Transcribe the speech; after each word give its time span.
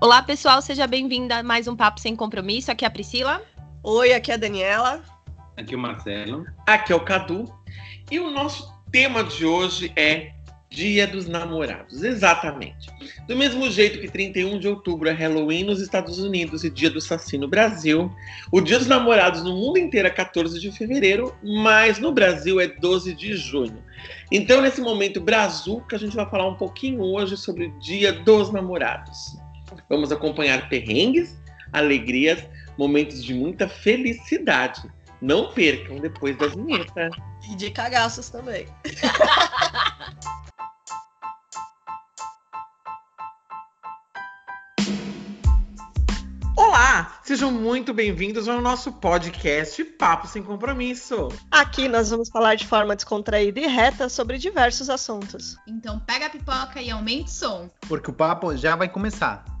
Olá, 0.00 0.22
pessoal, 0.22 0.62
seja 0.62 0.86
bem-vinda 0.86 1.38
a 1.38 1.42
mais 1.42 1.66
um 1.66 1.74
Papo 1.74 1.98
Sem 1.98 2.14
Compromisso. 2.14 2.70
Aqui 2.70 2.84
é 2.84 2.88
a 2.88 2.90
Priscila. 2.90 3.42
Oi, 3.82 4.12
aqui 4.12 4.30
é 4.30 4.34
a 4.34 4.36
Daniela. 4.36 5.02
Aqui 5.56 5.74
é 5.74 5.76
o 5.76 5.80
Marcelo. 5.80 6.46
Aqui 6.64 6.92
é 6.92 6.94
o 6.94 7.04
Cadu. 7.04 7.52
E 8.08 8.20
o 8.20 8.30
nosso 8.30 8.72
tema 8.92 9.24
de 9.24 9.44
hoje 9.44 9.92
é 9.96 10.30
Dia 10.70 11.04
dos 11.04 11.26
Namorados. 11.26 12.04
Exatamente. 12.04 12.88
Do 13.26 13.36
mesmo 13.36 13.68
jeito 13.68 13.98
que 13.98 14.08
31 14.08 14.60
de 14.60 14.68
outubro 14.68 15.08
é 15.08 15.12
Halloween 15.12 15.64
nos 15.64 15.80
Estados 15.80 16.20
Unidos 16.20 16.62
e 16.62 16.70
Dia 16.70 16.90
do 16.90 17.00
Saci 17.00 17.36
no 17.36 17.48
Brasil, 17.48 18.08
o 18.52 18.60
Dia 18.60 18.78
dos 18.78 18.86
Namorados 18.86 19.42
no 19.42 19.52
mundo 19.56 19.78
inteiro 19.78 20.06
é 20.06 20.12
14 20.12 20.60
de 20.60 20.70
fevereiro, 20.70 21.34
mas 21.42 21.98
no 21.98 22.12
Brasil 22.12 22.60
é 22.60 22.68
12 22.68 23.14
de 23.14 23.34
junho. 23.34 23.82
Então, 24.30 24.62
nesse 24.62 24.80
momento 24.80 25.20
brazuca, 25.20 25.96
a 25.96 25.98
gente 25.98 26.14
vai 26.14 26.30
falar 26.30 26.46
um 26.46 26.54
pouquinho 26.54 27.00
hoje 27.00 27.36
sobre 27.36 27.66
o 27.66 27.78
Dia 27.80 28.12
dos 28.12 28.52
Namorados. 28.52 29.36
Vamos 29.88 30.12
acompanhar 30.12 30.68
perrengues, 30.68 31.34
alegrias, 31.72 32.44
momentos 32.76 33.24
de 33.24 33.32
muita 33.32 33.66
felicidade. 33.66 34.82
Não 35.20 35.50
percam 35.54 35.98
depois 35.98 36.36
das 36.36 36.54
vinhetas. 36.54 37.10
E 37.50 37.56
de 37.56 37.70
cagaços 37.70 38.28
também. 38.28 38.66
Olá, 46.54 47.18
sejam 47.22 47.50
muito 47.50 47.94
bem-vindos 47.94 48.46
ao 48.46 48.60
nosso 48.60 48.92
podcast 48.92 49.82
Papo 49.82 50.26
Sem 50.26 50.42
Compromisso. 50.42 51.28
Aqui 51.50 51.88
nós 51.88 52.10
vamos 52.10 52.28
falar 52.28 52.56
de 52.56 52.66
forma 52.66 52.94
descontraída 52.94 53.58
e 53.58 53.66
reta 53.66 54.10
sobre 54.10 54.36
diversos 54.36 54.90
assuntos. 54.90 55.56
Então 55.66 55.98
pega 56.00 56.26
a 56.26 56.30
pipoca 56.30 56.82
e 56.82 56.90
aumente 56.90 57.30
o 57.30 57.32
som. 57.32 57.70
Porque 57.88 58.10
o 58.10 58.14
papo 58.14 58.54
já 58.54 58.76
vai 58.76 58.88
começar. 58.88 59.57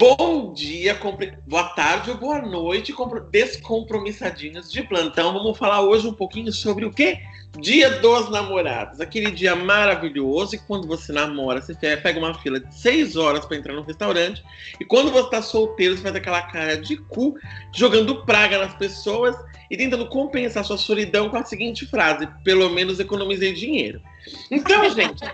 Bom 0.00 0.52
dia, 0.52 0.96
boa 1.44 1.64
tarde 1.70 2.12
ou 2.12 2.16
boa 2.16 2.40
noite, 2.40 2.92
compro... 2.92 3.20
descompromissadinhos 3.32 4.70
de 4.70 4.84
plantão. 4.84 5.32
Vamos 5.32 5.58
falar 5.58 5.80
hoje 5.80 6.06
um 6.06 6.12
pouquinho 6.12 6.52
sobre 6.52 6.84
o 6.84 6.92
quê? 6.92 7.18
Dia 7.60 7.98
dos 7.98 8.30
namorados. 8.30 9.00
Aquele 9.00 9.32
dia 9.32 9.56
maravilhoso 9.56 10.54
e 10.54 10.58
quando 10.58 10.86
você 10.86 11.10
namora, 11.12 11.60
você 11.60 11.74
pega 11.74 12.16
uma 12.16 12.32
fila 12.32 12.60
de 12.60 12.72
seis 12.72 13.16
horas 13.16 13.44
para 13.44 13.56
entrar 13.56 13.74
no 13.74 13.82
restaurante 13.82 14.44
e 14.78 14.84
quando 14.84 15.10
você 15.10 15.30
tá 15.30 15.42
solteiro, 15.42 15.96
você 15.96 16.02
faz 16.04 16.14
aquela 16.14 16.42
cara 16.42 16.76
de 16.76 16.96
cu, 16.96 17.34
jogando 17.74 18.24
praga 18.24 18.56
nas 18.56 18.74
pessoas 18.74 19.34
e 19.68 19.76
tentando 19.76 20.08
compensar 20.08 20.64
sua 20.64 20.78
solidão 20.78 21.28
com 21.28 21.38
a 21.38 21.44
seguinte 21.44 21.84
frase: 21.86 22.28
pelo 22.44 22.70
menos 22.70 23.00
economizei 23.00 23.52
dinheiro. 23.52 24.00
Então, 24.48 24.88
gente, 24.90 25.24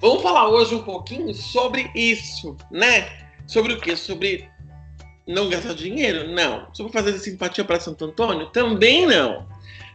vamos 0.00 0.22
falar 0.22 0.48
hoje 0.48 0.74
um 0.74 0.82
pouquinho 0.82 1.34
sobre 1.34 1.90
isso, 1.94 2.56
né? 2.70 3.22
Sobre 3.46 3.74
o 3.74 3.80
quê? 3.80 3.96
Sobre 3.96 4.48
não 5.26 5.48
gastar 5.48 5.74
dinheiro? 5.74 6.28
Não. 6.32 6.66
Sobre 6.72 6.92
fazer 6.92 7.18
simpatia 7.18 7.64
para 7.64 7.80
Santo 7.80 8.04
Antônio? 8.04 8.46
Também 8.46 9.06
não. 9.06 9.46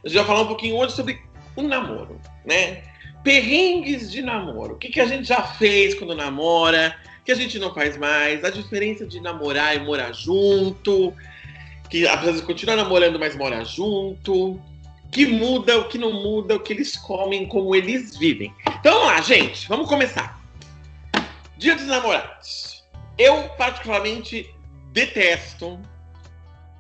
A 0.04 0.08
gente 0.08 0.18
vai 0.18 0.26
falar 0.26 0.42
um 0.42 0.48
pouquinho 0.48 0.76
hoje 0.76 0.96
sobre 0.96 1.22
o 1.56 1.62
namoro, 1.62 2.20
né? 2.46 2.84
Perrengues 3.24 4.12
de 4.12 4.22
namoro. 4.22 4.74
O 4.74 4.78
que, 4.78 4.90
que 4.90 5.02
a 5.02 5.06
gente 5.06 5.28
já 5.28 5.44
fez 5.44 5.94
quando 5.94 6.16
namora, 6.16 6.96
que 7.26 7.32
a 7.32 7.36
gente 7.36 7.60
não 7.60 7.74
faz 7.74 7.98
mais, 7.98 8.44
a 8.44 8.50
diferença 8.50 9.06
de 9.06 9.20
namorar 9.20 9.76
e 9.76 9.80
morar 9.80 10.14
junto, 10.14 11.14
que 11.90 12.08
às 12.08 12.22
vezes 12.22 12.42
continua 12.42 12.76
namorando, 12.76 13.20
mas 13.20 13.36
mora 13.36 13.64
junto, 13.66 14.60
que 15.12 15.26
muda, 15.26 15.78
o 15.80 15.90
que 15.90 15.98
não 15.98 16.14
muda, 16.14 16.56
o 16.56 16.60
que 16.60 16.72
eles 16.72 16.96
comem, 16.96 17.48
como 17.48 17.76
eles 17.76 18.18
vivem. 18.18 18.54
Então 18.80 18.94
vamos 18.94 19.08
lá, 19.08 19.22
gente, 19.22 19.68
vamos 19.68 19.88
começar. 19.88 20.40
Dia 21.58 21.76
dos 21.76 21.88
namorados. 21.88 22.79
Eu, 23.20 23.50
particularmente, 23.50 24.50
detesto 24.94 25.78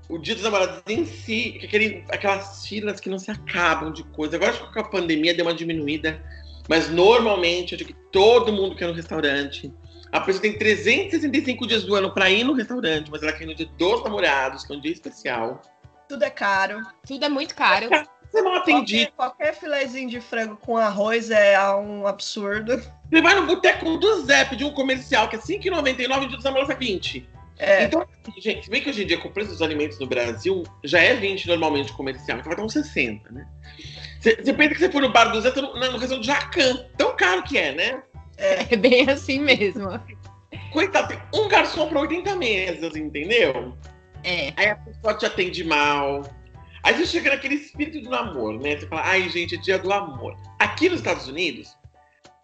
o 0.07 0.17
Dia 0.17 0.33
dos 0.35 0.43
Namorados 0.43 0.81
em 0.87 1.05
si, 1.05 1.59
aquele, 1.63 2.03
aquelas 2.09 2.65
filas 2.65 2.99
que 2.99 3.09
não 3.09 3.19
se 3.19 3.29
acabam 3.29 3.91
de 3.91 4.03
coisa. 4.05 4.37
Agora 4.37 4.51
acho 4.51 4.65
que 4.65 4.73
com 4.73 4.79
a 4.79 4.89
pandemia 4.89 5.35
deu 5.35 5.45
uma 5.45 5.53
diminuída, 5.53 6.23
mas 6.67 6.89
normalmente 6.89 7.73
eu 7.73 7.77
digo 7.77 7.93
que 7.93 7.99
todo 8.09 8.53
mundo 8.53 8.75
quer 8.75 8.87
no 8.87 8.93
restaurante. 8.93 9.71
A 10.13 10.21
pessoa 10.21 10.41
tem 10.41 10.57
365 10.57 11.67
dias 11.67 11.83
do 11.83 11.93
ano 11.93 12.11
para 12.11 12.31
ir 12.31 12.45
no 12.45 12.53
restaurante, 12.53 13.11
mas 13.11 13.21
ela 13.21 13.33
quer 13.33 13.43
ir 13.43 13.47
no 13.47 13.55
dia 13.55 13.69
dos 13.77 14.03
namorados, 14.03 14.63
que 14.63 14.73
é 14.73 14.77
um 14.77 14.81
dia 14.81 14.93
especial. 14.93 15.61
Tudo 16.07 16.23
é 16.23 16.29
caro. 16.29 16.81
Tudo 17.05 17.23
é 17.25 17.29
muito 17.29 17.53
caro. 17.53 17.89
Você 18.31 18.41
não 18.41 18.55
atendido. 18.55 19.11
Qualquer, 19.11 19.51
qualquer 19.51 19.59
filezinho 19.59 20.09
de 20.09 20.21
frango 20.21 20.55
com 20.57 20.77
arroz 20.77 21.29
é 21.29 21.59
um 21.75 22.07
absurdo. 22.07 22.81
Você 23.09 23.21
vai 23.21 23.35
no 23.35 23.45
boteco 23.47 23.97
do 23.97 24.25
Zé 24.25 24.45
pedir 24.45 24.65
um 24.65 24.71
comercial 24.71 25.27
que 25.27 25.35
é 25.35 25.39
R$5,99 25.39 25.99
e 25.99 26.25
o 26.25 26.27
dia 26.27 26.37
dos 26.37 26.43
namorados 26.43 26.69
é 26.69 26.77
20. 26.77 27.27
É. 27.57 27.83
Então, 27.83 28.05
gente, 28.37 28.63
se 28.63 28.69
bem 28.69 28.81
que 28.81 28.89
hoje 28.89 29.03
em 29.03 29.07
dia, 29.07 29.17
com 29.17 29.27
o 29.27 29.31
preço 29.31 29.49
dos 29.49 29.61
alimentos 29.61 29.99
no 29.99 30.07
Brasil, 30.07 30.63
já 30.83 30.99
é 30.99 31.15
20 31.15 31.47
normalmente 31.47 31.91
comercial, 31.91 32.37
então 32.37 32.49
vai 32.49 32.55
dar 32.55 32.63
uns 32.63 32.73
60, 32.73 33.31
né? 33.31 33.47
Você 34.21 34.53
pensa 34.53 34.73
que 34.75 34.79
você 34.79 34.91
for 34.91 35.01
no 35.01 35.11
bar 35.11 35.25
do 35.25 35.41
Zé, 35.41 35.51
tá 35.51 35.61
no, 35.61 35.73
no 35.73 35.97
restaurante 35.97 36.19
do 36.19 36.23
Jacan. 36.25 36.85
Tão 36.97 37.15
caro 37.15 37.43
que 37.43 37.57
é, 37.57 37.73
né? 37.73 38.03
É 38.37 38.75
bem 38.75 39.09
assim 39.09 39.39
mesmo. 39.39 39.99
Coitado, 40.71 41.09
tem 41.09 41.19
um 41.33 41.47
garçom 41.47 41.87
para 41.87 41.99
80 41.99 42.35
mesas, 42.35 42.95
entendeu? 42.95 43.77
É. 44.23 44.53
Aí 44.55 44.69
a 44.69 44.75
pessoa 44.75 45.13
te 45.13 45.25
atende 45.25 45.63
mal. 45.63 46.23
Aí 46.83 46.93
você 46.93 47.05
chega 47.05 47.31
naquele 47.31 47.55
espírito 47.55 48.01
do 48.01 48.09
namoro, 48.09 48.59
né? 48.59 48.77
Você 48.77 48.87
fala, 48.87 49.03
ai, 49.05 49.29
gente, 49.29 49.55
é 49.55 49.57
dia 49.57 49.77
do 49.77 49.91
amor. 49.91 50.35
Aqui 50.57 50.89
nos 50.89 50.99
Estados 50.99 51.27
Unidos, 51.27 51.75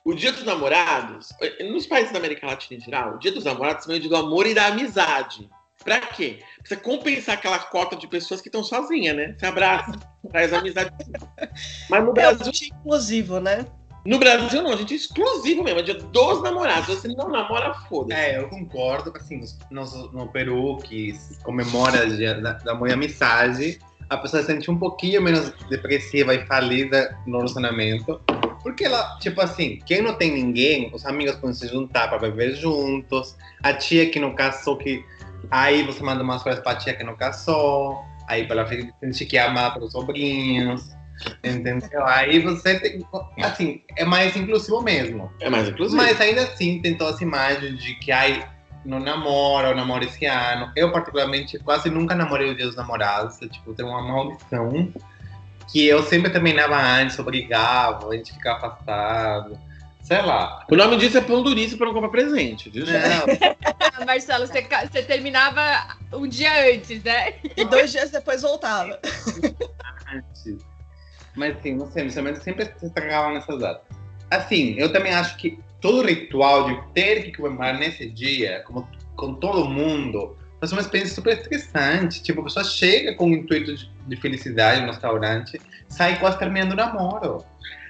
o 0.05 0.13
dia 0.13 0.31
dos 0.31 0.43
namorados, 0.43 1.29
nos 1.71 1.88
países 1.88 2.13
da 2.13 2.19
América 2.19 2.45
Latina 2.45 2.79
em 2.79 2.83
geral, 2.83 3.16
o 3.16 3.19
dia 3.19 3.31
dos 3.31 3.43
namorados 3.43 3.89
é 3.89 3.95
o 3.95 3.99
dia 3.99 4.09
do 4.09 4.16
amor 4.16 4.45
e 4.45 4.53
da 4.53 4.67
amizade. 4.67 5.49
Pra 5.83 5.99
quê? 5.99 6.39
Pra 6.57 6.67
você 6.67 6.75
compensar 6.77 7.35
aquela 7.35 7.57
cota 7.59 7.95
de 7.95 8.07
pessoas 8.07 8.39
que 8.39 8.47
estão 8.47 8.63
sozinhas, 8.63 9.16
né? 9.16 9.35
Você 9.38 9.45
abraça, 9.47 9.91
traz 10.31 10.53
amizade. 10.53 10.91
Mas 11.89 12.03
no 12.03 12.09
É 12.09 12.11
um 12.11 12.13
Brasil, 12.13 12.51
dia 12.51 12.67
inclusivo, 12.69 13.39
né? 13.39 13.66
no 14.05 14.19
Brasil 14.19 14.61
não, 14.61 14.71
a 14.71 14.75
gente 14.75 14.93
é 14.93 14.97
exclusivo 14.97 15.63
mesmo, 15.63 15.79
é 15.79 15.83
dia 15.83 15.95
dos 15.95 16.43
namorados. 16.43 16.87
Você 16.87 17.07
não 17.07 17.27
namora, 17.27 17.73
foda-se. 17.89 18.19
É, 18.19 18.37
eu 18.37 18.47
concordo. 18.49 19.11
Assim, 19.16 19.41
no, 19.72 19.85
no 20.11 20.27
Peru, 20.27 20.77
que 20.77 21.16
comemora 21.43 22.05
o 22.05 22.16
dia 22.16 22.39
da, 22.39 22.53
da 22.53 22.75
mãe 22.75 22.91
amizade, 22.91 23.79
a 24.09 24.17
pessoa 24.17 24.41
se 24.41 24.47
sente 24.47 24.69
um 24.69 24.77
pouquinho 24.77 25.22
menos 25.22 25.51
depressiva 25.69 26.35
e 26.35 26.45
falida 26.45 27.17
no 27.25 27.37
relacionamento. 27.37 28.22
Porque 28.66 28.84
ela, 28.84 29.16
tipo 29.20 29.40
assim, 29.42 29.78
quem 29.86 30.02
não 30.02 30.16
tem 30.16 30.34
ninguém, 30.34 30.90
os 30.92 31.06
amigos 31.06 31.36
podem 31.36 31.53
se 31.53 31.68
juntar 31.68 32.08
para 32.08 32.18
beber 32.18 32.56
juntos. 32.56 33.38
A 33.62 33.72
tia 33.72 34.09
que 34.09 34.20
não 34.20 34.34
casou, 34.34 34.76
que 34.76 35.06
aí 35.52 35.84
você 35.84 36.02
manda 36.02 36.24
umas 36.24 36.42
coisas 36.42 36.64
pra 36.64 36.74
tia 36.74 36.96
que 36.96 37.03
não 37.03 37.16
casou. 37.16 38.03
Aí 38.28 38.48
pra 38.48 38.62
ela 38.62 38.68
sentir 39.00 39.28
que 39.28 39.38
amada 39.38 39.76
pelos 39.76 39.92
sobrinhos. 39.92 40.96
Entendeu? 41.44 42.03
Aí 42.08 42.40
você 42.40 42.80
tem. 42.80 43.06
Assim, 43.44 43.84
é 43.98 44.03
mais 44.03 44.36
inclusivo 44.36 44.82
mesmo. 44.82 45.32
É 45.42 45.47
mais 45.47 45.70
inclusivo. 45.70 46.02
Mas 46.02 46.20
ainda 46.20 46.42
assim 46.42 46.82
tem 46.82 46.97
toda 46.97 47.12
essa 47.12 47.24
imagem 47.24 47.76
de 47.76 47.94
que 48.00 48.12
ai, 48.12 48.50
não 48.84 49.00
namora 49.00 49.70
ou 49.70 49.76
namora 49.76 50.06
esse 50.06 50.26
ano. 50.26 50.72
Eu, 50.76 50.92
particularmente, 50.92 51.59
quase 51.59 51.88
nunca 51.92 52.16
namorei 52.16 52.50
o 52.50 52.56
dia 52.56 52.66
dos 52.66 52.76
namorados. 52.76 53.40
Eu, 53.44 53.47
tipo, 53.47 53.76
tenho 53.76 53.90
uma 53.90 54.02
maldição 54.02 54.92
que 55.72 55.86
eu 55.86 56.03
sempre 56.03 56.31
terminava 56.31 56.78
antes, 56.78 57.18
obrigava, 57.20 58.09
a 58.09 58.16
gente 58.16 58.34
ficava 58.34 58.68
afastado. 58.68 59.59
Sei 60.02 60.22
lá. 60.22 60.64
O 60.70 60.76
nome 60.76 60.98
disso 60.98 61.18
é 61.18 61.22
pão 61.22 61.42
duríssimo 61.42 61.80
pra 61.80 61.88
não 61.88 61.94
comprar 61.94 62.09
presente, 62.09 62.70
viu? 62.70 62.86
Não, 62.86 64.06
Marcelo, 64.06 64.46
você, 64.46 64.62
você 64.62 65.02
terminava 65.02 65.98
um 66.14 66.28
dia 66.28 66.74
antes, 66.74 67.03
né? 67.03 67.34
E 67.58 67.66
dois 67.66 67.92
dias 67.92 68.12
depois 68.12 68.44
voltava. 68.44 69.00
antes. 70.14 70.64
Mas 71.36 71.58
assim, 71.58 71.74
não 71.74 71.92
sei, 71.92 72.03
principalmente 72.03 72.44
sempre 72.44 72.66
se 72.78 72.86
estragavam 72.86 73.34
nessas 73.34 73.59
datas. 73.59 73.84
Assim, 74.30 74.76
eu 74.78 74.94
também 74.94 75.14
acho 75.14 75.38
que 75.38 75.59
todo 75.82 76.00
o 76.00 76.06
ritual 76.06 76.70
de 76.70 76.82
ter 76.94 77.23
que 77.23 77.34
comemorar 77.34 77.78
nesse 77.78 78.09
dia, 78.09 78.64
como 78.66 78.88
com 79.16 79.34
todo 79.35 79.68
mundo, 79.68 80.38
ser 80.64 80.76
uma 80.76 80.82
experiência 80.82 81.16
super 81.16 81.38
estressante. 81.38 82.22
Tipo, 82.23 82.41
a 82.41 82.44
pessoa 82.46 82.66
chega 82.66 83.14
com 83.16 83.26
o 83.26 83.34
intuito 83.34 83.76
de, 83.76 83.90
de 84.05 84.16
felicidade 84.16 84.81
no 84.81 84.87
restaurante, 84.87 85.59
sai 85.90 86.19
quase 86.19 86.37
terminando 86.37 86.73
o 86.73 86.75
namoro. 86.75 87.43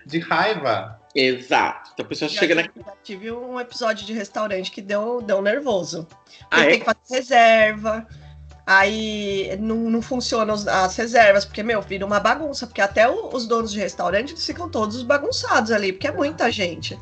De 0.06 0.19
raiva. 0.19 1.00
Exato. 1.15 1.91
Então 1.94 2.06
a 2.06 2.09
pessoa 2.09 2.29
Já 2.29 2.39
chega 2.39 2.56
na. 2.56 2.63
tive- 2.63 2.85
já 2.85 2.94
tive 3.03 3.31
um 3.31 3.59
episódio 3.59 4.06
de 4.06 4.13
restaurante 4.13 4.69
que 4.71 4.81
deu, 4.81 5.21
deu 5.21 5.41
nervoso. 5.41 6.07
Ah, 6.51 6.62
é? 6.63 6.69
tem 6.71 6.79
que 6.79 6.85
fazer 6.85 7.00
reserva. 7.09 8.06
Aí 8.67 9.56
não, 9.59 9.75
não 9.91 10.01
funcionam 10.01 10.56
as 10.56 10.95
reservas, 10.97 11.45
porque, 11.45 11.62
meu, 11.62 11.81
vira 11.81 12.06
uma 12.06 12.19
bagunça. 12.19 12.65
Porque 12.65 12.81
até 12.81 13.07
o- 13.07 13.29
os 13.33 13.45
donos 13.47 13.71
de 13.71 13.79
restaurante 13.79 14.35
ficam 14.35 14.68
todos 14.69 15.01
bagunçados 15.03 15.71
ali, 15.71 15.94
porque 15.94 16.07
é 16.07 16.11
muita 16.11 16.51
gente. 16.51 17.00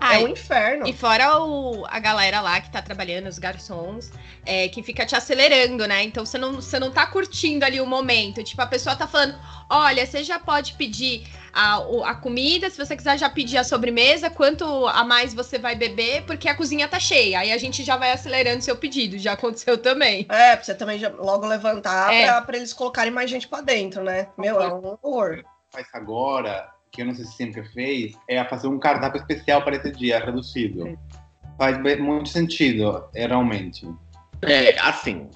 Ah, 0.00 0.20
é 0.20 0.24
um 0.24 0.28
inferno. 0.28 0.86
E 0.86 0.92
fora 0.92 1.38
o, 1.40 1.84
a 1.88 1.98
galera 1.98 2.40
lá 2.40 2.60
que 2.60 2.70
tá 2.70 2.80
trabalhando, 2.80 3.26
os 3.26 3.38
garçons, 3.38 4.10
é, 4.46 4.68
que 4.68 4.82
fica 4.82 5.04
te 5.04 5.16
acelerando, 5.16 5.86
né? 5.86 6.02
Então 6.04 6.24
você 6.24 6.38
não, 6.38 6.54
você 6.54 6.78
não 6.78 6.90
tá 6.90 7.06
curtindo 7.06 7.64
ali 7.64 7.80
o 7.80 7.86
momento. 7.86 8.42
Tipo, 8.42 8.62
a 8.62 8.66
pessoa 8.66 8.94
tá 8.96 9.06
falando: 9.06 9.38
olha, 9.68 10.06
você 10.06 10.22
já 10.22 10.38
pode 10.38 10.74
pedir 10.74 11.26
a, 11.52 11.78
a 12.04 12.14
comida, 12.14 12.70
se 12.70 12.78
você 12.78 12.96
quiser 12.96 13.18
já 13.18 13.28
pedir 13.28 13.58
a 13.58 13.64
sobremesa, 13.64 14.30
quanto 14.30 14.86
a 14.86 15.04
mais 15.04 15.34
você 15.34 15.58
vai 15.58 15.74
beber, 15.74 16.22
porque 16.24 16.48
a 16.48 16.54
cozinha 16.54 16.86
tá 16.86 17.00
cheia. 17.00 17.40
Aí 17.40 17.52
a 17.52 17.58
gente 17.58 17.82
já 17.82 17.96
vai 17.96 18.12
acelerando 18.12 18.62
seu 18.62 18.76
pedido. 18.76 19.18
Já 19.18 19.32
aconteceu 19.32 19.76
também. 19.78 20.26
É, 20.28 20.54
pra 20.54 20.64
você 20.64 20.74
também 20.74 20.98
já 20.98 21.08
logo 21.08 21.46
levantar 21.46 22.12
É. 22.14 22.26
pra, 22.26 22.42
pra 22.42 22.56
eles 22.56 22.72
colocarem 22.72 23.12
mais 23.12 23.28
gente 23.28 23.48
pra 23.48 23.60
dentro, 23.60 24.02
né? 24.04 24.28
Meu, 24.38 24.60
é 24.62 24.72
um 24.72 24.96
horror. 25.02 25.44
faz 25.70 25.86
agora, 25.92 26.68
que 26.90 27.02
eu 27.02 27.06
não 27.06 27.14
sei 27.14 27.24
se 27.24 27.32
sempre 27.32 27.62
fez, 27.68 28.12
é 28.28 28.42
fazer 28.44 28.68
um 28.68 28.78
cardápio 28.78 29.20
especial 29.20 29.62
para 29.62 29.76
esse 29.76 29.90
dia, 29.92 30.24
reduzido. 30.24 30.98
Faz 31.56 31.80
bem- 31.82 32.00
muito 32.00 32.28
sentido, 32.28 33.04
é, 33.14 33.26
realmente. 33.26 33.86
É, 34.42 34.78
assim. 34.80 35.28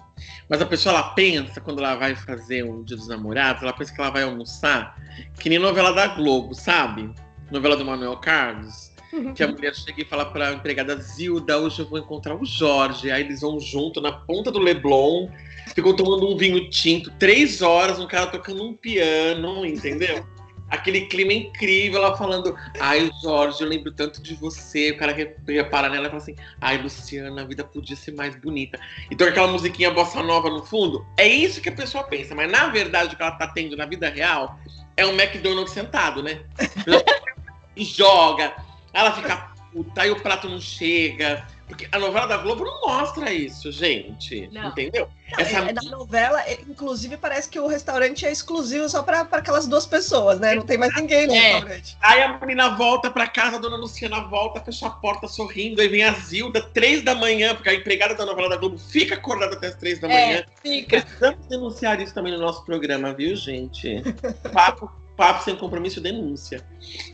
Mas 0.48 0.62
a 0.62 0.66
pessoa 0.66 0.94
ela 0.94 1.14
pensa, 1.14 1.60
quando 1.60 1.80
ela 1.80 1.96
vai 1.96 2.14
fazer 2.14 2.64
um 2.64 2.84
dia 2.84 2.96
dos 2.96 3.08
namorados, 3.08 3.62
ela 3.62 3.72
pensa 3.72 3.92
que 3.92 4.00
ela 4.00 4.10
vai 4.10 4.22
almoçar, 4.22 4.96
que 5.38 5.48
nem 5.48 5.58
novela 5.58 5.92
da 5.92 6.06
Globo, 6.08 6.54
sabe? 6.54 7.10
Novela 7.50 7.76
do 7.76 7.84
Manuel 7.84 8.16
Carlos. 8.18 8.92
Que 9.34 9.42
a 9.42 9.48
mulher 9.48 9.74
chega 9.74 10.00
e 10.00 10.04
fala 10.06 10.24
pra 10.24 10.54
empregada 10.54 10.96
Zilda, 10.96 11.58
hoje 11.58 11.80
eu 11.80 11.86
vou 11.86 11.98
encontrar 11.98 12.34
o 12.34 12.46
Jorge. 12.46 13.10
Aí 13.10 13.22
eles 13.22 13.42
vão 13.42 13.60
junto 13.60 14.00
na 14.00 14.10
ponta 14.10 14.50
do 14.50 14.58
Leblon, 14.58 15.28
ficam 15.74 15.94
tomando 15.94 16.32
um 16.32 16.34
vinho 16.34 16.70
tinto, 16.70 17.10
três 17.18 17.60
horas, 17.60 17.98
um 17.98 18.06
cara 18.06 18.28
tocando 18.28 18.64
um 18.64 18.74
piano, 18.74 19.66
entendeu? 19.66 20.26
Aquele 20.72 21.02
clima 21.02 21.34
incrível, 21.34 22.02
ela 22.02 22.16
falando, 22.16 22.56
ai, 22.80 23.10
Jorge, 23.22 23.60
eu 23.60 23.68
lembro 23.68 23.92
tanto 23.92 24.22
de 24.22 24.34
você. 24.34 24.90
O 24.92 24.96
cara 24.96 25.12
re- 25.12 25.36
repara 25.46 25.90
nela 25.90 26.06
e 26.06 26.08
fala 26.08 26.22
assim, 26.22 26.34
ai, 26.62 26.78
Luciana, 26.78 27.42
a 27.42 27.44
vida 27.44 27.62
podia 27.62 27.94
ser 27.94 28.12
mais 28.12 28.34
bonita. 28.34 28.80
Então 29.10 29.28
aquela 29.28 29.48
musiquinha 29.48 29.90
bossa 29.90 30.22
nova 30.22 30.48
no 30.48 30.64
fundo, 30.64 31.06
é 31.18 31.28
isso 31.28 31.60
que 31.60 31.68
a 31.68 31.72
pessoa 31.72 32.04
pensa, 32.04 32.34
mas 32.34 32.50
na 32.50 32.68
verdade 32.68 33.12
o 33.12 33.16
que 33.18 33.22
ela 33.22 33.32
tá 33.32 33.48
tendo 33.48 33.76
na 33.76 33.84
vida 33.84 34.08
real 34.08 34.58
é 34.96 35.04
um 35.06 35.12
McDonald's 35.12 35.74
sentado, 35.74 36.22
né? 36.22 36.40
e 37.76 37.84
joga, 37.84 38.54
ela 38.94 39.12
fica 39.12 39.52
puta, 39.72 40.00
aí 40.00 40.10
o 40.10 40.20
prato 40.20 40.48
não 40.48 40.60
chega. 40.60 41.46
Porque 41.66 41.88
a 41.90 41.98
novela 41.98 42.26
da 42.26 42.36
Globo 42.36 42.64
não 42.64 42.80
mostra 42.82 43.32
isso, 43.32 43.72
gente. 43.72 44.48
Não. 44.52 44.68
Entendeu? 44.68 45.08
É, 45.38 45.42
é, 45.42 45.72
na 45.72 45.82
novela, 45.82 46.42
é, 46.42 46.60
inclusive, 46.68 47.16
parece 47.16 47.48
que 47.48 47.58
o 47.58 47.66
restaurante 47.66 48.26
é 48.26 48.30
exclusivo 48.30 48.86
só 48.88 49.02
pra 49.02 49.20
aquelas 49.30 49.66
duas 49.66 49.86
pessoas, 49.86 50.38
né? 50.38 50.54
Não 50.54 50.62
tem 50.62 50.76
mais 50.76 50.94
ninguém 50.94 51.26
no 51.26 51.32
É. 51.32 51.52
restaurante. 51.54 51.96
Aí 52.02 52.22
a 52.22 52.38
menina 52.38 52.76
volta 52.76 53.10
pra 53.10 53.26
casa, 53.26 53.56
a 53.56 53.58
dona 53.58 53.76
Luciana 53.76 54.20
volta, 54.28 54.60
fecha 54.60 54.86
a 54.86 54.90
porta 54.90 55.26
sorrindo, 55.26 55.80
aí 55.80 55.88
vem 55.88 56.04
a 56.04 56.12
Zilda, 56.12 56.60
três 56.60 57.02
da 57.02 57.14
manhã, 57.14 57.54
porque 57.54 57.70
a 57.70 57.74
empregada 57.74 58.14
da 58.14 58.26
novela 58.26 58.50
da 58.50 58.56
Globo 58.56 58.76
fica 58.78 59.14
acordada 59.14 59.54
até 59.56 59.68
as 59.68 59.76
três 59.76 59.98
da 59.98 60.08
manhã. 60.08 60.38
É, 60.38 60.46
fica. 60.60 61.00
Precisamos 61.00 61.46
denunciar 61.46 62.00
isso 62.00 62.12
também 62.12 62.32
no 62.32 62.38
nosso 62.38 62.64
programa, 62.66 63.14
viu, 63.14 63.34
gente? 63.34 64.02
Papo, 64.52 64.90
papo 65.16 65.44
sem 65.44 65.54
compromisso, 65.56 66.00
denúncia. 66.00 66.64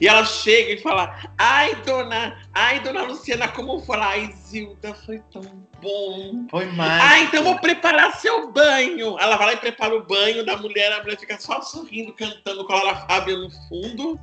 E 0.01 0.07
ela 0.09 0.25
chega 0.25 0.73
e 0.73 0.79
fala: 0.79 1.17
Ai, 1.37 1.75
dona, 1.83 2.39
ai, 2.55 2.81
dona 2.81 3.03
Luciana, 3.03 3.49
como 3.49 3.81
foi? 3.81 3.99
Ai, 3.99 4.33
Zilda, 4.33 4.95
foi 4.95 5.21
tão 5.33 5.43
bom. 5.83 6.47
Foi 6.51 6.67
mais. 6.67 7.03
Ah, 7.03 7.19
então 7.21 7.45
vou 7.45 7.59
preparar 7.59 8.15
seu 8.17 8.51
banho. 8.53 9.19
Ela 9.19 9.37
vai 9.37 9.47
lá 9.49 9.53
e 9.55 9.57
prepara 9.59 9.95
o 9.97 10.05
banho 10.05 10.45
da 10.45 10.57
mulher, 10.57 10.93
a 10.93 11.03
mulher 11.03 11.19
fica 11.19 11.39
só 11.41 11.61
sorrindo, 11.63 12.13
cantando 12.13 12.65
com 12.65 12.73
a 12.73 12.77
Laura 12.83 12.97
Fábio 13.07 13.37
no 13.39 13.51
fundo. 13.69 14.19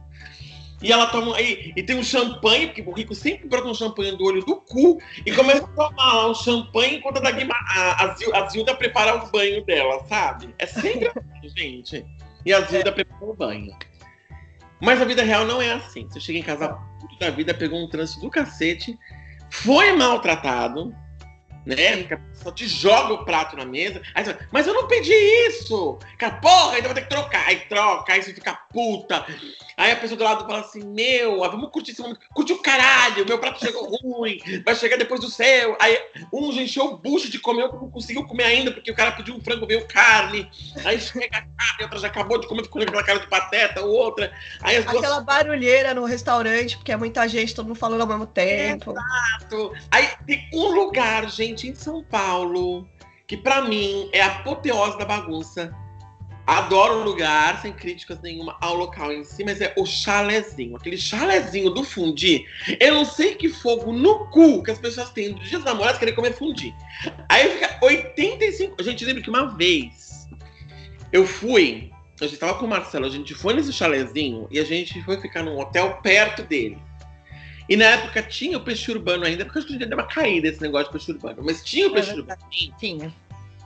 E 0.81 0.91
ela 0.91 1.07
toma. 1.07 1.39
E, 1.41 1.71
e 1.75 1.81
tem 1.81 1.97
um 1.97 2.03
champanhe, 2.03 2.67
porque 2.67 2.81
o 2.81 2.91
Rico 2.91 3.15
sempre 3.15 3.47
brota 3.47 3.67
um 3.67 3.73
champanhe 3.73 4.15
do 4.17 4.25
olho 4.25 4.43
do 4.45 4.57
cu 4.57 4.99
e 5.25 5.31
começa 5.31 5.63
a 5.63 5.67
tomar 5.67 6.13
lá 6.13 6.29
um 6.29 6.35
champanhe 6.35 6.97
enquanto 6.97 7.25
a, 7.25 7.31
Guima- 7.31 7.55
a, 7.69 8.03
a, 8.03 8.15
Zil- 8.15 8.35
a 8.35 8.47
Zilda 8.49 8.75
prepara 8.75 9.15
o 9.15 9.31
banho 9.31 9.63
dela, 9.65 10.03
sabe? 10.09 10.53
É 10.59 10.65
sempre 10.65 11.07
assim, 11.07 11.23
gente. 11.55 12.05
E 12.45 12.53
a 12.53 12.61
Zilda 12.61 12.91
prepara 12.91 13.25
o 13.25 13.33
banho. 13.33 13.75
Mas 14.79 15.01
a 15.01 15.05
vida 15.05 15.23
real 15.23 15.45
não 15.45 15.61
é 15.61 15.73
assim. 15.73 16.07
Você 16.07 16.19
chega 16.19 16.39
em 16.39 16.43
casa 16.43 16.77
da 17.19 17.29
vida, 17.29 17.53
pegou 17.53 17.83
um 17.83 17.89
trânsito 17.89 18.21
do 18.21 18.29
cacete, 18.29 18.97
foi 19.49 19.93
maltratado, 19.93 20.93
né? 21.65 22.03
Pessoa 22.03 22.53
te 22.53 22.67
joga 22.67 23.13
o 23.13 23.25
prato 23.25 23.55
na 23.55 23.65
mesa. 23.65 24.01
Aí 24.13 24.23
você 24.23 24.33
fala, 24.33 24.47
mas 24.51 24.67
eu 24.67 24.73
não 24.73 24.87
pedi 24.87 25.13
isso! 25.47 25.99
Cara, 26.17 26.35
porra, 26.35 26.77
então 26.77 26.93
vai 26.93 26.95
ter 26.95 27.01
que 27.01 27.09
trocar. 27.09 27.47
Aí 27.47 27.57
troca, 27.67 28.13
aí 28.13 28.21
você 28.21 28.33
fica 28.33 28.53
puta. 28.71 29.25
Aí 29.77 29.91
a 29.91 29.95
pessoa 29.97 30.17
do 30.17 30.23
lado 30.23 30.45
fala 30.45 30.59
assim: 30.59 30.83
Meu, 30.83 31.43
ah, 31.43 31.49
vamos 31.49 31.69
curtir 31.71 31.91
esse 31.91 32.01
momento. 32.01 32.19
Curte 32.33 32.53
o 32.53 32.61
caralho, 32.61 33.25
meu 33.25 33.39
prato 33.39 33.59
chegou 33.59 33.89
ruim, 33.97 34.39
vai 34.63 34.75
chegar 34.75 34.97
depois 34.97 35.19
do 35.19 35.29
seu. 35.29 35.75
Aí 35.79 35.99
um 36.31 36.51
já 36.51 36.61
encheu 36.61 36.85
o 36.85 36.97
bucho 36.97 37.29
de 37.29 37.39
comer, 37.39 37.63
outro 37.63 37.81
não 37.81 37.89
conseguiu 37.89 38.25
comer 38.25 38.45
ainda, 38.45 38.71
porque 38.71 38.91
o 38.91 38.95
cara 38.95 39.11
pediu 39.11 39.35
um 39.35 39.41
frango, 39.41 39.67
veio 39.67 39.85
carne. 39.87 40.49
Aí 40.85 40.99
chega 40.99 41.37
a 41.37 41.41
carne, 41.41 41.83
outra 41.83 41.99
já 41.99 42.07
acabou 42.07 42.39
de 42.39 42.47
comer, 42.47 42.63
ficou 42.63 42.81
com 42.81 42.87
aquela 42.87 43.03
cara 43.03 43.19
de 43.19 43.27
pateta, 43.27 43.81
outra. 43.81 44.31
Aí 44.61 44.77
as 44.77 44.85
duas 44.85 44.97
Aquela 44.97 45.21
barulheira 45.21 45.93
no 45.93 46.05
restaurante, 46.05 46.77
porque 46.77 46.91
é 46.91 46.97
muita 46.97 47.27
gente, 47.27 47.53
todo 47.53 47.67
mundo 47.67 47.77
falando 47.77 48.01
ao 48.01 48.07
mesmo 48.07 48.25
tempo. 48.25 48.91
Exato. 48.91 49.73
Aí 49.91 50.09
tem 50.25 50.49
um 50.53 50.69
lugar, 50.69 51.29
gente, 51.29 51.54
em 51.63 51.75
São 51.75 52.03
Paulo, 52.03 52.87
que 53.27 53.37
pra 53.37 53.61
mim 53.61 54.09
é 54.11 54.21
a 54.21 54.27
apoteose 54.27 54.97
da 54.97 55.05
bagunça. 55.05 55.73
Adoro 56.47 56.99
o 56.99 57.03
lugar, 57.03 57.59
sem 57.59 57.73
críticas 57.73 58.21
nenhuma 58.21 58.55
ao 58.61 58.75
local 58.75 59.11
em 59.11 59.23
si, 59.23 59.43
mas 59.43 59.61
é 59.61 59.73
o 59.75 59.85
chalezinho. 59.85 60.75
Aquele 60.75 60.97
chalezinho 60.97 61.71
do 61.71 61.83
fundi. 61.83 62.45
Eu 62.79 62.93
não 62.93 63.03
sei 63.03 63.33
que 63.33 63.49
fogo 63.49 63.91
no 63.91 64.29
cu 64.29 64.61
que 64.61 64.69
as 64.69 64.77
pessoas 64.77 65.09
têm 65.09 65.33
dos 65.33 65.49
dias 65.49 65.63
dos 65.63 65.71
namorados 65.71 65.97
querer 65.97 66.11
comer 66.11 66.33
fundi. 66.33 66.71
Aí 67.27 67.49
fica 67.49 67.79
85. 67.81 68.83
Gente, 68.83 69.05
lembra 69.05 69.23
que 69.23 69.29
uma 69.29 69.55
vez 69.55 70.27
eu 71.11 71.25
fui. 71.25 71.91
A 72.21 72.27
gente 72.27 72.37
tava 72.37 72.53
com 72.55 72.65
o 72.65 72.69
Marcelo, 72.69 73.05
a 73.05 73.09
gente 73.09 73.33
foi 73.33 73.55
nesse 73.55 73.73
chalezinho 73.73 74.47
e 74.51 74.59
a 74.59 74.63
gente 74.63 75.01
foi 75.03 75.19
ficar 75.19 75.41
num 75.41 75.57
hotel 75.57 75.99
perto 76.03 76.43
dele. 76.43 76.77
E 77.67 77.75
na 77.75 77.85
época 77.85 78.21
tinha 78.21 78.57
o 78.57 78.61
peixe 78.61 78.91
urbano 78.91 79.25
ainda, 79.25 79.43
porque 79.43 79.59
acho 79.59 79.67
que 79.67 79.77
deu 79.77 79.97
uma 79.97 80.05
caída 80.07 80.47
esse 80.47 80.61
negócio 80.61 80.87
de 80.87 80.91
peixe 80.93 81.11
urbano. 81.11 81.41
Mas 81.43 81.63
tinha 81.63 81.87
o 81.87 81.91
É 81.91 81.93
peixe 81.93 82.13
verdade. 82.13 82.41
urbano. 82.41 82.77
Tinha. 82.79 83.13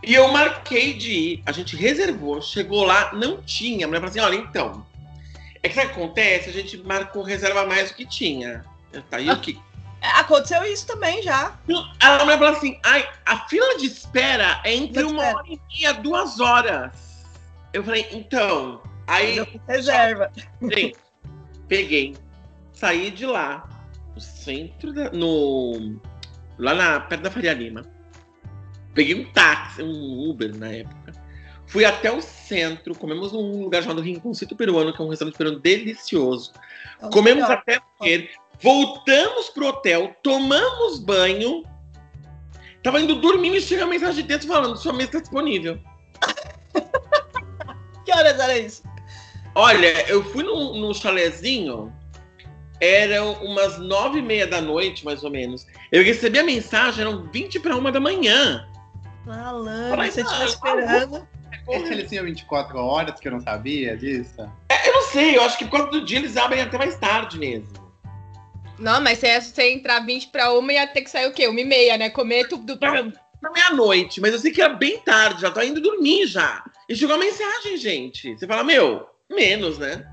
E 0.01 0.13
eu 0.13 0.27
marquei 0.29 0.93
de 0.93 1.11
ir. 1.11 1.43
A 1.45 1.51
gente 1.51 1.75
reservou, 1.75 2.41
chegou 2.41 2.85
lá, 2.85 3.11
não 3.13 3.41
tinha. 3.41 3.85
A 3.85 3.87
mulher 3.87 3.99
falou 3.99 4.09
assim: 4.11 4.19
olha, 4.21 4.35
então. 4.35 4.85
É 5.61 5.67
que 5.67 5.75
sabe 5.75 5.87
o 5.87 5.89
que 5.93 5.99
acontece? 5.99 6.49
A 6.49 6.53
gente 6.53 6.77
marcou 6.77 7.21
reserva 7.21 7.65
mais 7.65 7.89
do 7.89 7.95
que 7.95 8.05
tinha. 8.05 8.63
Tá 9.09 9.17
aí 9.17 9.29
o 9.29 9.39
que? 9.39 9.59
É, 10.01 10.07
Aconteceu 10.21 10.63
isso 10.63 10.87
também 10.87 11.21
já. 11.21 11.57
A 11.99 12.23
mulher 12.23 12.37
falou 12.39 12.53
assim: 12.55 12.79
ai, 12.85 13.05
a 13.25 13.39
fila 13.49 13.77
de 13.77 13.87
espera 13.87 14.61
é 14.63 14.73
entre 14.73 15.03
uma 15.03 15.21
hora 15.21 15.43
e 15.45 15.59
meia, 15.73 15.93
duas 15.93 16.39
horas. 16.39 16.93
Eu 17.73 17.83
falei, 17.83 18.07
então. 18.13 18.81
Aí 19.05 19.45
reserva. 19.67 20.31
Gente, 20.61 20.95
peguei, 21.67 22.15
saí 22.71 23.11
de 23.11 23.25
lá, 23.25 23.67
no 24.19 24.21
centro, 24.21 24.91
da, 24.93 25.09
no 25.11 25.97
lá 26.57 26.73
na 26.73 26.99
perto 26.99 27.21
da 27.21 27.31
Faria 27.31 27.53
Lima. 27.53 27.85
Peguei 28.93 29.15
um 29.15 29.31
táxi, 29.31 29.81
um 29.81 30.29
Uber 30.29 30.55
na 30.57 30.67
época. 30.67 31.13
Fui 31.67 31.85
até 31.85 32.11
o 32.11 32.21
centro, 32.21 32.95
comemos 32.95 33.31
num 33.31 33.63
lugar 33.63 33.81
chamado 33.81 34.01
Rinconcito 34.01 34.55
Peruano, 34.55 34.91
que 34.93 35.01
é 35.01 35.05
um 35.05 35.09
restaurante 35.09 35.37
peruano 35.37 35.59
delicioso. 35.59 36.51
É 37.01 37.07
Comemos 37.09 37.43
melhor. 37.43 37.57
até 37.57 37.79
morrer, 37.99 38.29
voltamos 38.59 39.49
pro 39.51 39.67
hotel, 39.67 40.13
tomamos 40.21 40.99
banho. 40.99 41.63
Tava 42.83 42.99
indo 42.99 43.15
dormir 43.15 43.55
e 43.55 43.61
chega 43.61 43.83
a 43.83 43.87
mensagem 43.87 44.23
de 44.23 44.27
texto 44.27 44.47
falando: 44.47 44.75
sua 44.77 44.91
mesa 44.93 45.09
está 45.09 45.19
disponível. 45.19 45.79
Que 48.03 48.15
horas 48.15 48.39
era 48.39 48.57
isso? 48.57 48.81
Olha, 49.53 50.09
eu 50.09 50.23
fui 50.23 50.43
no, 50.43 50.73
no 50.73 50.95
chalezinho, 50.95 51.93
eram 52.79 53.33
umas 53.43 53.77
nove 53.77 54.19
e 54.19 54.21
meia 54.21 54.47
da 54.47 54.61
noite, 54.61 55.03
mais 55.05 55.23
ou 55.23 55.29
menos. 55.29 55.65
Eu 55.91 56.03
recebi 56.03 56.39
a 56.39 56.43
mensagem, 56.43 57.01
eram 57.01 57.23
20 57.31 57.59
para 57.59 57.75
uma 57.75 57.91
da 57.91 57.99
manhã. 57.99 58.67
Malandro, 59.25 59.89
Falei, 59.89 60.11
você 60.11 60.23
não, 60.23 60.31
estiver 60.31 60.47
esperando. 60.47 61.27
Esse 61.69 61.93
ele 61.93 62.03
tinha 62.03 62.23
24 62.23 62.77
horas, 62.79 63.19
que 63.19 63.27
eu 63.27 63.31
não 63.31 63.41
sabia 63.41 63.95
disso. 63.95 64.41
É, 64.69 64.87
Eu 64.89 64.93
não 64.93 65.01
sei, 65.03 65.37
eu 65.37 65.43
acho 65.43 65.57
que 65.57 65.65
por 65.65 65.77
causa 65.77 65.91
do 65.91 66.05
dia 66.05 66.17
eles 66.17 66.35
abrem 66.37 66.61
até 66.61 66.77
mais 66.77 66.97
tarde 66.97 67.37
mesmo. 67.37 67.67
Não, 68.79 69.01
mas 69.01 69.19
se 69.19 69.27
é- 69.27 69.39
você 69.41 69.71
entrar 69.73 69.99
20 69.99 70.29
pra 70.29 70.53
uma, 70.53 70.71
ia 70.71 70.87
ter 70.87 71.01
que 71.01 71.09
sair 71.09 71.27
o 71.27 71.33
quê? 71.33 71.47
Uma 71.47 71.59
e 71.59 71.65
meia, 71.65 71.97
né? 71.97 72.09
Comer 72.09 72.47
tudo. 72.47 72.79
Na 73.41 73.51
meia-noite, 73.51 74.19
mas 74.19 74.33
eu 74.33 74.39
sei 74.39 74.51
que 74.51 74.61
era 74.61 74.73
bem 74.73 74.99
tarde, 74.99 75.41
já 75.41 75.51
tô 75.51 75.61
indo 75.61 75.79
dormir 75.79 76.25
já. 76.27 76.63
E 76.89 76.95
chegou 76.95 77.15
a 77.15 77.19
mensagem, 77.19 77.77
gente. 77.77 78.37
Você 78.37 78.45
fala, 78.47 78.63
meu, 78.63 79.05
menos, 79.29 79.77
né? 79.77 80.05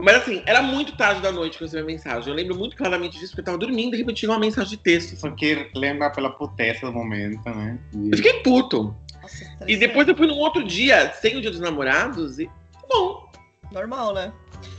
Mas 0.00 0.16
assim, 0.16 0.42
era 0.46 0.62
muito 0.62 0.96
tarde 0.96 1.20
da 1.20 1.32
noite 1.32 1.58
que 1.58 1.64
eu 1.64 1.66
recebi 1.66 1.82
a 1.82 1.86
mensagem. 1.86 2.28
Eu 2.28 2.34
lembro 2.34 2.56
muito 2.56 2.76
claramente 2.76 3.18
disso, 3.18 3.32
porque 3.32 3.40
eu 3.40 3.44
tava 3.46 3.58
dormindo 3.58 3.88
e 3.88 3.90
de 3.92 3.96
repente 3.98 4.20
chegou 4.20 4.34
uma 4.36 4.40
mensagem 4.40 4.70
de 4.70 4.76
texto. 4.76 5.14
assim. 5.14 5.20
Porque 5.28 5.70
lembra 5.74 6.08
pela 6.10 6.30
potência 6.30 6.86
do 6.86 6.92
momento, 6.92 7.42
né? 7.50 7.78
E- 7.92 8.10
Eu 8.12 8.16
fiquei 8.16 8.34
puto. 8.42 8.94
Nossa, 9.20 9.44
E 9.66 9.76
depois 9.76 10.06
eu 10.06 10.16
fui 10.16 10.26
num 10.28 10.38
outro 10.38 10.62
dia, 10.64 11.12
sem 11.20 11.36
o 11.36 11.40
dia 11.40 11.50
dos 11.50 11.60
namorados, 11.60 12.38
e 12.38 12.48
bom. 12.88 13.28
Normal, 13.72 14.14
né? 14.14 14.32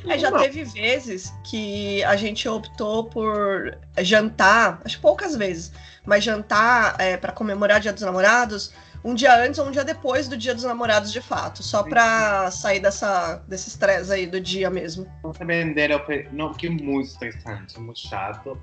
É, 0.07 0.17
já 0.17 0.31
teve 0.31 0.63
vezes 0.63 1.31
que 1.49 2.03
a 2.03 2.15
gente 2.15 2.47
optou 2.49 3.03
por 3.05 3.77
jantar, 3.99 4.81
acho 4.83 4.95
que 4.97 5.01
poucas 5.01 5.35
vezes, 5.35 5.71
mas 6.05 6.23
jantar 6.23 6.95
é, 6.99 7.15
para 7.15 7.31
comemorar 7.31 7.79
Dia 7.79 7.93
dos 7.93 8.01
Namorados 8.03 8.73
um 9.03 9.13
dia 9.13 9.35
antes 9.43 9.59
ou 9.59 9.67
um 9.67 9.71
dia 9.71 9.83
depois 9.83 10.27
do 10.27 10.35
Dia 10.37 10.53
dos 10.53 10.63
Namorados 10.63 11.11
de 11.11 11.21
fato, 11.21 11.63
só 11.63 11.83
pra 11.83 12.51
sair 12.51 12.79
dessa, 12.79 13.41
desse 13.47 13.69
estresse 13.69 14.11
aí 14.11 14.25
do 14.27 14.39
dia 14.41 14.69
mesmo. 14.69 15.07
Você 15.23 15.45
vender, 15.45 15.91
eu 15.91 15.99
pe- 15.99 16.27
não, 16.31 16.53
que 16.53 16.67
muito 16.69 17.07
estressante, 17.07 17.79
muito 17.79 17.99
chato. 17.99 18.57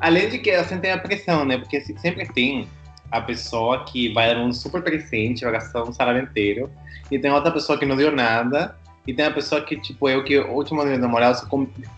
Além 0.00 0.28
de 0.28 0.38
que 0.38 0.56
você 0.62 0.78
tem 0.78 0.92
a 0.92 0.98
pressão, 0.98 1.44
né? 1.44 1.58
Porque 1.58 1.80
se- 1.80 1.96
sempre 1.98 2.26
tem 2.32 2.68
a 3.10 3.20
pessoa 3.20 3.84
que 3.84 4.12
vai 4.12 4.32
dar 4.34 4.40
um 4.40 4.52
super 4.52 4.82
presente, 4.82 5.42
vai 5.42 5.52
gastar 5.54 5.82
um 5.82 5.92
salário 5.92 6.22
inteiro, 6.22 6.70
e 7.10 7.18
tem 7.18 7.30
outra 7.30 7.50
pessoa 7.50 7.76
que 7.76 7.84
não 7.84 7.96
deu 7.96 8.12
nada, 8.12 8.76
e 9.06 9.12
tem 9.12 9.24
a 9.24 9.30
pessoa 9.32 9.60
que, 9.62 9.76
tipo, 9.80 10.08
eu 10.08 10.22
que, 10.22 10.38
o 10.38 10.52
último 10.52 10.82
dia 10.84 10.92
do 10.96 11.00
namorado, 11.00 11.40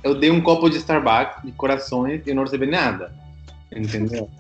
eu 0.03 0.15
dei 0.15 0.31
um 0.31 0.41
copo 0.41 0.71
de 0.71 0.79
Starbucks 0.79 1.43
de 1.45 1.53
corações 1.53 2.23
e 2.27 2.33
não 2.33 2.45
recebi 2.45 2.67
nada. 2.67 3.13
Entendeu? 3.71 4.31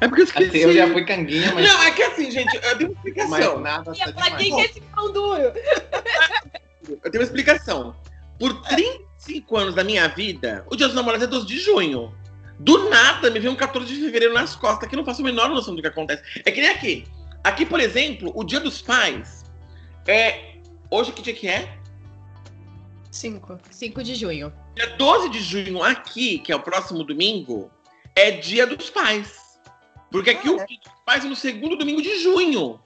É 0.00 0.08
porque 0.08 0.22
eu 0.22 0.26
Assim, 0.26 0.44
esqueci. 0.44 0.62
eu 0.64 0.72
já 0.74 0.88
fui 0.92 1.04
canguinha, 1.04 1.52
mas, 1.54 1.66
Não, 1.66 1.82
é 1.82 1.90
que 1.92 2.02
assim, 2.02 2.30
gente, 2.30 2.54
eu 2.54 2.78
tenho 2.78 2.90
uma 2.90 2.96
mas 3.28 3.44
explicação. 3.44 3.60
nada 3.60 3.92
E 3.94 3.98
tá 3.98 4.12
pra 4.12 4.30
quem 4.36 4.54
que 4.54 4.60
é 4.60 4.64
esse 4.66 4.80
pão 4.80 5.12
duro? 5.12 5.40
Eu 5.42 7.10
tenho 7.10 7.14
uma 7.16 7.22
explicação. 7.24 7.96
Por 8.38 8.60
35 8.62 9.56
anos 9.56 9.74
da 9.74 9.84
minha 9.84 10.08
vida, 10.08 10.64
o 10.70 10.76
Dia 10.76 10.86
dos 10.86 10.94
Namorados 10.96 11.24
é 11.24 11.26
12 11.28 11.46
de 11.46 11.58
junho. 11.58 12.14
Do 12.58 12.88
nada, 12.90 13.30
me 13.30 13.38
veio 13.40 13.52
um 13.52 13.56
14 13.56 13.86
de 13.92 14.00
fevereiro 14.00 14.34
nas 14.34 14.54
costas, 14.54 14.88
que 14.88 14.94
eu 14.94 14.98
não 14.98 15.04
faço 15.04 15.22
a 15.22 15.24
menor 15.24 15.48
noção 15.48 15.74
do 15.74 15.80
que 15.82 15.88
acontece. 15.88 16.22
É 16.44 16.50
que 16.50 16.60
nem 16.60 16.70
aqui. 16.70 17.06
Aqui, 17.42 17.64
por 17.64 17.80
exemplo, 17.80 18.30
o 18.34 18.44
Dia 18.44 18.60
dos 18.60 18.82
Pais 18.82 19.44
é. 20.06 20.50
Hoje 20.90 21.12
que 21.12 21.22
dia 21.22 21.32
que 21.34 21.48
é? 21.48 21.68
Cinco. 23.10 23.58
5 23.70 24.02
de 24.02 24.14
junho. 24.14 24.52
Dia 24.76 24.86
12 24.96 25.28
de 25.30 25.40
junho, 25.40 25.82
aqui, 25.82 26.38
que 26.38 26.52
é 26.52 26.56
o 26.56 26.60
próximo 26.60 27.02
domingo, 27.04 27.70
é 28.14 28.30
Dia 28.32 28.66
dos 28.66 28.90
Pais. 28.90 29.39
Porque 30.10 30.30
aqui 30.30 30.48
Ah, 30.48 30.52
o 30.52 30.56
dos 30.56 30.66
Pais 31.06 31.24
é 31.24 31.28
no 31.28 31.36
segundo 31.36 31.76
domingo 31.76 32.02
de 32.02 32.18
junho. 32.20 32.80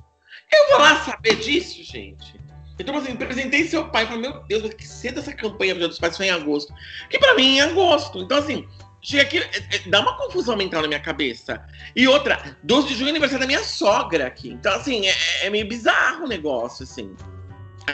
Eu 0.52 0.68
vou 0.70 0.78
lá 0.78 1.02
saber 1.04 1.36
disso, 1.36 1.82
gente. 1.82 2.40
Então, 2.78 2.96
assim, 2.96 3.12
apresentei 3.12 3.66
seu 3.66 3.88
pai 3.88 4.04
e 4.04 4.06
falei, 4.06 4.22
meu 4.22 4.42
Deus, 4.44 4.74
que 4.74 4.86
cedo 4.86 5.20
essa 5.20 5.32
campanha 5.32 5.74
do 5.74 5.78
Dia 5.78 5.88
dos 5.88 5.98
Pais 5.98 6.16
foi 6.16 6.26
em 6.26 6.30
agosto. 6.30 6.74
Que 7.08 7.18
pra 7.18 7.34
mim 7.34 7.58
é 7.58 7.58
em 7.58 7.60
agosto. 7.60 8.18
Então, 8.18 8.38
assim, 8.38 8.66
chega 9.00 9.22
aqui, 9.22 9.38
é- 9.38 9.76
é- 9.76 9.88
dá 9.88 10.00
uma 10.00 10.16
confusão 10.16 10.56
mental 10.56 10.82
na 10.82 10.88
minha 10.88 11.00
cabeça. 11.00 11.64
E 11.94 12.08
outra, 12.08 12.56
12 12.62 12.88
de 12.88 12.94
junho 12.94 13.08
é 13.08 13.10
aniversário 13.10 13.40
da 13.40 13.46
minha 13.46 13.62
sogra 13.62 14.26
aqui. 14.26 14.50
Então, 14.50 14.74
assim, 14.74 15.06
é, 15.06 15.46
é 15.46 15.50
meio 15.50 15.68
bizarro 15.68 16.24
o 16.24 16.28
negócio, 16.28 16.82
assim. 16.82 17.14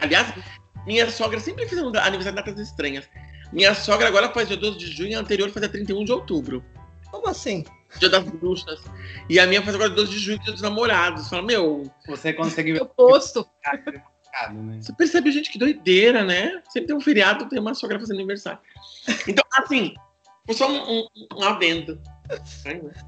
Aliás, 0.00 0.32
minha 0.86 1.10
sogra 1.10 1.38
sempre 1.40 1.66
fez 1.66 1.80
aniversário 1.80 2.18
de 2.18 2.30
datas 2.30 2.58
estranhas. 2.58 3.08
Minha 3.52 3.74
sogra 3.74 4.08
agora 4.08 4.30
faz 4.30 4.48
dia 4.48 4.56
12 4.56 4.78
de 4.78 4.86
junho 4.86 5.10
e 5.10 5.14
a 5.14 5.20
anterior 5.20 5.50
fazia 5.50 5.68
31 5.68 6.04
de 6.04 6.12
outubro. 6.12 6.64
Como 7.10 7.28
assim? 7.28 7.64
Dia 7.98 8.08
das 8.08 8.24
bruxas. 8.24 8.80
E 9.28 9.38
a 9.38 9.46
minha 9.46 9.62
faz 9.62 9.74
agora 9.74 9.90
12 9.90 10.10
de 10.10 10.18
junho, 10.18 10.38
dia 10.40 10.52
dos 10.52 10.62
namorados. 10.62 11.28
Fala, 11.28 11.42
meu, 11.42 11.90
Você 12.06 12.32
consegue 12.32 12.72
ver 12.72 12.80
Eu 12.80 12.86
posto. 12.86 13.46
né? 14.52 14.78
você 14.80 14.92
percebe, 14.92 15.32
gente, 15.32 15.50
que 15.50 15.58
doideira, 15.58 16.24
né? 16.24 16.62
Sempre 16.70 16.88
tem 16.88 16.96
um 16.96 17.00
feriado, 17.00 17.48
tem 17.48 17.58
uma 17.58 17.74
sogra 17.74 17.98
fazendo 17.98 18.16
aniversário. 18.16 18.60
Então, 19.26 19.44
assim, 19.54 19.94
foi 20.46 20.54
só 20.54 20.70
um, 20.70 21.00
um, 21.00 21.06
um 21.36 21.42
adendo. 21.44 22.00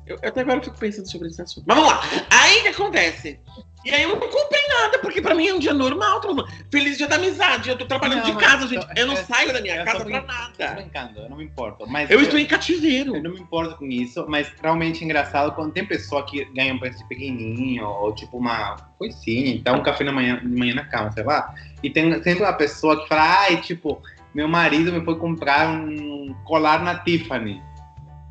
Eu, 0.06 0.16
eu 0.22 0.28
até 0.28 0.40
agora 0.40 0.62
fico 0.62 0.78
pensando 0.78 1.10
sobre 1.10 1.28
esse 1.28 1.40
assunto. 1.40 1.64
Mas 1.66 1.76
vamos 1.76 1.92
lá. 1.92 2.00
Aí 2.30 2.58
o 2.58 2.62
que 2.62 2.68
acontece? 2.68 3.38
E 3.84 3.90
aí 3.90 4.02
eu 4.04 4.10
não 4.10 4.20
comprei 4.20 4.60
nada, 4.68 4.98
porque 5.00 5.20
pra 5.20 5.34
mim 5.34 5.48
é 5.48 5.54
um 5.54 5.58
dia 5.58 5.74
normal. 5.74 6.20
mundo- 6.24 6.46
Feliz 6.70 6.96
dia 6.96 7.08
da 7.08 7.16
amizade. 7.16 7.68
Eu 7.68 7.76
tô 7.76 7.84
trabalhando 7.84 8.24
Não, 8.24 8.30
de 8.36 8.36
casa, 8.40 8.68
gente. 8.68 8.86
Eu 8.96 9.06
não 9.08 9.14
eu- 9.14 9.24
saio 9.24 9.52
da 9.52 9.60
minha 9.60 9.84
casa 9.84 9.98
tô 9.98 10.04
pra 10.04 10.20
brin- 10.20 10.20
Tô 10.20 10.32
nada. 10.32 10.74
brincando, 10.74 11.18
eu 11.20 11.28
não 11.28 11.36
me 11.36 11.44
importo. 11.44 11.84
Mas 11.88 12.08
Eu 12.08 12.20
estou 12.20 12.38
em 12.38 12.46
cativeiro. 12.46 13.16
Eu 13.16 13.22
não 13.22 13.32
me 13.32 13.40
importo 13.40 13.76
com 13.76 13.86
isso, 13.86 14.24
mas 14.28 14.52
realmente 14.62 15.02
é 15.02 15.04
engraçado 15.04 15.52
quando 15.52 15.72
tem 15.72 15.84
pessoa 15.84 16.24
que 16.24 16.44
ganha 16.54 16.72
um 16.74 16.78
preço 16.78 17.04
pequenininho, 17.08 17.84
ou 17.84 18.14
tipo 18.14 18.38
uma 18.38 18.76
coisinha, 18.98 19.52
então 19.52 19.76
um 19.76 19.82
café 19.82 20.04
na 20.04 20.12
manhã, 20.12 20.38
de 20.38 20.46
manhã 20.46 20.74
na 20.76 20.84
cama, 20.84 21.10
sei 21.10 21.24
lá. 21.24 21.52
E 21.82 21.90
tem 21.90 22.12
sempre 22.22 22.44
uma 22.44 22.52
pessoa 22.52 23.02
que 23.02 23.08
fala, 23.08 23.40
ai, 23.46 23.60
tipo, 23.60 24.00
meu 24.32 24.46
marido 24.46 24.92
me 24.92 25.04
foi 25.04 25.18
comprar 25.18 25.68
um 25.68 26.32
colar 26.44 26.82
na 26.84 27.00
Tiffany. 27.00 27.60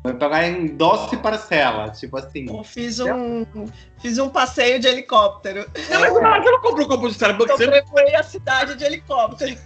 Vai 0.02 0.14
pagar 0.14 0.44
em 0.48 0.66
12 0.66 1.16
parcelas, 1.18 2.00
tipo 2.00 2.18
assim. 2.18 2.46
Eu 2.48 2.64
fiz 2.64 2.98
um, 2.98 3.46
fiz 4.00 4.18
um 4.18 4.28
passeio 4.28 4.80
de 4.80 4.88
helicóptero. 4.88 5.64
Não, 5.90 6.00
mas 6.00 6.12
eu 6.44 6.52
não 6.52 6.60
compro 6.60 6.84
um 6.84 6.88
copo 6.88 7.06
de 7.06 7.12
Starbucks, 7.12 7.56
sempre 7.56 7.80
Sobrevoei 7.82 8.16
a 8.16 8.22
cidade 8.24 8.74
de 8.74 8.84
helicóptero. 8.84 9.56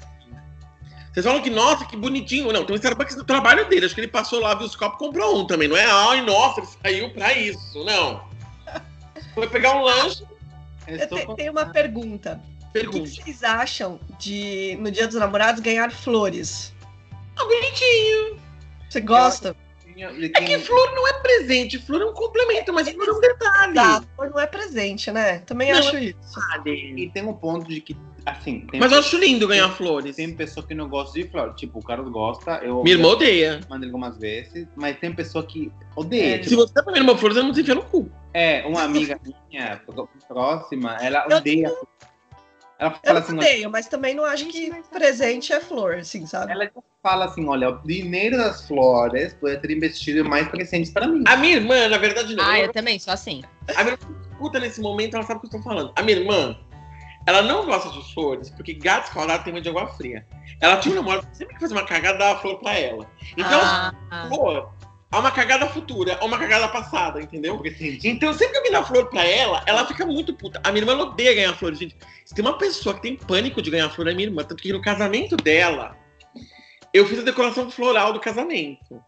Vocês 1.12 1.24
falam 1.24 1.40
que, 1.40 1.48
nossa, 1.48 1.86
que 1.86 1.96
bonitinho. 1.96 2.52
Não, 2.52 2.66
tem 2.66 2.74
um 2.74 2.76
Starbucks 2.76 3.16
no 3.16 3.24
trabalho 3.24 3.66
dele. 3.66 3.86
Acho 3.86 3.94
que 3.94 4.00
ele 4.02 4.08
passou 4.08 4.38
lá, 4.40 4.54
viu 4.54 4.66
os 4.66 4.76
copos 4.76 4.96
e 4.96 4.98
comprou 4.98 5.40
um 5.40 5.46
também. 5.46 5.66
Não 5.68 5.76
é, 5.76 5.86
ai, 5.86 6.20
nossa, 6.20 6.60
ele 6.60 6.68
saiu 6.82 7.10
pra 7.14 7.32
isso. 7.32 7.82
Não. 7.84 8.22
Foi 9.34 9.48
pegar 9.48 9.74
um 9.76 9.82
lanche, 9.82 10.22
Eu 10.86 10.96
Eu 10.98 11.08
te- 11.08 11.24
com- 11.26 11.34
tenho 11.34 11.52
uma 11.52 11.64
pergunta. 11.66 12.38
O 12.74 12.78
que 12.78 13.06
vocês 13.08 13.42
acham 13.42 13.98
de, 14.18 14.76
no 14.80 14.90
Dia 14.90 15.06
dos 15.06 15.16
Namorados, 15.16 15.62
ganhar 15.62 15.90
flores? 15.90 16.74
Ah, 17.34 17.44
bonitinho. 17.44 18.38
Você 18.90 19.00
gosta? 19.00 19.56
De 19.96 20.26
É 20.26 20.40
que 20.40 20.58
flor 20.58 20.92
não 20.94 21.08
é 21.08 21.12
presente, 21.14 21.78
flor 21.78 22.02
é 22.02 22.04
um 22.04 22.12
complemento, 22.12 22.72
mas 22.72 22.88
flor 22.90 23.08
é 23.08 23.12
um 23.12 23.20
detalhe. 23.20 23.74
Tá, 23.74 24.02
flor 24.14 24.30
não 24.30 24.40
é 24.40 24.46
presente, 24.46 25.10
né? 25.10 25.38
Também 25.40 25.72
Não. 25.72 25.78
acho 25.78 25.96
isso. 25.98 26.16
E 26.66 27.10
tem 27.10 27.24
um 27.24 27.32
ponto 27.32 27.66
de 27.66 27.80
que, 27.80 27.96
assim, 28.24 28.66
tem, 28.70 28.78
Mas 28.78 28.92
eu 28.92 28.98
acho 28.98 29.16
lindo 29.18 29.48
ganhar 29.48 29.68
flores. 29.70 30.16
tem 30.16 30.34
pessoa 30.34 30.66
que 30.66 30.74
não 30.74 30.88
gosta 30.88 31.18
de 31.18 31.26
flor. 31.28 31.54
Tipo, 31.54 31.78
o 31.78 31.82
Carlos 31.82 32.10
gosta, 32.12 32.60
eu 32.62 32.82
Minha 32.82 32.96
irmã 32.96 33.08
odeia. 33.08 33.60
mandei 33.68 33.88
algumas 33.88 34.18
vezes, 34.18 34.66
mas 34.76 34.98
tem 34.98 35.14
pessoa 35.14 35.44
que 35.44 35.72
odeia. 35.96 36.34
É. 36.34 36.38
tipo, 36.38 36.48
Se 36.50 36.54
você 36.56 36.74
tá 36.74 36.82
minha 36.86 36.98
irmã 36.98 37.16
flores, 37.16 37.36
ela 37.38 37.46
não 37.46 37.54
se 37.54 37.62
enfia 37.62 37.74
no 37.74 37.82
cu. 37.82 38.10
É, 38.34 38.66
uma 38.66 38.82
amiga 38.82 39.18
minha 39.50 39.80
pró- 39.86 40.06
próxima, 40.28 40.96
ela 41.00 41.26
Eu 41.30 41.38
odeia. 41.38 41.72
Ela 42.78 43.00
Eu 43.02 43.16
assim, 43.16 43.36
odeio, 43.36 43.70
mas 43.70 43.86
também 43.86 44.14
não 44.14 44.24
acho 44.24 44.46
que 44.46 44.70
presente 44.92 45.52
é 45.52 45.60
flor, 45.60 45.94
assim, 45.94 46.26
sabe? 46.26 46.52
ela 46.52 46.70
fala 47.02 47.24
assim, 47.24 47.48
olha, 47.48 47.70
o 47.70 47.78
dinheiro 47.86 48.36
das 48.36 48.66
flores 48.66 49.32
poderia 49.34 49.60
ter 49.60 49.70
investido 49.70 50.18
em 50.18 50.22
mais 50.22 50.46
presentes 50.48 50.90
para 50.90 51.06
mim. 51.06 51.24
A 51.26 51.36
minha 51.36 51.54
irmã, 51.54 51.88
na 51.88 51.96
verdade, 51.96 52.34
não. 52.36 52.44
Ah, 52.44 52.58
eu 52.58 52.70
também, 52.70 52.98
sou 52.98 53.14
assim. 53.14 53.42
A 53.74 53.82
minha 53.82 53.94
irmã 53.94 54.20
escuta 54.30 54.60
nesse 54.60 54.80
momento, 54.82 55.14
ela 55.14 55.24
sabe 55.24 55.38
o 55.38 55.40
que 55.40 55.46
eu 55.46 55.58
estou 55.58 55.62
falando. 55.62 55.92
A 55.96 56.02
minha 56.02 56.18
irmã, 56.18 56.54
ela 57.26 57.40
não 57.40 57.64
gosta 57.64 57.88
de 57.90 58.12
flores, 58.12 58.50
porque 58.50 58.74
gato 58.74 59.06
escaldado 59.06 59.42
tem 59.42 59.54
medo 59.54 59.62
de 59.62 59.70
água 59.70 59.86
fria. 59.88 60.26
Ela 60.60 60.76
tinha 60.76 60.92
um 60.92 60.96
namorado 60.96 61.26
que 61.28 61.36
sempre 61.36 61.54
que 61.54 61.60
fazia 61.60 61.76
uma 61.76 61.86
cagada, 61.86 62.18
dava 62.18 62.40
flor 62.40 62.58
pra 62.60 62.78
ela. 62.78 63.10
Então, 63.38 63.60
ah, 63.62 63.94
flor 64.28 64.75
é 65.16 65.20
uma 65.20 65.30
cagada 65.30 65.66
futura, 65.68 66.12
é 66.20 66.24
uma 66.24 66.38
cagada 66.38 66.68
passada, 66.68 67.20
entendeu? 67.20 67.54
Então, 68.08 68.32
sempre 68.32 68.52
que 68.52 68.58
eu 68.58 68.62
me 68.62 68.70
dá 68.70 68.82
flor 68.84 69.08
pra 69.08 69.24
ela, 69.24 69.62
ela 69.66 69.86
fica 69.86 70.04
muito 70.06 70.32
puta. 70.34 70.60
A 70.64 70.70
minha 70.70 70.82
irmã 70.82 70.96
odeia 70.98 71.34
ganhar 71.34 71.54
flores, 71.54 71.78
gente. 71.78 71.96
Se 72.24 72.34
tem 72.34 72.44
uma 72.44 72.58
pessoa 72.58 72.94
que 72.94 73.02
tem 73.02 73.16
pânico 73.16 73.60
de 73.62 73.70
ganhar 73.70 73.88
flor, 73.90 74.08
é 74.08 74.14
minha 74.14 74.28
irmã. 74.28 74.42
Tanto 74.44 74.62
que 74.62 74.72
no 74.72 74.80
casamento 74.80 75.36
dela, 75.36 75.96
eu 76.92 77.06
fiz 77.06 77.18
a 77.18 77.22
decoração 77.22 77.70
floral 77.70 78.12
do 78.12 78.20
casamento. 78.20 79.02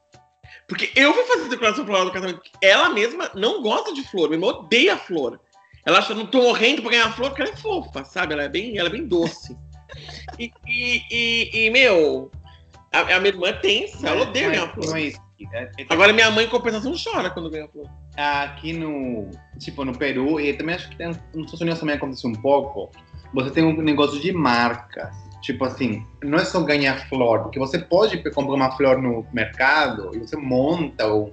Porque 0.66 0.90
eu 0.94 1.14
fui 1.14 1.24
fazer 1.24 1.44
a 1.46 1.48
decoração 1.48 1.84
floral 1.86 2.04
do 2.06 2.12
casamento. 2.12 2.40
Ela 2.62 2.90
mesma 2.90 3.30
não 3.34 3.62
gosta 3.62 3.92
de 3.94 4.02
flor, 4.02 4.28
minha 4.28 4.36
irmã 4.38 4.48
odeia 4.58 4.96
flor. 4.96 5.40
Ela 5.86 5.98
acha 5.98 6.08
que 6.08 6.12
eu 6.12 6.16
não 6.18 6.26
tô 6.26 6.42
morrendo 6.42 6.82
pra 6.82 6.90
ganhar 6.90 7.12
flor 7.14 7.30
porque 7.30 7.42
ela 7.42 7.50
é 7.52 7.56
fofa, 7.56 8.04
sabe? 8.04 8.34
Ela 8.34 8.42
é 8.44 8.48
bem, 8.48 8.76
ela 8.76 8.88
é 8.88 8.92
bem 8.92 9.06
doce. 9.06 9.56
E, 10.38 10.50
e, 10.66 11.02
e- 11.10 11.50
e, 11.66 11.70
meu, 11.70 12.30
a, 12.92 13.00
a 13.00 13.04
minha 13.20 13.28
irmã 13.32 13.48
é 13.48 13.52
tensa, 13.54 14.06
ela 14.08 14.22
odeia 14.22 14.50
ganhar 14.50 14.74
flor. 14.74 14.84
É- 15.14 15.27
Agora 15.88 16.12
minha 16.12 16.30
mãe, 16.30 16.46
em 16.46 16.48
compensação, 16.48 16.92
chora 16.92 17.30
quando 17.30 17.50
ganha 17.50 17.68
flor. 17.68 17.88
aqui 18.16 18.72
no, 18.72 19.30
tipo, 19.58 19.84
no 19.84 19.96
Peru, 19.96 20.40
e 20.40 20.52
também 20.54 20.74
acho 20.74 20.88
que 20.88 20.96
tem, 20.96 21.08
nos 21.08 21.16
Estados 21.16 21.60
Unidos 21.60 21.80
também 21.80 21.94
acontece 21.94 22.26
um 22.26 22.32
pouco, 22.32 22.90
você 23.32 23.50
tem 23.50 23.64
um 23.64 23.80
negócio 23.80 24.20
de 24.20 24.32
marcas. 24.32 25.14
Tipo 25.42 25.64
assim, 25.64 26.04
não 26.24 26.38
é 26.38 26.44
só 26.44 26.60
ganhar 26.62 27.08
flor, 27.08 27.42
porque 27.42 27.58
você 27.58 27.78
pode 27.78 28.18
comprar 28.30 28.54
uma 28.54 28.76
flor 28.76 29.00
no 29.00 29.24
mercado 29.32 30.10
e 30.14 30.18
você 30.18 30.36
monta 30.36 31.12
um, 31.12 31.30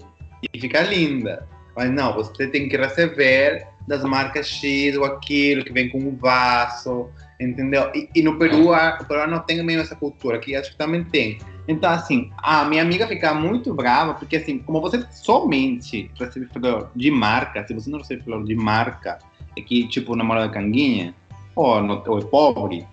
e 0.53 0.59
fica 0.59 0.81
linda. 0.81 1.47
Mas 1.75 1.89
não, 1.91 2.13
você 2.13 2.47
tem 2.47 2.69
que 2.69 2.77
receber 2.77 3.67
das 3.87 4.03
marcas 4.03 4.47
X 4.47 4.95
ou 4.95 5.05
aquilo 5.05 5.63
que 5.63 5.73
vem 5.73 5.89
com 5.89 5.99
um 5.99 6.15
vaso, 6.15 7.09
entendeu? 7.39 7.91
E, 7.93 8.09
e 8.15 8.21
no 8.21 8.37
Peru, 8.37 8.73
a, 8.73 8.99
o 9.01 9.05
Peru 9.05 9.27
não 9.27 9.39
tem 9.39 9.61
meio 9.63 9.81
essa 9.81 9.95
cultura, 9.95 10.39
que 10.39 10.55
acho 10.55 10.71
que 10.71 10.77
também 10.77 11.03
tem. 11.03 11.39
Então, 11.67 11.89
assim, 11.91 12.31
a 12.37 12.63
minha 12.65 12.81
amiga 12.83 13.07
fica 13.07 13.33
muito 13.33 13.73
brava, 13.73 14.13
porque, 14.13 14.35
assim, 14.37 14.59
como 14.59 14.79
você 14.81 15.03
somente 15.11 16.11
recebe 16.19 16.45
flor 16.53 16.89
de 16.95 17.09
marca, 17.09 17.65
se 17.65 17.73
você 17.73 17.89
não 17.89 17.99
recebe 17.99 18.23
flor 18.23 18.43
de 18.43 18.55
marca, 18.55 19.17
é 19.57 19.61
que, 19.61 19.87
tipo, 19.87 20.15
namorada 20.15 20.49
canguinha, 20.49 21.13
ou, 21.55 21.81
no, 21.81 22.03
ou 22.05 22.19
é 22.19 22.23
pobre, 22.25 22.85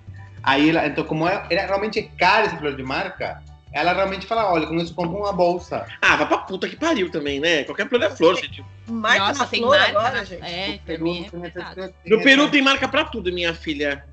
aí 0.42 0.70
ela, 0.70 0.86
então, 0.86 1.04
como 1.04 1.28
é, 1.28 1.44
ela 1.50 1.66
realmente 1.66 1.98
é 1.98 2.02
cara 2.18 2.46
essa 2.46 2.56
flor 2.56 2.74
de 2.74 2.82
marca, 2.82 3.42
ela 3.74 3.92
realmente 3.92 4.26
fala, 4.26 4.50
olha, 4.52 4.66
com 4.66 4.76
isso 4.76 4.94
compra 4.94 5.18
uma 5.18 5.32
bolsa. 5.32 5.86
Ah, 6.00 6.16
vai 6.16 6.26
pra 6.28 6.38
puta 6.38 6.68
que 6.68 6.76
pariu 6.76 7.10
também, 7.10 7.40
né? 7.40 7.64
Qualquer 7.64 7.88
flor 7.88 8.02
é 8.02 8.10
flor, 8.10 8.36
gente. 8.36 8.64
Marca 8.86 9.28
nossa, 9.28 9.46
tem 9.46 9.60
flor 9.60 9.78
marca. 9.78 9.98
agora, 9.98 10.24
gente. 10.24 10.42
É, 10.44 10.68
No 10.72 10.78
pra 10.78 10.98
mim 10.98 11.10
é 11.26 11.30
tem 11.30 11.40
essa- 11.46 11.60
verdade. 11.74 11.94
tem 12.04 12.12
No 12.12 12.22
Peru 12.22 12.48
tem 12.50 12.62
marca 12.62 12.86
pra 12.88 13.04
tudo, 13.04 13.32
minha 13.32 13.54
filha. 13.54 14.04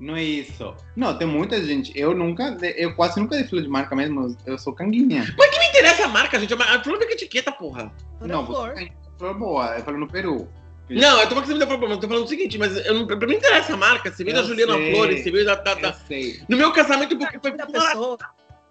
Não 0.00 0.16
é 0.16 0.22
isso. 0.22 0.74
Não, 0.96 1.16
tem 1.16 1.26
muita 1.26 1.62
gente. 1.64 1.92
Eu 1.98 2.14
nunca, 2.14 2.56
eu 2.76 2.94
quase 2.94 3.18
nunca 3.20 3.36
dei 3.36 3.44
flor 3.46 3.62
de 3.62 3.68
marca 3.68 3.94
mesmo. 3.94 4.36
Eu 4.44 4.58
sou 4.58 4.72
canguinha. 4.72 5.24
Mas 5.38 5.50
que 5.50 5.58
me 5.58 5.66
interessa 5.68 6.04
a 6.04 6.08
marca, 6.08 6.38
gente? 6.38 6.52
A 6.52 6.82
flor 6.82 6.98
não 6.98 7.08
é 7.08 7.12
etiqueta, 7.12 7.52
porra. 7.52 7.92
Não, 8.20 8.44
flor. 8.44 8.74
você 8.74 8.90
flor 9.18 9.34
boa. 9.38 9.66
Eu 9.78 9.84
falo 9.84 9.98
no 9.98 10.08
Peru. 10.08 10.48
Não, 10.90 11.18
eu 11.20 11.28
tô 11.28 11.28
falando 11.30 11.42
que 11.42 11.46
você 11.46 11.52
me 11.54 11.58
deu 11.60 11.68
problema. 11.68 11.94
Eu 11.94 12.00
tô 12.00 12.08
falando 12.08 12.24
o 12.24 12.28
seguinte, 12.28 12.58
mas 12.58 12.76
eu 12.84 12.92
não, 12.94 13.06
pra 13.06 13.16
mim 13.16 13.26
não 13.26 13.32
interessa 13.34 13.72
a 13.72 13.76
marca. 13.76 14.12
Você 14.12 14.22
veio 14.24 14.36
da 14.36 14.42
Juliana 14.42 14.74
sei. 14.74 14.94
Flores, 14.94 15.22
você 15.22 15.30
veio 15.30 15.44
da. 15.46 15.54
da- 15.54 15.74
da- 15.74 15.92
sei. 15.92 16.40
No 16.48 16.56
meu 16.56 16.72
casamento, 16.72 17.16
porque 17.16 17.38
foi. 17.38 17.52
Da 17.56 17.66
pessoa. 17.66 18.18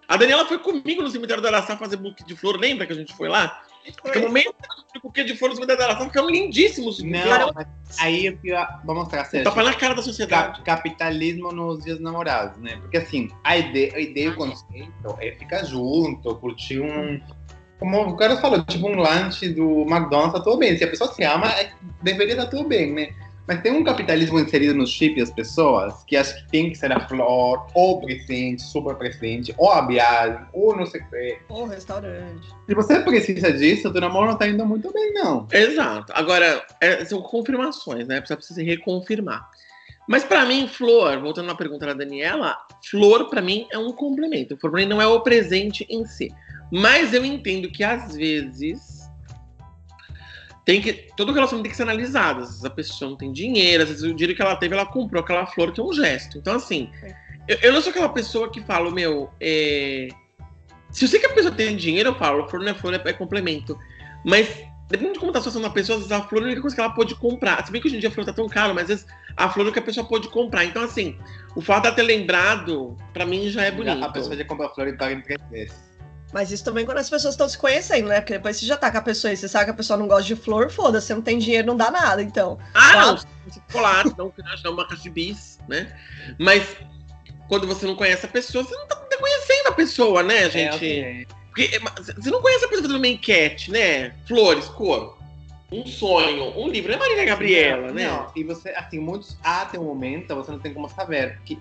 A 0.06 0.16
Daniela 0.18 0.44
foi 0.46 0.58
comigo 0.58 1.02
no 1.02 1.10
cemitério 1.10 1.40
do 1.42 1.48
Araçá 1.48 1.76
fazer 1.76 1.96
buquê 1.96 2.22
de 2.24 2.36
flor. 2.36 2.56
Lembra 2.60 2.86
que 2.86 2.92
a 2.92 2.96
gente 2.96 3.16
foi 3.16 3.28
lá? 3.28 3.62
Porque 4.02 4.18
no 4.18 4.30
meio 4.30 4.52
do 4.94 5.00
buquê 5.02 5.24
de 5.24 5.36
cemitério 5.36 5.76
do 5.76 5.82
Araçá 5.82 6.04
ficaram 6.04 6.30
lindíssimos. 6.30 7.02
Não, 7.02 7.52
mas 7.54 7.66
aí 7.98 8.26
eu 8.26 8.38
ia, 8.44 8.80
vou 8.84 8.94
mostrar 8.94 9.24
certo. 9.26 9.44
Tapa 9.44 9.62
na 9.62 9.74
cara 9.74 9.94
da 9.94 10.02
sociedade. 10.02 10.62
Cap- 10.62 10.64
capitalismo 10.64 11.52
nos 11.52 11.84
dias 11.84 12.00
namorados, 12.00 12.58
né? 12.60 12.76
Porque 12.76 12.96
assim, 12.96 13.30
a 13.42 13.56
ideia, 13.58 13.94
a 13.94 14.00
ideia 14.00 14.30
o 14.30 14.36
conceito 14.36 15.16
é 15.20 15.32
ficar 15.32 15.64
junto, 15.64 16.34
curtir 16.36 16.80
um. 16.80 17.20
Como 17.78 18.00
o 18.08 18.16
cara 18.16 18.36
falou, 18.38 18.64
tipo 18.64 18.88
um 18.88 18.96
lanche 18.96 19.48
do 19.48 19.82
McDonald's, 19.82 20.32
tá 20.32 20.40
tudo 20.40 20.58
bem. 20.58 20.76
Se 20.78 20.84
a 20.84 20.88
pessoa 20.88 21.12
se 21.12 21.22
ama, 21.24 21.48
é- 21.52 21.72
deveria 22.02 22.34
estar 22.34 22.46
tudo 22.46 22.66
bem, 22.68 22.92
né? 22.92 23.14
Mas 23.46 23.60
tem 23.60 23.72
um 23.72 23.84
capitalismo 23.84 24.40
inserido 24.40 24.74
no 24.74 24.86
chip 24.86 25.20
das 25.20 25.30
pessoas 25.30 26.02
que 26.04 26.16
acha 26.16 26.34
que 26.34 26.48
tem 26.50 26.70
que 26.70 26.78
ser 26.78 26.90
a 26.92 27.06
flor, 27.06 27.66
ou 27.74 27.98
o 27.98 28.00
presente, 28.00 28.62
super 28.62 28.96
presente, 28.96 29.54
ou 29.58 29.70
a 29.70 29.86
viagem, 29.86 30.40
ou 30.52 30.74
não 30.74 30.86
sei 30.86 31.02
o 31.02 31.10
quê. 31.10 31.38
Ou 31.48 31.66
restaurante. 31.66 32.48
Se 32.66 32.74
você 32.74 33.00
precisa 33.00 33.52
disso, 33.52 33.92
teu 33.92 34.00
namoro 34.00 34.28
não 34.28 34.38
tá 34.38 34.48
indo 34.48 34.64
muito 34.64 34.90
bem, 34.92 35.12
não. 35.12 35.46
Exato. 35.52 36.12
Agora, 36.16 36.64
é, 36.80 37.04
são 37.04 37.20
confirmações, 37.20 38.08
né? 38.08 38.18
Precisa, 38.18 38.36
precisa 38.36 38.62
reconfirmar. 38.62 39.46
Mas 40.08 40.24
pra 40.24 40.44
mim, 40.44 40.68
flor, 40.68 41.20
voltando 41.20 41.46
na 41.46 41.54
pergunta 41.54 41.86
da 41.86 41.94
Daniela, 41.94 42.56
flor 42.90 43.28
pra 43.28 43.42
mim 43.42 43.66
é 43.70 43.78
um 43.78 43.92
complemento. 43.92 44.56
Flor 44.56 44.70
pra 44.70 44.80
mim 44.80 44.86
não 44.86 45.00
é 45.00 45.06
o 45.06 45.20
presente 45.20 45.86
em 45.88 46.04
si. 46.06 46.32
Mas 46.70 47.12
eu 47.12 47.24
entendo 47.24 47.70
que 47.70 47.84
às 47.84 48.14
vezes 48.14 48.93
tem 50.64 50.80
que 50.80 50.92
todo 51.16 51.32
relacionamento 51.32 51.64
tem 51.64 51.70
que 51.70 51.76
ser 51.76 51.82
analisado. 51.82 52.42
Às 52.42 52.48
vezes 52.48 52.64
a 52.64 52.70
pessoa 52.70 53.10
não 53.10 53.16
tem 53.16 53.32
dinheiro, 53.32 53.82
às 53.82 53.88
vezes 53.88 54.02
o 54.02 54.14
dinheiro 54.14 54.34
que 54.34 54.42
ela 54.42 54.56
teve, 54.56 54.74
ela 54.74 54.86
comprou 54.86 55.22
aquela 55.22 55.46
flor 55.46 55.72
que 55.72 55.80
é 55.80 55.84
um 55.84 55.92
gesto. 55.92 56.38
Então 56.38 56.54
assim, 56.54 56.90
eu, 57.46 57.58
eu 57.62 57.72
não 57.72 57.80
sou 57.80 57.90
aquela 57.90 58.08
pessoa 58.08 58.50
que 58.50 58.60
fala, 58.62 58.90
meu, 58.90 59.30
é... 59.40 60.08
se 60.90 61.04
eu 61.04 61.08
sei 61.08 61.20
que 61.20 61.26
a 61.26 61.34
pessoa 61.34 61.54
tem 61.54 61.76
dinheiro, 61.76 62.10
eu 62.10 62.14
falo, 62.14 62.48
flor 62.48 62.62
não 62.62 62.72
é 62.72 62.74
flor, 62.74 62.94
é, 62.94 63.02
é 63.04 63.12
complemento. 63.12 63.78
Mas 64.24 64.48
Dependendo 64.88 65.14
de 65.14 65.20
como 65.20 65.32
tá 65.32 65.38
a 65.38 65.42
situação 65.42 65.62
da 65.62 65.70
pessoa, 65.70 65.96
às 65.96 66.04
vezes 66.06 66.12
a 66.12 66.22
flor 66.28 66.42
é 66.42 66.44
a 66.44 66.46
única 66.48 66.60
coisa 66.60 66.76
que 66.76 66.80
ela 66.80 66.92
pode 66.92 67.14
comprar. 67.14 67.64
Se 67.64 67.72
bem 67.72 67.80
que 67.80 67.88
hoje 67.88 67.96
em 67.96 68.00
dia 68.00 68.10
a 68.10 68.12
flor 68.12 68.26
tá 68.26 68.34
tão 68.34 68.46
caro, 68.48 68.74
mas 68.74 68.82
às 68.84 68.88
vezes 68.88 69.06
a 69.34 69.48
flor 69.48 69.66
é 69.66 69.70
o 69.70 69.72
que 69.72 69.78
a 69.78 69.82
pessoa 69.82 70.06
pode 70.06 70.28
comprar. 70.28 70.64
Então, 70.64 70.84
assim, 70.84 71.16
o 71.56 71.62
fato 71.62 71.82
de 71.82 71.88
ela 71.88 71.96
ter 71.96 72.02
lembrado, 72.02 72.96
pra 73.12 73.24
mim 73.24 73.48
já 73.48 73.64
é 73.64 73.70
bonito. 73.70 74.04
A 74.04 74.10
pessoa 74.10 74.36
já 74.36 74.44
compra 74.44 74.68
flor 74.68 74.88
e 74.88 74.92
paga 74.92 75.14
em 75.14 75.22
três 75.22 75.40
vezes. 75.50 75.93
Mas 76.34 76.50
isso 76.50 76.64
também 76.64 76.84
quando 76.84 76.98
as 76.98 77.08
pessoas 77.08 77.34
estão 77.34 77.48
se 77.48 77.56
conhecendo, 77.56 78.08
né? 78.08 78.20
Porque 78.20 78.32
depois 78.32 78.56
você 78.56 78.66
já 78.66 78.76
tá 78.76 78.90
com 78.90 78.98
a 78.98 79.02
pessoa 79.02 79.32
e 79.32 79.36
você 79.36 79.48
sabe 79.48 79.66
que 79.66 79.70
a 79.70 79.74
pessoa 79.74 79.96
não 79.96 80.08
gosta 80.08 80.24
de 80.24 80.34
flor, 80.34 80.68
foda-se, 80.68 81.06
você 81.06 81.14
não 81.14 81.22
tem 81.22 81.38
dinheiro, 81.38 81.68
não 81.68 81.76
dá 81.76 81.92
nada, 81.92 82.20
então. 82.20 82.58
Ah, 82.74 82.92
não, 82.92 83.16
Claro. 83.68 84.10
chocolate, 84.12 84.14
não, 84.18 84.32
não 84.64 84.72
uma 84.72 84.88
caixa 84.88 85.04
de 85.04 85.10
bis, 85.10 85.60
né? 85.68 85.96
Mas 86.40 86.76
quando 87.48 87.68
você 87.68 87.86
não 87.86 87.94
conhece 87.94 88.26
a 88.26 88.28
pessoa, 88.28 88.64
você 88.64 88.74
não 88.74 88.88
tá 88.88 88.96
conhecendo 89.16 89.68
a 89.68 89.72
pessoa, 89.72 90.22
né, 90.24 90.50
gente? 90.50 91.00
É, 91.00 91.24
Porque 91.46 91.70
é, 91.72 91.78
você 91.78 92.30
não 92.30 92.42
conhece 92.42 92.64
a 92.64 92.68
pessoa 92.68 92.82
fazendo 92.82 92.98
uma 92.98 93.06
enquete, 93.06 93.70
né? 93.70 94.12
Flores, 94.26 94.66
cor. 94.66 95.16
Um 95.70 95.86
sonho, 95.86 96.58
um 96.58 96.68
livro. 96.68 96.90
Não 96.90 96.98
é 96.98 97.00
Marília 97.00 97.24
Gabriela, 97.24 97.92
né? 97.92 98.08
Não, 98.08 98.30
e 98.34 98.42
você, 98.42 98.70
assim, 98.70 98.98
muitos 98.98 99.36
até 99.42 99.78
o 99.78 99.84
momento 99.84 100.34
você 100.34 100.50
não 100.50 100.58
tem 100.58 100.74
como 100.74 100.88
saber. 100.88 101.38
Que, 101.44 101.58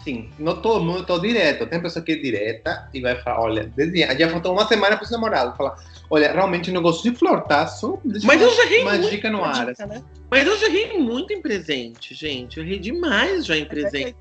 assim, 0.00 0.30
não 0.38 0.60
todo 0.60 0.82
mundo 0.84 1.04
tá 1.04 1.16
direto. 1.18 1.66
Tem 1.66 1.80
pessoa 1.80 2.04
que 2.04 2.12
é 2.12 2.16
direta 2.16 2.88
e 2.92 3.00
vai 3.00 3.16
falar, 3.22 3.40
olha, 3.42 3.72
já 4.18 4.28
faltou 4.28 4.52
uma 4.52 4.66
semana 4.66 4.96
pro 4.96 5.06
seu 5.06 5.16
namorado. 5.18 5.56
Falar, 5.56 5.76
olha, 6.10 6.32
realmente 6.32 6.70
não 6.72 6.82
gosto 6.82 7.02
de 7.08 7.16
flor, 7.16 7.42
tá? 7.42 7.66
Só 7.66 7.98
Mas 8.24 8.40
eu 8.40 8.50
já 8.54 8.64
errei 8.64 8.82
uma 8.82 8.92
muito. 8.94 9.10
dica 9.10 9.30
no 9.30 9.44
ar. 9.44 9.66
dica, 9.66 9.86
né? 9.86 10.02
Mas 10.30 10.46
eu 10.46 10.58
já 10.58 10.66
errei 10.66 10.98
muito 10.98 11.32
em 11.32 11.40
presente, 11.42 12.14
gente. 12.14 12.58
Eu 12.58 12.64
errei 12.64 12.78
demais 12.78 13.44
já 13.46 13.56
em 13.56 13.64
presente. 13.64 14.16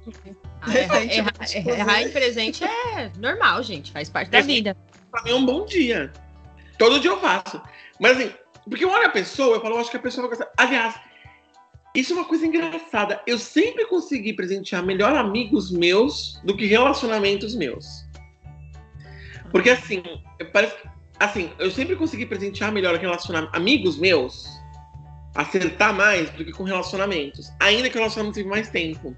Ah, 0.62 0.76
errar, 0.78 1.00
Gente, 1.02 1.18
errar- 1.18 1.34
errar- 1.56 1.80
errar 1.80 2.02
em 2.04 2.10
presente 2.12 2.64
é 2.64 3.12
normal, 3.18 3.64
gente. 3.64 3.92
Faz 3.92 4.10
parte 4.10 4.30
da 4.30 4.42
vida. 4.42 4.76
Pra 5.12 5.24
mim 5.24 5.32
é 5.32 5.36
um 5.36 5.46
bom 5.46 5.66
dia. 5.66 6.12
Todo 6.78 7.00
dia 7.00 7.12
eu 7.12 7.20
faço. 7.20 7.62
Mas 8.00 8.18
assim, 8.18 8.32
porque 8.70 8.84
eu 8.86 8.90
olho 8.90 9.06
a 9.08 9.10
pessoa, 9.10 9.56
eu 9.56 9.62
falo, 9.62 9.76
eu 9.76 9.80
acho 9.80 9.90
que 9.92 9.98
a 9.98 10.02
pessoa 10.02 10.28
vai 10.28 10.38
gostar. 10.38 10.52
Aliás, 10.58 10.96
isso 11.96 12.14
é 12.14 12.16
uma 12.16 12.26
coisa 12.26 12.46
engraçada. 12.46 13.22
Eu 13.26 13.38
sempre 13.38 13.86
consegui 13.86 14.34
presentear 14.34 14.86
melhor 14.86 15.16
amigos 15.16 15.72
meus 15.72 16.40
do 16.44 16.56
que 16.56 16.66
relacionamentos 16.66 17.56
meus. 17.56 18.06
Porque 19.52 19.72
assim, 19.72 20.04
parece 20.54 20.76
que- 20.76 20.90
assim, 21.20 21.52
eu 21.58 21.72
sempre 21.72 21.96
consegui 21.96 22.26
presentear 22.26 22.72
melhor 22.72 22.96
relacionar 22.96 23.50
amigos 23.54 23.98
meus, 23.98 24.48
acertar 25.34 25.94
mais 25.94 26.30
do 26.32 26.46
que 26.46 26.52
com 26.52 26.64
relacionamentos. 26.64 27.52
Ainda 27.60 27.90
que 27.90 27.96
o 27.96 28.00
relacionamento 28.00 28.36
teve 28.36 28.50
mais 28.50 28.70
tempo. 28.70 29.16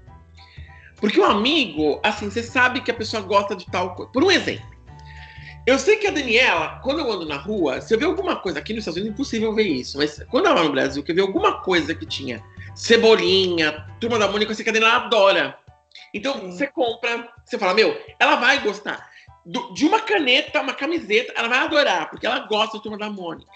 Porque 0.96 1.18
o 1.20 1.24
amigo, 1.24 2.00
assim, 2.02 2.30
você 2.30 2.42
sabe 2.42 2.80
que 2.80 2.90
a 2.90 2.94
pessoa 2.94 3.22
gosta 3.22 3.56
de 3.56 3.66
tal 3.66 3.94
coisa. 3.94 4.10
Por 4.12 4.22
um 4.24 4.30
exemplo. 4.30 4.72
Eu 5.64 5.78
sei 5.78 5.96
que 5.96 6.08
a 6.08 6.10
Daniela, 6.10 6.80
quando 6.82 7.00
eu 7.00 7.12
ando 7.12 7.24
na 7.24 7.36
rua, 7.36 7.80
se 7.80 7.94
eu 7.94 7.98
ver 7.98 8.06
alguma 8.06 8.36
coisa 8.36 8.58
aqui 8.58 8.72
nos 8.72 8.80
Estados 8.80 8.96
Unidos, 8.96 9.12
é 9.12 9.14
impossível 9.14 9.54
ver 9.54 9.66
isso, 9.66 9.96
mas 9.96 10.20
quando 10.28 10.46
ela 10.46 10.56
vai 10.56 10.64
no 10.64 10.72
Brasil, 10.72 11.04
que 11.04 11.12
eu 11.12 11.14
ver 11.14 11.22
alguma 11.22 11.60
coisa 11.60 11.94
que 11.94 12.04
tinha 12.04 12.42
cebolinha, 12.74 13.86
turma 14.00 14.18
da 14.18 14.28
Mônica, 14.28 14.50
eu 14.50 14.54
sei 14.54 14.64
que 14.64 14.70
a 14.70 14.72
Daniela 14.72 14.96
adora. 14.96 15.58
Então, 16.14 16.34
Sim. 16.34 16.50
você 16.52 16.66
compra, 16.66 17.28
você 17.44 17.58
fala, 17.58 17.74
meu, 17.74 17.98
ela 18.18 18.36
vai 18.36 18.60
gostar. 18.60 19.10
Do- 19.44 19.72
de 19.74 19.84
uma 19.84 20.00
caneta, 20.00 20.60
uma 20.60 20.74
camiseta, 20.74 21.32
ela 21.36 21.48
vai 21.48 21.58
adorar, 21.58 22.08
porque 22.10 22.26
ela 22.26 22.40
gosta 22.40 22.76
da 22.76 22.82
turma 22.82 22.98
da 22.98 23.10
Mônica. 23.10 23.50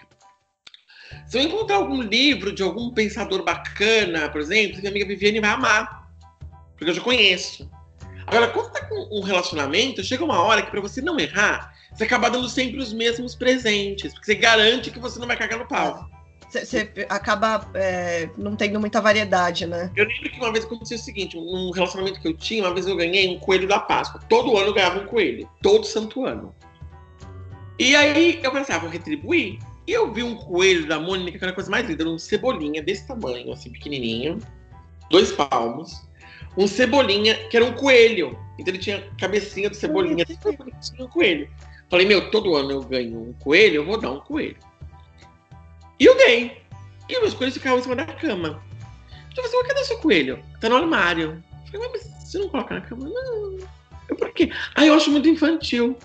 Se 1.27 1.39
eu 1.39 1.43
encontrar 1.43 1.77
algum 1.77 2.03
livro 2.03 2.53
de 2.53 2.63
algum 2.63 2.93
pensador 2.93 3.43
bacana, 3.45 4.29
por 4.29 4.41
exemplo, 4.41 4.79
minha 4.79 4.91
amiga 4.91 5.07
Viviane 5.07 5.41
vai 5.41 5.51
amar. 5.51 6.07
Porque 6.77 6.91
eu 6.91 6.95
já 6.95 7.01
conheço. 7.01 7.71
Agora, 8.27 8.49
quando 8.49 8.73
tá 8.73 8.85
com 8.87 9.09
um 9.19 9.23
relacionamento, 9.23 10.03
chega 10.05 10.25
uma 10.25 10.43
hora 10.43 10.63
que 10.63 10.71
pra 10.71 10.81
você 10.81 11.01
não 11.01 11.19
errar, 11.19 11.73
você 11.93 12.05
acaba 12.05 12.29
dando 12.29 12.49
sempre 12.49 12.79
os 12.81 12.93
mesmos 12.93 13.35
presentes. 13.35 14.13
Porque 14.13 14.27
você 14.27 14.35
garante 14.35 14.91
que 14.91 14.99
você 14.99 15.19
não 15.19 15.27
vai 15.27 15.37
cagar 15.37 15.59
no 15.59 15.67
pau. 15.69 16.07
Você, 16.65 17.07
acaba 17.09 17.69
é, 17.75 18.29
não 18.37 18.57
tendo 18.57 18.81
muita 18.81 19.01
variedade, 19.01 19.67
né? 19.67 19.91
Eu 19.97 20.07
lembro 20.07 20.31
que 20.31 20.39
uma 20.39 20.53
vez 20.53 20.65
aconteceu 20.65 20.97
o 20.97 21.01
seguinte: 21.01 21.37
num 21.37 21.71
relacionamento 21.71 22.21
que 22.21 22.29
eu 22.29 22.35
tinha, 22.35 22.65
uma 22.65 22.75
vez 22.75 22.87
eu 22.87 22.97
ganhei 22.97 23.29
um 23.35 23.39
coelho 23.39 23.69
da 23.69 23.79
Páscoa. 23.79 24.21
Todo 24.29 24.57
ano 24.57 24.69
eu 24.69 24.75
ganhava 24.75 25.01
um 25.01 25.07
coelho. 25.07 25.49
Todo 25.63 25.85
santo 25.85 26.25
ano. 26.25 26.55
E 27.79 27.95
aí 27.95 28.41
eu 28.43 28.51
pensei, 28.53 28.75
ah, 28.75 28.79
vou 28.79 28.89
retribuir. 28.89 29.59
E 29.87 29.93
eu 29.93 30.13
vi 30.13 30.23
um 30.23 30.35
coelho 30.35 30.87
da 30.87 30.99
Mônica, 30.99 31.39
que 31.39 31.45
era 31.45 31.53
a 31.53 31.55
coisa 31.55 31.71
mais 31.71 31.87
linda, 31.87 32.03
era 32.03 32.11
um 32.11 32.19
cebolinha 32.19 32.83
desse 32.83 33.07
tamanho, 33.07 33.53
assim, 33.53 33.71
pequenininho, 33.71 34.39
dois 35.11 35.31
palmos. 35.31 36.03
Um 36.57 36.67
cebolinha, 36.67 37.35
que 37.49 37.57
era 37.57 37.67
um 37.67 37.73
coelho. 37.73 38.37
Então 38.59 38.73
ele 38.73 38.83
tinha 38.83 38.97
a 38.97 39.21
cabecinha 39.21 39.69
do 39.69 39.77
cebolinha, 39.77 40.25
assim, 40.25 41.03
um 41.03 41.07
coelho. 41.07 41.49
Falei, 41.89 42.07
meu, 42.07 42.31
todo 42.31 42.57
ano 42.57 42.73
eu 42.73 42.83
ganho 42.83 43.29
um 43.29 43.33
coelho, 43.35 43.77
eu 43.77 43.85
vou 43.85 44.01
dar 44.01 44.11
um 44.11 44.21
coelho. 44.21 44.57
E 45.99 46.05
eu 46.05 46.17
dei. 46.17 46.63
E 47.09 47.21
meus 47.21 47.35
coelhos 47.35 47.57
ficavam 47.57 47.79
em 47.79 47.83
cima 47.83 47.97
da 47.97 48.07
cama. 48.07 48.63
Eu 49.37 49.43
falei 49.43 49.61
assim, 49.61 49.69
cadê 49.69 49.85
seu 49.85 49.99
coelho? 49.99 50.43
Tá 50.61 50.69
no 50.69 50.77
armário. 50.77 51.43
Eu 51.73 51.81
falei, 51.81 51.89
mas 51.93 52.03
você 52.25 52.39
não 52.39 52.49
coloca 52.49 52.75
na 52.75 52.81
cama? 52.81 53.09
Não. 53.09 53.59
Eu, 54.09 54.17
por 54.17 54.31
quê? 54.33 54.51
Ah, 54.75 54.87
eu 54.87 54.95
acho 54.95 55.11
muito 55.11 55.29
infantil. 55.29 55.97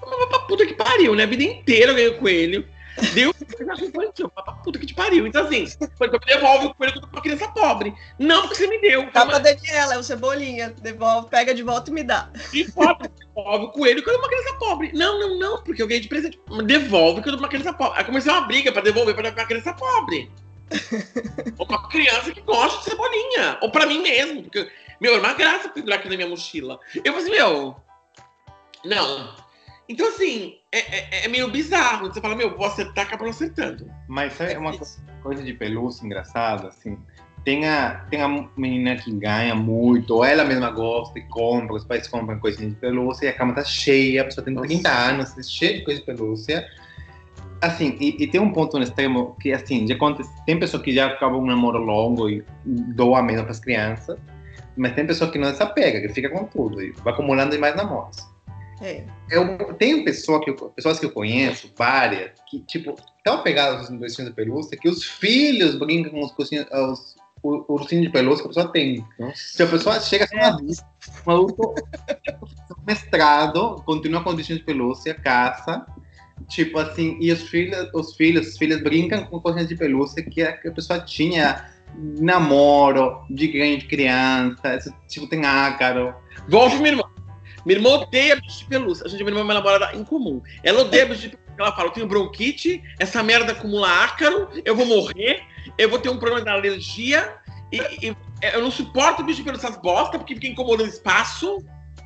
Mas 0.00 0.28
pra 0.28 0.38
puta 0.40 0.66
que 0.66 0.74
pariu, 0.74 1.14
né? 1.14 1.24
A 1.24 1.26
vida 1.26 1.42
inteira 1.42 1.92
eu 1.92 1.94
ganhei 1.94 2.10
o 2.10 2.18
coelho. 2.18 2.68
Deu, 3.14 3.34
eu 3.58 3.72
acho 3.72 3.84
infantil. 3.84 4.28
Pra 4.28 4.52
puta 4.54 4.78
que 4.78 4.86
te 4.86 4.94
pariu. 4.94 5.26
Então, 5.26 5.44
assim, 5.44 5.66
foi 5.96 6.08
que 6.08 6.16
eu 6.16 6.20
me 6.20 6.26
devolve 6.26 6.66
o 6.66 6.74
coelho 6.74 6.92
que 6.92 6.98
eu 6.98 7.02
tô 7.02 7.08
pra 7.08 7.16
uma 7.16 7.22
criança 7.22 7.48
pobre. 7.48 7.94
Não, 8.18 8.42
porque 8.42 8.56
você 8.56 8.66
me 8.66 8.80
deu. 8.80 9.10
Tá 9.10 9.24
pra 9.24 9.38
Daniela, 9.38 9.94
é 9.94 9.98
o 9.98 10.02
Cebolinha. 10.02 10.70
Devolve, 10.80 11.28
pega 11.28 11.54
de 11.54 11.62
volta 11.62 11.90
e 11.90 11.94
me 11.94 12.02
dá. 12.02 12.30
E 12.52 12.64
foda, 12.64 13.10
devolve 13.18 13.64
o 13.66 13.68
coelho 13.70 14.02
que 14.02 14.08
eu 14.08 14.12
dou 14.12 14.20
pra 14.20 14.28
uma 14.28 14.42
criança 14.42 14.58
pobre. 14.58 14.92
Não, 14.94 15.18
não, 15.18 15.38
não, 15.38 15.62
porque 15.62 15.82
eu 15.82 15.86
ganhei 15.86 16.00
de 16.00 16.08
presente. 16.08 16.40
Devolve 16.64 17.22
que 17.22 17.28
eu 17.28 17.32
dou 17.32 17.38
pra 17.38 17.46
uma 17.46 17.48
criança 17.48 17.72
pobre. 17.72 17.98
Aí 17.98 18.04
comecei 18.04 18.30
uma 18.30 18.42
briga 18.42 18.72
pra 18.72 18.82
devolver 18.82 19.14
pra 19.14 19.30
uma 19.30 19.46
criança 19.46 19.72
pobre. 19.72 20.30
Ou 21.58 21.66
pra 21.66 21.78
uma 21.78 21.88
criança 21.88 22.32
que 22.32 22.40
gosta 22.42 22.78
de 22.78 22.84
cebolinha. 22.84 23.58
Ou 23.62 23.70
pra 23.70 23.86
mim 23.86 24.00
mesmo. 24.02 24.42
Porque, 24.42 24.70
meu, 25.00 25.12
era 25.12 25.22
uma 25.22 25.34
graça 25.34 25.68
pendurar 25.68 25.98
aqui 25.98 26.08
na 26.08 26.16
minha 26.16 26.28
mochila. 26.28 26.78
Eu 26.94 27.12
falei 27.12 27.28
assim, 27.28 27.30
meu. 27.30 27.76
Não. 28.84 29.34
Então, 29.88 30.08
assim, 30.08 30.58
é, 30.72 30.78
é- 30.78 31.24
é 31.26 31.28
meio 31.28 31.50
bizarro. 31.50 32.08
Você 32.12 32.20
fala, 32.20 32.34
meu, 32.34 32.56
vou 32.56 32.66
acertar, 32.66 33.04
acaba 33.06 33.24
não 33.24 33.30
acertando. 33.30 33.86
Mas 34.08 34.32
sabe 34.32 34.56
uma 34.56 34.76
co- 34.76 34.86
coisa 35.22 35.42
de 35.42 35.52
pelúcia 35.52 36.04
engraçada, 36.04 36.68
assim? 36.68 36.98
Tem 37.44 37.66
a, 37.68 38.04
tem 38.08 38.22
a 38.22 38.28
menina 38.56 38.94
que 38.96 39.10
ganha 39.12 39.54
muito, 39.54 40.14
ou 40.14 40.24
ela 40.24 40.44
mesma 40.44 40.70
gosta 40.70 41.18
e 41.18 41.22
compra, 41.22 41.74
os 41.74 41.84
pais 41.84 42.06
compram 42.06 42.38
coisinhas 42.38 42.72
de 42.74 42.78
pelúcia 42.78 43.26
e 43.26 43.28
a 43.28 43.32
cama 43.36 43.52
tá 43.52 43.64
cheia, 43.64 44.22
a 44.22 44.24
pessoa 44.24 44.44
tem 44.44 44.54
30 44.54 44.88
anos, 44.90 45.32
tá 45.34 45.42
cheia 45.42 45.78
de 45.78 45.84
coisa 45.84 46.00
de 46.00 46.06
pelúcia. 46.06 46.64
Assim, 47.60 47.96
e, 48.00 48.22
e 48.22 48.26
tem 48.26 48.40
um 48.40 48.52
ponto 48.52 48.76
no 48.76 48.82
extremo 48.84 49.36
que, 49.40 49.52
assim, 49.52 49.86
já 49.86 49.94
acontece, 49.94 50.30
tem 50.46 50.58
pessoa 50.58 50.82
que 50.82 50.92
já 50.92 51.06
acaba 51.06 51.36
um 51.36 51.44
namoro 51.46 51.78
longo 51.78 52.28
e 52.30 52.44
doa 52.64 53.22
mesmo 53.22 53.42
para 53.42 53.52
as 53.52 53.60
crianças, 53.60 54.18
Mas 54.76 54.94
tem 54.94 55.06
pessoa 55.06 55.30
que 55.30 55.38
não 55.38 55.52
se 55.54 55.62
apega, 55.62 56.00
que 56.00 56.08
fica 56.14 56.30
com 56.30 56.44
tudo 56.44 56.80
e 56.80 56.92
vai 56.92 57.12
acumulando 57.12 57.58
mais 57.58 57.76
namoros. 57.76 58.16
É. 58.82 59.04
Eu 59.30 59.74
tenho 59.74 60.04
pessoa 60.04 60.42
que 60.44 60.52
pessoas 60.74 60.98
que 60.98 61.06
eu 61.06 61.10
conheço, 61.12 61.70
várias, 61.76 62.32
que, 62.50 62.60
tipo, 62.60 62.96
tão 63.24 63.34
apegadas 63.34 63.88
aos 63.88 63.90
ursinhos 63.90 64.30
de 64.30 64.36
pelúcia 64.36 64.76
que 64.76 64.88
os 64.88 65.04
filhos 65.04 65.76
brincam 65.78 66.10
com 66.10 66.20
os, 66.24 66.32
ursinhos- 66.36 66.66
os 66.72 67.16
ur- 67.42 67.64
ursinhos 67.68 68.06
de 68.06 68.10
pelúcia 68.10 68.42
que 68.42 68.46
a 68.46 68.48
pessoa 68.54 68.72
tem. 68.72 69.06
Se 69.34 69.62
a 69.62 69.66
pessoa 69.66 70.00
chega 70.00 70.24
a 70.24 70.28
ser 70.28 70.36
um 70.36 70.42
adulto, 70.44 70.82
um 71.26 71.30
adulto 71.30 71.76
mestrado, 72.86 73.82
continua 73.86 74.22
com 74.22 74.30
os 74.30 74.36
ursinhos 74.36 74.58
de 74.60 74.66
pelúcia, 74.66 75.14
caça, 75.14 75.86
tipo 76.48 76.78
assim, 76.78 77.16
e 77.20 77.30
os 77.30 77.42
filhos, 77.42 77.88
os 77.94 78.16
filhos, 78.16 78.48
as 78.48 78.58
filhas 78.58 78.82
brincam 78.82 79.24
com 79.26 79.40
coisinhas 79.40 79.68
de 79.68 79.76
pelúcia 79.76 80.22
que 80.22 80.42
a, 80.42 80.52
que 80.56 80.68
a 80.68 80.72
pessoa 80.72 80.98
tinha 81.00 81.70
namoro, 82.20 83.22
de 83.30 83.46
ganho 83.48 83.78
de 83.78 83.86
criança, 83.86 84.74
esse 84.74 84.92
tipo, 85.08 85.26
tem 85.28 85.44
ácaro. 85.44 86.14
Volve 86.48 86.76
minha 86.78 86.90
irmã. 86.90 87.04
Minha 87.64 87.78
irmã 87.78 87.90
odeia 87.90 88.36
bicho 88.36 88.58
de 88.58 88.64
pelúcia. 88.66 89.06
A 89.06 89.08
gente, 89.08 89.20
minha 89.20 89.30
irmã 89.30 89.40
é 89.40 89.44
uma 89.44 89.54
namorada 89.54 89.96
em 89.96 90.04
comum. 90.04 90.42
Ela 90.62 90.80
odeia 90.80 91.06
bicho 91.06 91.22
de 91.22 91.28
pelúcia. 91.30 91.42
Ela 91.58 91.72
fala: 91.72 91.88
eu 91.88 91.92
tenho 91.92 92.06
bronquite, 92.06 92.82
essa 92.98 93.22
merda 93.22 93.52
acumula 93.52 93.88
ácaro, 94.04 94.48
eu 94.64 94.74
vou 94.74 94.86
morrer, 94.86 95.42
eu 95.76 95.88
vou 95.88 95.98
ter 95.98 96.08
um 96.08 96.18
problema 96.18 96.42
de 96.42 96.48
alergia, 96.48 97.36
e, 97.70 97.78
e- 98.08 98.16
eu 98.54 98.62
não 98.62 98.70
suporto 98.70 99.22
bicho 99.22 99.38
de 99.38 99.44
pelúcia, 99.44 99.68
essas 99.68 99.80
bosta, 99.80 100.18
porque 100.18 100.34
fica 100.34 100.48
incomodando 100.48 100.86
o 100.86 100.90
espaço. 100.90 101.62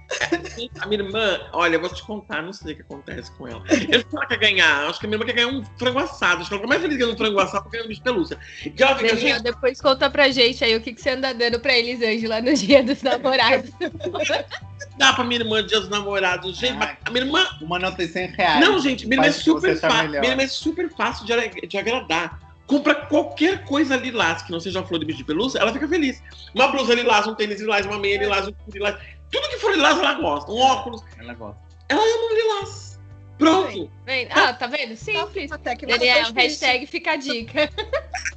A 0.80 0.86
minha 0.86 1.02
irmã, 1.02 1.40
olha, 1.52 1.74
eu 1.74 1.80
vou 1.80 1.88
te 1.88 2.00
contar, 2.04 2.40
não 2.40 2.52
sei 2.52 2.74
o 2.74 2.76
que 2.76 2.82
acontece 2.82 3.28
com 3.32 3.48
ela. 3.48 3.64
Eu 3.68 3.76
não 3.76 3.86
sei 3.90 4.00
se 4.00 4.06
ela 4.16 4.26
quer 4.26 4.38
ganhar, 4.38 4.88
acho 4.88 5.00
que 5.00 5.06
a 5.06 5.08
minha 5.08 5.16
irmã 5.16 5.26
quer 5.26 5.32
ganhar 5.32 5.48
um 5.48 5.64
frango 5.76 5.98
assado. 5.98 6.40
Acho 6.40 6.48
que 6.48 6.54
ela 6.54 6.62
fica 6.62 6.68
mais 6.68 6.80
feliz 6.80 6.96
ganhando 6.96 7.14
um 7.14 7.18
frango 7.18 7.40
assado 7.40 7.64
do 7.64 7.70
que 7.70 7.76
ganhando 7.76 7.88
bicho 7.88 8.00
de 8.00 8.04
pelúcia. 8.04 8.38
E 8.64 8.82
ela 8.82 8.96
fica, 8.96 9.14
Daniel, 9.14 9.34
gente, 9.34 9.42
depois 9.42 9.80
conta 9.80 10.08
pra 10.08 10.28
gente 10.28 10.62
aí 10.62 10.76
o 10.76 10.80
que, 10.80 10.92
que 10.94 11.00
você 11.00 11.10
anda 11.10 11.34
dando 11.34 11.58
pra 11.58 11.76
Elisângela 11.76 12.40
no 12.40 12.54
dia 12.54 12.84
dos 12.84 13.02
namorados. 13.02 13.70
dá 14.96 15.12
pra 15.12 15.24
minha 15.24 15.40
irmã 15.40 15.64
dia 15.64 15.80
dos 15.80 15.88
namorados. 15.88 16.56
Gente, 16.56 16.76
Ai. 16.82 16.96
a 17.04 17.10
minha 17.10 17.24
irmã 17.24 17.46
Uma 17.60 17.78
nota 17.78 18.04
de 18.06 18.12
100 18.12 18.26
reais. 18.28 18.60
Não, 18.60 18.78
gente, 18.78 19.06
minha 19.06 19.16
irmã 19.16 19.26
é 19.28 19.32
super 19.32 19.74
melhor. 19.74 20.20
Minha 20.20 20.32
irmã 20.32 20.42
é 20.42 20.48
super 20.48 20.88
fácil 20.90 21.26
de, 21.26 21.66
de 21.66 21.78
agradar. 21.78 22.40
Compra 22.66 22.94
qualquer 22.94 23.64
coisa 23.64 23.96
lilás 23.96 24.42
que 24.42 24.50
não 24.50 24.58
seja 24.58 24.82
flor 24.82 24.98
de 24.98 25.06
bicho 25.06 25.18
de 25.18 25.24
pelúcia, 25.24 25.58
ela 25.60 25.72
fica 25.72 25.86
feliz. 25.86 26.20
Uma 26.54 26.66
blusa 26.68 26.94
lilás, 26.94 27.26
um 27.26 27.34
tênis 27.34 27.60
lilás, 27.60 27.86
uma 27.86 27.98
meia 27.98 28.18
lilás, 28.18 28.48
um 28.48 28.52
cu 28.52 28.70
lilás. 28.72 28.96
Tudo 29.30 29.48
que 29.48 29.58
for 29.58 29.72
lilás, 29.72 29.96
ela 29.98 30.14
gosta. 30.14 30.50
Um 30.50 30.58
óculos, 30.58 31.02
Ela 31.18 31.34
gosta. 31.34 31.60
ela 31.88 32.00
ama 32.02 32.34
lilás. 32.34 32.98
Pronto. 33.38 33.90
Vem- 34.04 34.28
Ah, 34.30 34.52
tá 34.52 34.66
vendo? 34.66 34.96
Simples. 34.96 35.52
Até 35.52 35.76
que 35.76 35.86
Daniel, 35.86 36.32
hashtag 36.34 36.86
fica 36.86 37.12
a 37.12 37.16
dica. 37.16 37.70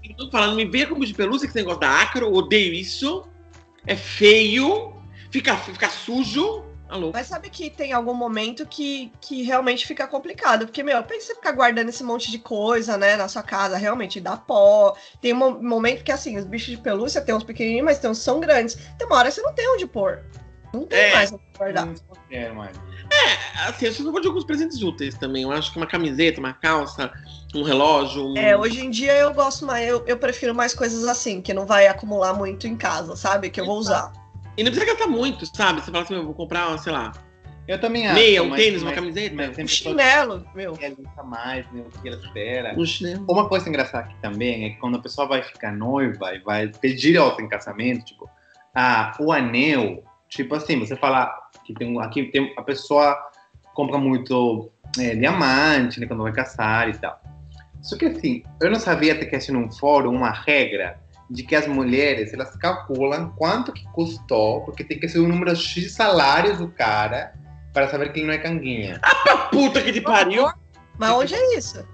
Então, 0.03 0.29
falando, 0.29 0.55
me 0.55 0.65
veja 0.65 0.87
com 0.87 0.95
bicho 0.95 1.07
de 1.07 1.13
pelúcia, 1.13 1.47
que 1.47 1.53
você 1.53 1.59
negócio 1.59 1.79
da 1.79 1.89
ácaro, 2.01 2.31
odeio 2.33 2.73
isso. 2.73 3.25
É 3.87 3.95
feio, 3.95 4.93
fica, 5.31 5.55
fica 5.57 5.89
sujo. 5.89 6.65
Alô? 6.89 7.11
Mas 7.13 7.27
sabe 7.27 7.51
que 7.51 7.69
tem 7.69 7.93
algum 7.93 8.15
momento 8.15 8.65
que, 8.65 9.11
que 9.21 9.43
realmente 9.43 9.85
fica 9.85 10.07
complicado. 10.07 10.65
Porque, 10.65 10.81
meu, 10.81 11.03
pensa 11.03 11.27
você 11.27 11.35
ficar 11.35 11.51
guardando 11.51 11.89
esse 11.89 12.03
monte 12.03 12.31
de 12.31 12.39
coisa, 12.39 12.97
né, 12.97 13.15
na 13.15 13.27
sua 13.27 13.43
casa, 13.43 13.77
realmente 13.77 14.19
dá 14.19 14.35
pó. 14.35 14.95
Tem 15.21 15.31
um 15.31 15.37
mo- 15.37 15.61
momento 15.61 16.03
que, 16.03 16.11
assim, 16.11 16.35
os 16.37 16.45
bichos 16.45 16.75
de 16.75 16.77
pelúcia 16.77 17.21
tem 17.21 17.35
uns 17.35 17.43
pequenininhos, 17.43 17.85
mas 17.85 17.99
tem 17.99 18.09
uns 18.09 18.17
que 18.17 18.23
são 18.23 18.39
grandes. 18.39 18.73
Tem 18.97 19.05
uma 19.05 19.17
hora 19.17 19.27
que 19.29 19.35
você 19.35 19.41
não 19.41 19.53
tem 19.53 19.71
onde 19.71 19.85
pôr. 19.85 20.23
Não 20.73 20.85
tem 20.87 20.99
É. 20.99 21.13
mais 21.13 21.31
onde 21.31 21.43
guardar. 21.55 21.85
Não 21.85 21.95
quero 22.27 22.55
mais. 22.55 22.75
Assim, 23.67 23.85
eu 23.85 23.93
só 23.93 24.03
vou 24.11 24.19
de 24.21 24.27
alguns 24.27 24.43
presentes 24.43 24.81
úteis 24.81 25.15
também. 25.15 25.43
Eu 25.43 25.51
acho 25.51 25.71
que 25.71 25.77
uma 25.77 25.87
camiseta, 25.87 26.39
uma 26.39 26.53
calça, 26.53 27.11
um 27.53 27.61
relógio. 27.61 28.25
Um... 28.25 28.35
É, 28.37 28.57
hoje 28.57 28.83
em 28.83 28.89
dia 28.89 29.13
eu 29.15 29.33
gosto 29.33 29.65
mais, 29.65 29.87
eu, 29.87 30.03
eu 30.07 30.17
prefiro 30.17 30.55
mais 30.55 30.73
coisas 30.73 31.07
assim, 31.07 31.39
que 31.41 31.53
não 31.53 31.65
vai 31.67 31.87
acumular 31.87 32.33
muito 32.33 32.65
em 32.67 32.75
casa, 32.75 33.15
sabe? 33.15 33.49
Que 33.49 33.61
eu 33.61 33.65
vou 33.65 33.77
usar. 33.77 34.11
E 34.59 34.63
não 34.63 34.71
precisa 34.71 34.91
gastar 34.93 35.07
muito, 35.07 35.45
sabe? 35.45 35.79
Você 35.81 35.89
fala 35.89 36.03
assim, 36.03 36.15
eu 36.15 36.25
vou 36.25 36.33
comprar, 36.33 36.77
sei 36.79 36.91
lá, 36.91 37.13
Eu 37.65 37.79
também 37.79 38.05
acho. 38.07 38.15
meia, 38.15 38.43
um 38.43 38.49
mas- 38.49 38.59
tênis, 38.61 38.81
uma 38.81 38.91
mas- 38.91 38.99
camiseta. 38.99 39.35
Mas 39.35 39.57
Um 39.57 39.67
chinelo, 39.67 40.45
meu. 40.53 40.71
nunca 40.97 41.23
mais, 41.23 41.65
né, 41.71 41.81
o 41.87 42.01
que 42.01 42.07
ela 42.09 42.17
espera. 42.17 42.73
Um 42.77 42.85
chinelo. 42.85 43.25
Uma 43.29 43.47
coisa 43.47 43.69
engraçada 43.69 44.05
aqui 44.05 44.15
também 44.21 44.65
é 44.65 44.69
que 44.71 44.75
quando 44.77 44.97
a 44.97 45.01
pessoa 45.01 45.27
vai 45.27 45.41
ficar 45.43 45.71
noiva 45.71 46.35
e 46.35 46.39
vai 46.39 46.67
pedir 46.67 47.17
outra 47.17 47.41
em 47.43 47.47
casamento, 47.47 48.03
tipo, 48.03 48.29
ah, 48.75 49.15
o 49.19 49.31
anel, 49.31 50.03
tipo 50.27 50.53
assim, 50.55 50.77
você 50.77 50.95
fala 50.97 51.33
que 51.63 51.73
tem 51.73 51.95
um- 51.95 51.99
aqui 52.01 52.23
tem 52.25 52.53
a 52.57 52.61
pessoa 52.61 53.17
compra 53.73 53.97
muito 53.97 54.69
é, 54.99 55.15
diamante, 55.15 55.99
né, 56.01 56.07
quando 56.07 56.23
vai 56.23 56.33
casar 56.33 56.89
e 56.89 56.93
tal. 56.97 57.21
Só 57.81 57.95
que 57.95 58.05
assim, 58.05 58.43
eu 58.61 58.69
não 58.69 58.79
sabia 58.79 59.13
até 59.13 59.23
que 59.25 59.35
assim 59.37 59.51
num 59.53 59.71
fórum 59.71 60.09
uma 60.13 60.31
regra 60.31 60.99
de 61.29 61.43
que 61.43 61.55
as 61.55 61.67
mulheres 61.67 62.33
elas 62.33 62.55
calculam 62.55 63.31
quanto 63.37 63.71
que 63.71 63.83
custou, 63.91 64.61
porque 64.61 64.83
tem 64.83 64.99
que 64.99 65.07
ser 65.07 65.19
o 65.19 65.27
número 65.27 65.55
X 65.55 65.83
de 65.83 65.89
salários 65.89 66.57
do 66.57 66.67
cara 66.69 67.33
para 67.73 67.87
saber 67.87 68.11
que 68.11 68.19
ele 68.19 68.27
não 68.27 68.33
é 68.33 68.37
canguinha. 68.39 68.99
Ah, 69.03 69.47
puta 69.51 69.81
que 69.81 69.91
te 69.93 70.01
pariu! 70.01 70.49
Mas 70.97 71.11
onde 71.11 71.35
é 71.35 71.57
isso? 71.57 71.85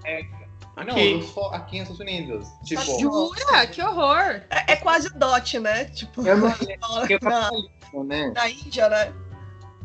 Não, 0.76 0.82
Aqui. 0.94 1.14
no 1.14 1.22
fo- 1.22 1.50
aqui 1.54 1.80
nos 1.80 1.90
Estados 1.90 2.00
Unidos. 2.00 2.48
Tipo, 2.64 2.98
Jura? 3.00 3.66
Que 3.66 3.80
horror. 3.82 4.42
É, 4.50 4.72
é 4.72 4.76
quase 4.76 5.08
o 5.08 5.14
DOT, 5.14 5.58
né? 5.58 5.84
Tipo, 5.86 6.26
eu 6.26 6.36
não 6.36 6.48
é 6.52 6.54
o 6.54 6.94
na, 6.94 7.00
capitalismo, 7.08 8.04
né? 8.04 8.32
na 8.34 8.48
Índia, 8.50 8.88
né? 8.88 9.12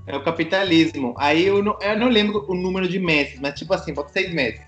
É 0.07 0.17
o 0.17 0.23
capitalismo. 0.23 1.13
Aí 1.17 1.45
eu 1.45 1.63
não, 1.63 1.77
eu 1.81 1.97
não 1.97 2.09
lembro 2.09 2.45
o 2.49 2.55
número 2.55 2.87
de 2.89 2.99
meses, 2.99 3.39
mas 3.39 3.57
tipo 3.57 3.73
assim, 3.73 3.93
pode 3.93 4.11
seis 4.11 4.33
meses. 4.33 4.59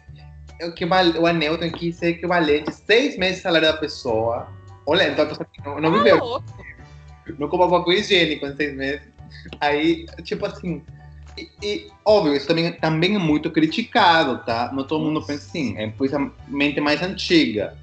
É 0.61 0.67
o, 0.67 0.73
que 0.73 0.85
o 0.85 1.25
anel 1.25 1.57
tem 1.57 1.71
que 1.71 1.91
ser 1.91 2.09
equivalente 2.09 2.69
a 2.69 2.73
seis 2.73 3.17
meses 3.17 3.37
de 3.37 3.41
salário 3.41 3.67
da 3.67 3.77
pessoa. 3.77 4.47
Olha, 4.85 5.09
então 5.09 5.25
a 5.25 5.27
pessoa 5.27 5.47
não, 5.65 5.79
não 5.79 5.91
Tá 5.91 5.97
viveu, 5.97 6.17
louco. 6.17 6.45
não 7.39 7.47
comprou 7.47 7.69
papel 7.69 7.93
higiênico 7.93 8.45
em 8.45 8.55
seis 8.55 8.75
meses. 8.75 9.01
Aí, 9.59 10.05
tipo 10.23 10.45
assim. 10.45 10.81
E, 11.37 11.49
e, 11.63 11.87
óbvio, 12.05 12.35
isso 12.35 12.47
também, 12.47 12.71
também 12.73 13.15
é 13.15 13.19
muito 13.19 13.49
criticado, 13.49 14.43
tá? 14.45 14.71
Não 14.73 14.83
todo 14.85 15.03
mundo 15.03 15.25
pensa 15.25 15.47
assim. 15.47 15.75
É 15.77 15.87
principalmente 15.87 16.79
mais 16.79 17.01
antiga. 17.01 17.75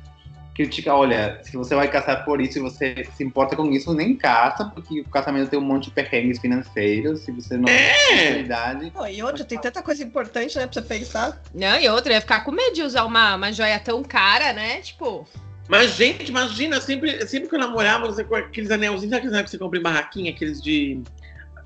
Critica, 0.54 0.94
olha, 0.94 1.40
se 1.42 1.56
você 1.56 1.74
vai 1.74 1.88
casar 1.88 2.24
por 2.24 2.40
isso 2.40 2.58
e 2.58 2.60
você 2.60 3.08
se 3.16 3.24
importa 3.24 3.56
com 3.56 3.70
isso, 3.72 3.94
nem 3.94 4.14
casa, 4.14 4.66
porque 4.66 5.00
o 5.00 5.08
casamento 5.08 5.48
tem 5.48 5.58
um 5.58 5.62
monte 5.62 5.84
de 5.84 5.92
perrengues 5.92 6.38
financeiros, 6.38 7.20
se 7.20 7.32
você 7.32 7.56
não 7.56 7.64
tem 7.64 7.74
É! 7.74 8.90
Pô, 8.92 9.06
e 9.06 9.22
outra, 9.22 9.42
tem 9.44 9.58
tanta 9.58 9.82
coisa 9.82 10.04
importante, 10.04 10.58
né, 10.58 10.66
pra 10.66 10.74
você 10.74 10.82
pensar. 10.82 11.40
Não, 11.54 11.80
e 11.80 11.88
outra, 11.88 12.12
ia 12.12 12.20
ficar 12.20 12.44
com 12.44 12.52
medo 12.52 12.74
de 12.74 12.82
usar 12.82 13.04
uma, 13.04 13.36
uma 13.36 13.52
joia 13.52 13.78
tão 13.78 14.02
cara, 14.02 14.52
né? 14.52 14.80
Tipo, 14.80 15.26
Mas, 15.70 15.94
gente, 15.94 16.28
imagina, 16.28 16.80
sempre, 16.80 17.24
sempre 17.28 17.48
que 17.48 17.54
eu 17.54 17.61
namorava, 17.61 18.04
você 18.04 18.24
com 18.24 18.35
aqueles 18.35 18.72
anelzinhos, 18.72 19.11
sabe 19.11 19.18
aqueles 19.18 19.33
anel 19.33 19.44
que 19.44 19.50
você 19.50 19.59
compra 19.59 19.78
em 19.78 19.83
barraquinha, 19.83 20.33
aqueles 20.33 20.61
de 20.61 21.00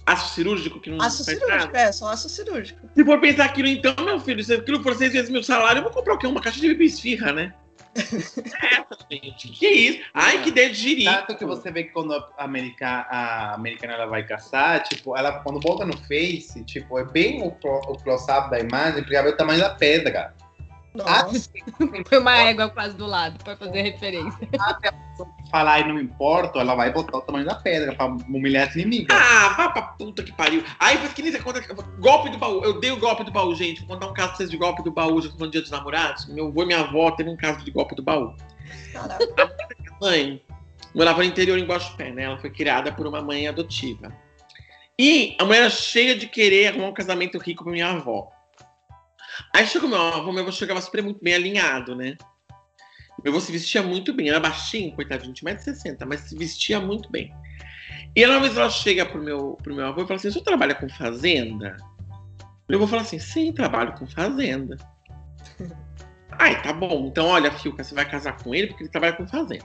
aço 0.05 0.35
cirúrgico 0.35 0.79
que 0.79 0.91
não 0.91 1.01
Aço 1.01 1.25
faz 1.25 1.39
cirúrgico, 1.39 1.73
nada? 1.73 1.79
é, 1.79 1.91
só 1.91 2.09
aço 2.09 2.29
cirúrgico. 2.29 2.87
Se 2.95 3.03
for 3.03 3.19
pensar 3.19 3.47
aquilo, 3.47 3.67
então, 3.67 3.95
meu 4.05 4.21
filho, 4.21 4.45
se 4.45 4.53
aquilo 4.53 4.83
for 4.83 4.95
seis 4.95 5.15
vezes 5.15 5.31
meu 5.31 5.43
salário, 5.43 5.79
eu 5.79 5.85
vou 5.85 5.91
comprar 5.91 6.13
o 6.13 6.19
quê? 6.19 6.27
Uma 6.27 6.43
caixa 6.43 6.61
de 6.61 6.67
esfirra, 6.85 7.33
né? 7.33 7.55
é, 7.97 9.15
gente, 9.15 9.49
que 9.49 9.69
isso? 9.69 10.01
Ai, 10.13 10.43
que 10.43 10.51
ideia 10.51 10.69
de 10.69 10.75
giri. 10.75 11.05
Tanto 11.05 11.37
que 11.39 11.47
você 11.47 11.71
vê 11.71 11.85
que 11.85 11.93
quando 11.93 12.13
a, 12.13 12.29
americana, 12.37 13.07
a 13.09 13.55
americana 13.55 13.95
ela 13.95 14.07
vai 14.07 14.27
caçar, 14.27 14.83
tipo, 14.83 15.17
ela 15.17 15.41
quando 15.41 15.61
bota 15.61 15.87
no 15.87 15.97
Face, 15.97 16.63
tipo, 16.65 16.99
é 16.99 17.05
bem 17.07 17.41
o, 17.41 17.47
o 17.47 17.99
close-up 18.03 18.51
da 18.51 18.61
imagem 18.61 19.03
pra 19.03 19.23
ver 19.23 19.31
o 19.31 19.37
tamanho 19.39 19.61
da 19.61 19.71
pedra. 19.71 20.35
Ah, 21.01 21.25
Nossa. 21.25 21.51
foi 22.09 22.19
uma 22.19 22.37
égua 22.37 22.69
quase 22.69 22.97
do 22.97 23.07
lado, 23.07 23.43
pra 23.43 23.57
fazer 23.57 23.83
referência. 23.83 24.49
Até 24.61 24.89
a 24.89 24.93
pessoa 24.93 25.29
falar 25.51 25.81
e 25.81 25.89
não 25.89 25.97
me 25.97 26.03
importa, 26.03 26.61
ela 26.61 26.75
vai 26.75 26.93
botar 26.93 27.19
o 27.19 27.21
tamanho 27.21 27.47
da 27.47 27.57
pedra 27.57 27.95
pra 27.95 28.07
humilhar 28.07 28.69
as 28.69 28.77
inimigas. 28.77 29.17
Ah, 29.17 29.55
vá 29.57 29.69
pra 29.71 29.83
puta 29.83 30.23
que 30.23 30.33
pariu. 30.33 30.63
Aí, 30.79 30.99
mas 30.99 31.13
que 31.13 31.23
nem 31.23 31.33
você 31.33 31.41
conta. 31.41 31.61
Golpe 31.99 32.31
do 32.31 32.39
baú. 32.39 32.65
Eu 32.65 32.81
dei 32.81 32.93
o 32.93 32.99
golpe 32.99 33.25
do 33.25 33.33
baú, 33.33 33.55
gente. 33.55 33.81
Vou 33.81 33.97
contar 33.97 34.07
um 34.07 34.15
caso 34.15 34.29
pra 34.29 34.37
vocês 34.37 34.51
de 34.51 34.57
golpe 34.57 34.83
do 34.83 34.93
baú, 34.93 35.21
já 35.21 35.29
tô 35.31 35.37
falando 35.37 35.53
dia 35.53 35.63
dos 35.63 35.71
namorados. 35.71 36.27
Meu 36.27 36.49
avô 36.49 36.63
e 36.63 36.67
minha 36.67 36.81
avó 36.81 37.11
teve 37.11 37.31
um 37.31 37.37
caso 37.37 37.65
de 37.65 37.71
golpe 37.71 37.95
do 37.95 38.03
baú. 38.03 38.35
Caraca. 38.93 39.25
mãe 40.01 40.41
morava 40.95 41.19
no 41.19 41.25
interior 41.25 41.59
em 41.59 41.65
Guaxupé, 41.65 42.13
né? 42.13 42.25
Ela 42.25 42.39
foi 42.39 42.51
criada 42.51 42.93
por 42.93 43.07
uma 43.07 43.21
mãe 43.21 43.49
adotiva. 43.49 44.13
E 44.99 45.37
a 45.41 45.45
mãe 45.45 45.59
era 45.59 45.71
cheia 45.71 46.17
de 46.17 46.29
querer 46.29 46.69
arrumar 46.69 46.89
um 46.89 46.95
casamento 46.95 47.37
rico 47.39 47.65
pra 47.65 47.73
minha 47.73 47.89
avó. 47.89 48.31
Aí 49.55 49.67
chegou 49.67 49.89
meu 49.89 50.01
avô, 50.01 50.33
meu 50.33 50.43
avô 50.43 50.53
chegava 50.53 50.81
super 50.81 51.03
muito 51.03 51.23
bem 51.23 51.35
alinhado, 51.35 51.95
né? 51.95 52.17
Meu 53.23 53.33
avô 53.33 53.41
se 53.41 53.53
vestia 53.53 53.83
muito 53.83 54.13
bem, 54.13 54.29
era 54.29 54.41
baixinho, 54.41 54.95
coitadinho, 54.95 55.33
tinha 55.33 55.55
1,60m, 55.55 56.05
mas 56.07 56.21
se 56.21 56.37
vestia 56.37 56.81
muito 56.81 57.11
bem. 57.11 57.33
E 58.17 58.23
ela, 58.23 58.35
uma 58.35 58.43
vez 58.43 58.57
ela 58.57 58.71
chega 58.71 59.05
pro 59.07 59.23
meu, 59.23 59.59
pro 59.63 59.75
meu 59.75 59.87
avô 59.87 60.03
e 60.03 60.07
fala 60.07 60.17
assim: 60.17 60.29
o 60.29 60.33
senhor 60.33 60.45
trabalha 60.45 60.75
com 60.75 60.89
fazenda? 60.89 61.77
Meu 62.69 62.79
avô 62.79 62.87
fala 62.87 63.03
assim: 63.03 63.19
sim, 63.19 63.53
trabalho 63.53 63.93
com 63.95 64.07
fazenda. 64.07 64.77
Ai, 66.39 66.61
tá 66.63 66.73
bom. 66.73 67.07
Então, 67.07 67.27
olha, 67.27 67.51
Filca, 67.51 67.83
você 67.83 67.95
vai 67.95 68.09
casar 68.09 68.37
com 68.43 68.55
ele 68.55 68.69
porque 68.69 68.85
ele 68.85 68.91
trabalha 68.91 69.15
com 69.15 69.27
fazenda. 69.27 69.65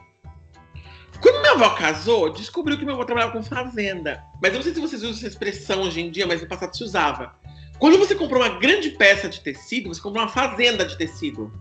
Quando 1.22 1.42
minha 1.42 1.54
avó 1.54 1.72
casou, 1.72 2.32
descobriu 2.32 2.78
que 2.78 2.86
meu 2.86 2.94
avô 2.94 3.06
trabalhava 3.06 3.34
com 3.34 3.44
fazenda. 3.44 4.24
Mas 4.42 4.52
eu 4.52 4.58
não 4.58 4.64
sei 4.64 4.74
se 4.74 4.80
vocês 4.80 5.04
usam 5.04 5.18
essa 5.18 5.28
expressão 5.28 5.82
hoje 5.82 6.02
em 6.02 6.12
dia, 6.12 6.26
mas 6.26 6.42
no 6.42 6.48
passado 6.48 6.76
se 6.76 6.84
usava. 6.84 7.36
Quando 7.80 7.98
você 7.98 8.14
comprou 8.14 8.42
uma 8.42 8.60
grande 8.60 8.92
peça 8.92 9.30
de 9.30 9.40
tecido, 9.40 9.88
você 9.88 10.02
comprou 10.02 10.24
uma 10.24 10.32
fazenda 10.32 10.86
de 10.86 10.98
tecido. 10.98 11.52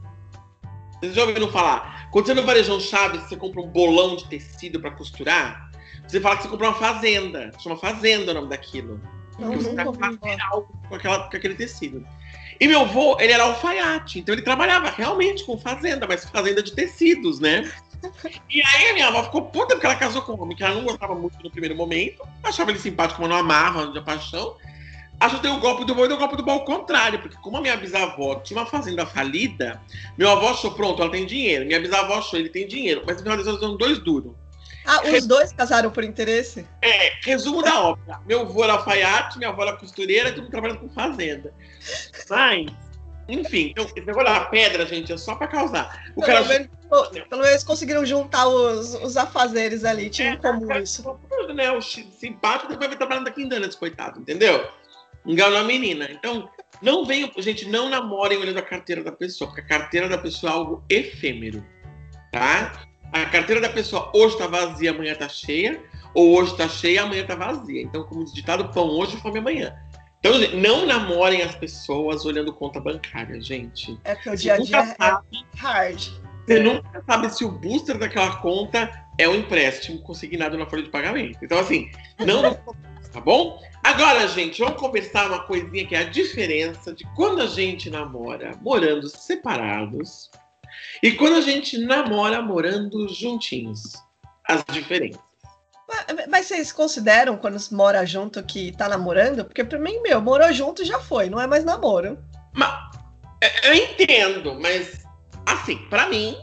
Vocês 0.99 1.15
já 1.15 1.25
ouviram 1.25 1.49
falar? 1.51 2.09
Quando 2.11 2.27
você 2.27 2.35
no 2.35 2.43
Varejão 2.43 2.81
Chaves, 2.81 3.23
você 3.23 3.37
compra 3.37 3.61
um 3.61 3.69
bolão 3.69 4.17
de 4.17 4.27
tecido 4.27 4.81
para 4.81 4.91
costurar, 4.91 5.71
Você 6.07 6.21
fala 6.21 6.37
que 6.37 6.43
você 6.43 6.49
comprou 6.49 6.71
uma 6.71 6.77
fazenda. 6.77 7.53
Chama 7.63 7.77
fazenda 7.77 8.33
o 8.33 8.35
nome 8.35 8.49
daquilo. 8.49 9.01
Não, 9.39 9.53
você 9.53 9.73
tá 9.75 9.85
falar. 9.85 9.99
material 9.99 10.69
com, 10.89 10.95
aquela, 10.95 11.31
com 11.31 11.37
aquele 11.37 11.55
tecido. 11.55 12.05
E 12.61 12.67
meu 12.67 12.81
avô, 12.81 13.17
ele 13.21 13.33
era 13.33 13.45
alfaiate, 13.45 14.19
então 14.19 14.35
ele 14.35 14.43
trabalhava 14.43 14.91
realmente 14.91 15.45
com 15.45 15.57
fazenda, 15.57 16.07
mas 16.09 16.25
fazenda 16.25 16.61
de 16.61 16.73
tecidos, 16.73 17.39
né? 17.39 17.71
E 18.49 18.63
aí 18.63 18.91
a 18.91 18.93
minha 18.95 19.09
avó 19.09 19.25
ficou 19.25 19.47
puta 19.47 19.75
porque 19.75 19.85
ela 19.85 19.97
casou 19.97 20.23
com 20.23 20.33
um 20.33 20.43
homem 20.43 20.57
que 20.57 20.63
ela 20.63 20.77
não 20.77 20.85
gostava 20.85 21.17
muito 21.17 21.37
no 21.43 21.51
primeiro 21.51 21.75
momento, 21.75 22.23
achava 22.45 22.71
ele 22.71 22.79
simpático, 22.79 23.21
mas 23.21 23.29
não 23.29 23.37
amava, 23.37 23.89
de 23.89 24.01
paixão. 24.03 24.57
Deu 25.43 25.55
o 25.55 25.61
golpe 25.61 25.85
do 25.85 25.95
boi 25.95 26.05
e 26.05 26.09
deu 26.09 26.17
o 26.17 26.21
golpe 26.21 26.37
do 26.37 26.43
boi 26.43 26.55
ao 26.55 26.65
contrário, 26.65 27.19
porque 27.19 27.37
como 27.43 27.57
a 27.57 27.61
minha 27.61 27.77
bisavó 27.77 28.37
tinha 28.37 28.61
uma 28.61 28.67
fazenda 28.67 29.05
falida, 29.05 29.81
meu 30.17 30.31
avô 30.31 30.49
achou, 30.49 30.73
pronto, 30.73 31.03
ela 31.03 31.11
tem 31.11 31.27
dinheiro. 31.27 31.67
Minha 31.67 31.81
bisavó 31.81 32.19
achou, 32.19 32.39
ele 32.39 32.49
tem 32.49 32.67
dinheiro, 32.67 33.03
mas 33.07 33.17
no 33.17 33.23
final 33.23 33.37
das 33.37 33.47
contas 33.47 33.79
dois 33.79 33.99
duros. 33.99 34.33
Ah, 34.91 35.03
os 35.03 35.27
dois 35.27 35.53
casaram 35.53 35.91
por 35.91 36.03
interesse? 36.03 36.67
É, 36.81 37.13
resumo 37.23 37.63
da 37.63 37.79
obra. 37.79 38.21
Meu 38.27 38.41
avô 38.41 38.65
era 38.65 38.73
alfaiate, 38.73 39.37
minha 39.37 39.51
avó 39.51 39.63
era 39.63 39.77
costureira, 39.77 40.31
todo 40.31 40.45
mundo 40.45 40.51
trabalhando 40.51 40.81
com 40.81 40.89
fazenda. 40.89 41.53
Mas, 42.31 42.71
enfim, 43.29 43.73
então, 43.73 43.85
esse 43.85 44.01
negócio 44.01 44.33
da 44.33 44.41
pedra, 44.47 44.87
gente, 44.87 45.13
é 45.13 45.19
só 45.19 45.35
pra 45.35 45.47
causar. 45.47 46.11
O 46.17 46.23
Pelo 46.23 46.27
cara 46.27 46.45
menos, 46.47 46.69
pelo 47.29 47.43
menos 47.43 47.65
conseguiram 47.65 48.07
juntar 48.07 48.47
os, 48.49 48.95
os 48.95 49.17
afazeres 49.19 49.85
ali, 49.85 50.09
tinha 50.09 50.33
em 50.33 50.39
comum 50.39 50.73
isso. 50.79 51.03
tudo, 51.29 51.53
né? 51.53 51.71
O 51.71 51.83
simpático 51.83 52.71
depois 52.71 52.89
vai 52.89 52.97
trabalhando 52.97 53.29
aqui 53.29 53.43
em 53.43 53.49
Danas, 53.49 53.75
coitado, 53.75 54.21
entendeu? 54.21 54.67
Enganou 55.29 55.59
a 55.59 55.65
menina. 55.65 56.09
Então, 56.11 56.49
não 56.81 57.05
venham, 57.05 57.31
gente, 57.39 57.69
não 57.69 57.91
namorem 57.91 58.39
olhando 58.39 58.59
a 58.59 58.63
carteira 58.63 59.05
da 59.05 59.13
pessoa, 59.13 59.49
porque 59.49 59.61
a 59.61 59.79
carteira 59.79 60.09
da 60.09 60.17
pessoa 60.17 60.51
é 60.51 60.55
algo 60.55 60.85
efêmero, 60.89 61.65
tá? 62.33 62.87
A 63.13 63.27
carteira 63.27 63.61
da 63.61 63.69
pessoa 63.69 64.11
hoje 64.15 64.39
tá 64.39 64.47
vazia, 64.47 64.91
amanhã 64.91 65.15
tá 65.15 65.29
cheia, 65.29 65.83
ou 66.15 66.37
hoje 66.37 66.57
tá 66.57 66.69
cheia, 66.69 67.03
amanhã 67.03 67.25
tá 67.27 67.35
vazia. 67.35 67.83
Então, 67.83 68.05
como 68.05 68.25
ditado, 68.25 68.73
pão 68.73 68.89
hoje, 68.89 69.17
fome 69.19 69.39
amanhã. 69.39 69.77
Então, 70.21 70.39
gente, 70.41 70.57
não 70.57 70.85
namorem 70.85 71.43
as 71.43 71.55
pessoas 71.55 72.25
olhando 72.25 72.53
conta 72.53 72.81
bancária, 72.81 73.41
gente. 73.41 73.99
É 74.05 74.15
que 74.15 74.31
o 74.31 74.37
dia 74.37 74.55
a 74.55 74.59
dia 74.59 74.87
sabe 74.97 75.27
é 75.33 75.59
hard. 75.59 76.09
você 76.45 76.61
nunca 76.61 77.03
sabe 77.07 77.31
se 77.31 77.45
o 77.45 77.53
booster 77.53 77.99
daquela 77.99 78.37
conta 78.37 78.91
é 79.17 79.29
um 79.29 79.37
empréstimo 79.37 80.01
consignado 80.01 80.59
na 80.59 80.67
folha 80.67 80.83
de 80.83 80.91
pagamento. 80.91 81.39
Então, 81.43 81.59
assim, 81.59 81.91
não 82.19 82.59
tá 83.13 83.21
bom? 83.21 83.61
Agora, 83.83 84.27
gente, 84.29 84.61
vamos 84.61 84.81
conversar 84.81 85.29
uma 85.29 85.45
coisinha 85.45 85.87
que 85.87 85.95
é 85.95 86.01
a 86.01 86.09
diferença 86.09 86.93
de 86.93 87.05
quando 87.15 87.43
a 87.43 87.47
gente 87.47 87.89
namora 87.91 88.57
morando 88.61 89.09
separados 89.09 90.31
e 91.03 91.13
quando 91.13 91.37
a 91.37 91.41
gente 91.41 91.79
namora 91.79 92.43
morando 92.43 93.09
juntinhos. 93.09 93.95
As 94.49 94.65
diferenças. 94.73 95.21
Mas, 96.29 96.47
vocês 96.47 96.71
consideram, 96.71 97.37
quando 97.37 97.59
se 97.59 97.75
mora 97.75 98.05
junto, 98.05 98.43
que 98.43 98.73
tá 98.73 98.89
namorando? 98.89 99.45
Porque 99.45 99.65
pra 99.65 99.79
mim, 99.79 100.01
meu, 100.03 100.21
morou 100.21 100.53
junto 100.53 100.85
já 100.85 100.99
foi, 101.01 101.31
não 101.31 101.41
é 101.41 101.47
mais 101.47 101.65
namoro. 101.65 102.19
Mas, 102.53 102.75
é, 103.43 103.71
eu 103.71 103.75
entendo, 103.75 104.55
mas, 104.61 105.05
assim, 105.47 105.79
pra 105.89 106.09
mim, 106.09 106.37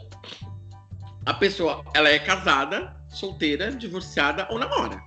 a 1.24 1.34
pessoa, 1.34 1.84
ela 1.94 2.08
é 2.08 2.18
casada, 2.18 2.96
solteira, 3.08 3.70
divorciada 3.70 4.48
ou 4.50 4.58
namora. 4.58 5.00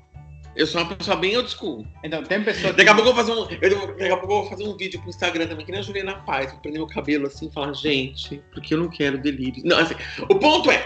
Eu 0.59 0.67
sou 0.67 0.81
uma 0.81 0.93
pessoa 0.93 1.15
bem 1.15 1.37
old 1.37 1.49
school. 1.49 1.87
Então, 2.03 2.21
tem 2.21 2.43
pessoa 2.43 2.73
que. 2.73 2.77
Daqui 2.77 2.89
a 2.89 2.93
pouco 2.93 3.09
eu 3.09 3.15
vou 3.15 3.25
fazer 3.25 3.31
um, 3.31 3.47
eu, 3.61 3.87
daqui 3.95 4.11
a 4.11 4.17
pouco 4.17 4.33
eu 4.33 4.41
vou 4.41 4.49
fazer 4.49 4.63
um 4.65 4.75
vídeo 4.75 4.99
pro 4.99 5.09
Instagram 5.09 5.47
também, 5.47 5.65
que 5.65 5.71
nem 5.71 5.79
a 5.79 5.83
Juliana 5.83 6.21
faz, 6.25 6.51
vou 6.51 6.59
prender 6.59 6.81
meu 6.81 6.87
cabelo 6.87 7.27
assim 7.27 7.47
e 7.47 7.51
falar, 7.53 7.71
gente, 7.71 8.43
porque 8.51 8.73
eu 8.73 8.77
não 8.77 8.89
quero 8.89 9.17
delírio. 9.17 9.63
Não, 9.63 9.79
assim, 9.79 9.95
o 10.27 10.35
ponto 10.35 10.69
é, 10.69 10.85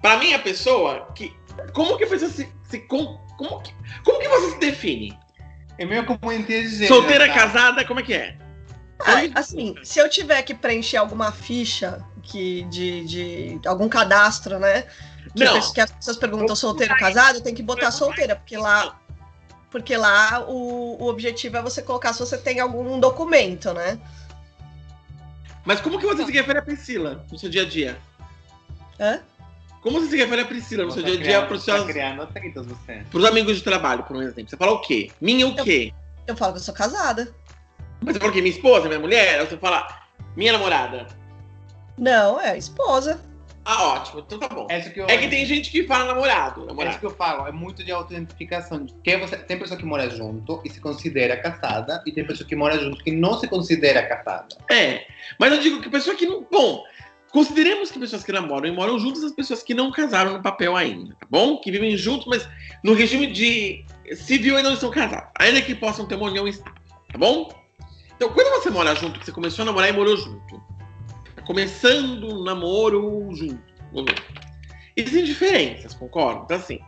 pra 0.00 0.16
mim 0.16 0.32
a 0.32 0.38
pessoa 0.38 1.12
que. 1.14 1.36
Como 1.74 1.98
que 1.98 2.04
a 2.04 2.06
pessoa 2.06 2.30
se. 2.30 2.48
se 2.62 2.78
como, 2.80 3.20
como, 3.36 3.60
que, 3.60 3.74
como 4.02 4.20
que 4.20 4.28
você 4.28 4.52
se 4.52 4.58
define? 4.58 5.18
É 5.76 5.84
meio 5.84 6.06
como 6.06 6.32
inteligente. 6.32 6.88
Solteira, 6.88 7.26
tá? 7.26 7.34
casada, 7.34 7.84
como 7.84 8.00
é 8.00 8.02
que 8.02 8.14
é? 8.14 8.38
Ah, 9.00 9.20
assim, 9.34 9.74
se 9.82 9.98
eu 9.98 10.08
tiver 10.08 10.40
que 10.42 10.54
preencher 10.54 10.96
alguma 10.96 11.30
ficha 11.30 12.02
que 12.22 12.62
de, 12.70 13.04
de 13.04 13.68
algum 13.68 13.86
cadastro, 13.86 14.58
né? 14.58 14.84
Que, 15.36 15.44
Não. 15.44 15.56
as- 15.56 15.72
que 15.72 15.80
as 15.80 15.90
pessoas 15.90 16.16
perguntam 16.16 16.54
solteiro 16.54 16.92
ou 16.94 16.98
casado, 17.00 17.40
tenho 17.40 17.56
que 17.56 17.62
botar 17.62 17.90
solteira, 17.90 18.36
porque 18.36 18.56
lá, 18.56 18.98
porque 19.70 19.96
lá 19.96 20.44
o, 20.48 21.02
o 21.02 21.08
objetivo 21.08 21.56
é 21.56 21.62
você 21.62 21.82
colocar 21.82 22.12
se 22.12 22.20
você 22.20 22.38
tem 22.38 22.60
algum 22.60 23.00
documento, 23.00 23.72
né? 23.72 23.98
Mas 25.64 25.80
como 25.80 25.98
que 25.98 26.06
você 26.06 26.24
se 26.24 26.30
refere 26.32 26.58
a 26.58 26.62
Priscila 26.62 27.24
no 27.32 27.38
seu 27.38 27.48
dia 27.50 27.62
a 27.62 27.68
dia? 27.68 27.98
Hã? 29.00 29.20
Como 29.80 30.00
você 30.00 30.08
se 30.10 30.16
refere 30.16 30.42
a 30.42 30.46
Priscila 30.46 30.84
no 30.84 30.90
Você 30.90 31.00
seu 31.00 31.04
dia 31.04 31.14
a 31.14 31.16
tá 31.16 31.22
dia 31.22 31.32
criando- 31.32 31.48
pros 31.48 31.64
tá 31.64 31.72
seus 31.74 32.66
você. 32.68 33.04
pros 33.10 33.24
amigos 33.24 33.56
de 33.56 33.62
trabalho, 33.62 34.02
por 34.04 34.16
exemplo? 34.22 34.48
Você 34.48 34.56
fala 34.56 34.72
o 34.72 34.80
quê? 34.80 35.10
Minha 35.20 35.46
o 35.48 35.54
quê? 35.56 35.92
Eu 36.26 36.36
falo 36.36 36.52
que 36.52 36.58
eu 36.58 36.62
sou 36.62 36.72
casada. 36.72 37.34
Mas 38.00 38.14
você 38.14 38.20
fala 38.20 38.30
o 38.30 38.34
quê? 38.34 38.40
Minha 38.40 38.54
esposa, 38.54 38.86
minha 38.88 39.00
mulher? 39.00 39.40
Ou 39.40 39.46
você 39.46 39.56
fala 39.58 39.86
minha 40.36 40.52
namorada? 40.52 41.06
Não, 41.98 42.40
é 42.40 42.56
esposa. 42.56 43.20
Ah, 43.64 43.94
ótimo. 43.94 44.20
Então 44.20 44.38
tá 44.38 44.48
bom. 44.48 44.66
É 44.68 44.80
que 44.80 45.00
eu. 45.00 45.06
É 45.06 45.16
que 45.16 45.28
tem 45.28 45.46
gente 45.46 45.70
que 45.70 45.84
fala 45.86 46.04
namorado. 46.04 46.60
É 46.60 46.64
isso 46.64 46.66
namorado. 46.66 46.98
que 46.98 47.06
eu 47.06 47.10
falo, 47.10 47.46
é 47.46 47.52
muito 47.52 47.82
de 47.82 47.90
autoidentificação. 47.90 48.86
Que 49.02 49.16
você, 49.16 49.36
tem 49.36 49.58
pessoa 49.58 49.78
que 49.78 49.86
mora 49.86 50.08
junto 50.10 50.60
e 50.64 50.70
se 50.70 50.80
considera 50.80 51.36
casada, 51.36 52.02
e 52.06 52.12
tem 52.12 52.26
pessoa 52.26 52.46
que 52.46 52.54
mora 52.54 52.78
junto 52.78 53.02
que 53.02 53.10
não 53.10 53.38
se 53.38 53.48
considera 53.48 54.06
casada. 54.06 54.56
É. 54.70 55.06
Mas 55.38 55.52
eu 55.52 55.60
digo 55.60 55.80
que 55.80 55.88
pessoa 55.88 56.14
que 56.14 56.26
não. 56.26 56.46
Bom, 56.50 56.84
consideremos 57.32 57.90
que 57.90 57.98
pessoas 57.98 58.22
que 58.22 58.32
namoram 58.32 58.68
e 58.68 58.72
moram 58.72 58.98
juntas 58.98 59.24
as 59.24 59.32
pessoas 59.32 59.62
que 59.62 59.72
não 59.72 59.90
casaram 59.90 60.34
no 60.34 60.42
papel 60.42 60.76
ainda, 60.76 61.14
tá 61.14 61.26
bom? 61.30 61.58
Que 61.58 61.70
vivem 61.70 61.96
juntos, 61.96 62.26
mas 62.26 62.46
no 62.82 62.92
regime 62.92 63.26
de 63.26 63.84
civil 64.14 64.56
ainda 64.56 64.68
não 64.68 64.74
estão 64.74 64.90
casados. 64.90 65.30
Ainda 65.38 65.62
que 65.62 65.74
possam 65.74 66.06
ter 66.06 66.16
uma 66.16 66.26
união 66.26 66.46
estável, 66.46 66.80
tá 67.10 67.18
bom? 67.18 67.64
Então, 68.16 68.28
quando 68.28 68.62
você 68.62 68.70
mora 68.70 68.94
junto, 68.94 69.18
que 69.18 69.26
você 69.26 69.32
começou 69.32 69.62
a 69.62 69.66
namorar 69.66 69.88
e 69.88 69.92
morou 69.92 70.16
junto, 70.16 70.62
começando 71.46 72.28
um 72.28 72.42
namoro 72.42 73.28
junto. 73.34 73.62
Existem 74.96 75.24
diferenças, 75.24 75.94
concordo? 75.94 76.42
Então, 76.44 76.56
assim, 76.56 76.78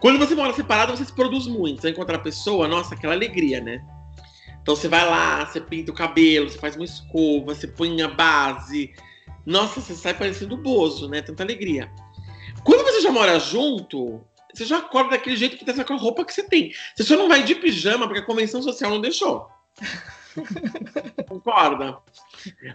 quando 0.00 0.18
você 0.18 0.34
mora 0.34 0.52
separado, 0.52 0.96
você 0.96 1.04
se 1.04 1.12
produz 1.12 1.46
muito. 1.46 1.80
Você 1.80 1.88
vai 1.88 1.90
encontrar 1.92 2.16
a 2.16 2.22
pessoa, 2.22 2.66
nossa, 2.66 2.94
aquela 2.94 3.14
alegria, 3.14 3.60
né? 3.60 3.84
Então 4.60 4.76
você 4.76 4.88
vai 4.88 5.08
lá, 5.08 5.44
você 5.44 5.60
pinta 5.60 5.90
o 5.90 5.94
cabelo, 5.94 6.48
você 6.48 6.58
faz 6.58 6.76
uma 6.76 6.84
escova, 6.84 7.54
você 7.54 7.66
põe 7.66 8.00
a 8.02 8.08
base. 8.08 8.92
Nossa, 9.44 9.80
você 9.80 9.94
sai 9.94 10.14
parecendo 10.14 10.56
bozo, 10.56 11.08
né? 11.08 11.20
Tanta 11.22 11.42
alegria. 11.42 11.90
Quando 12.64 12.84
você 12.84 13.00
já 13.00 13.10
mora 13.10 13.38
junto, 13.40 14.20
você 14.54 14.64
já 14.64 14.78
acorda 14.78 15.10
daquele 15.10 15.36
jeito 15.36 15.56
que 15.56 15.64
tá 15.64 15.84
com 15.84 15.94
a 15.94 15.98
roupa 15.98 16.24
que 16.24 16.32
você 16.32 16.44
tem. 16.44 16.72
Você 16.94 17.04
só 17.04 17.16
não 17.16 17.28
vai 17.28 17.42
de 17.42 17.54
pijama 17.56 18.06
porque 18.06 18.20
a 18.20 18.26
convenção 18.26 18.62
social 18.62 18.90
não 18.90 19.00
deixou. 19.00 19.48
Concorda? 21.28 21.98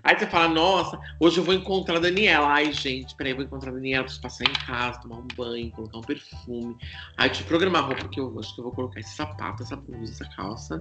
Aí 0.04 0.18
você 0.18 0.28
fala, 0.28 0.48
nossa, 0.48 1.00
hoje 1.20 1.40
eu 1.40 1.44
vou 1.44 1.54
encontrar 1.54 1.98
a 1.98 2.00
Daniela. 2.00 2.48
Ai, 2.48 2.72
gente, 2.72 3.16
peraí, 3.16 3.32
eu 3.32 3.38
vou 3.38 3.46
encontrar 3.46 3.72
a 3.72 3.74
Daniela, 3.74 4.04
preciso 4.04 4.22
passar 4.22 4.44
em 4.46 4.54
casa, 4.66 5.02
tomar 5.02 5.18
um 5.18 5.28
banho, 5.36 5.72
colocar 5.72 5.98
um 5.98 6.02
perfume. 6.02 6.76
Aí 7.18 7.30
te 7.30 7.44
programar 7.44 7.84
a 7.84 7.86
roupa 7.88 8.08
que 8.08 8.20
eu 8.20 8.40
acho 8.40 8.54
que 8.54 8.62
eu 8.62 8.66
vou 8.66 8.74
colocar 8.74 9.00
esse 9.00 9.16
sapato, 9.16 9.64
essa 9.64 9.76
blusa, 9.76 10.12
essa 10.12 10.36
calça. 10.36 10.80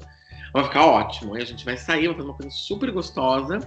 Vai 0.53 0.65
ficar 0.65 0.87
ótimo. 0.87 1.35
Aí 1.35 1.43
a 1.43 1.47
gente 1.47 1.65
vai 1.65 1.77
sair, 1.77 2.07
vai 2.07 2.17
fazer 2.17 2.29
uma 2.29 2.37
coisa 2.37 2.51
super 2.51 2.91
gostosa. 2.91 3.59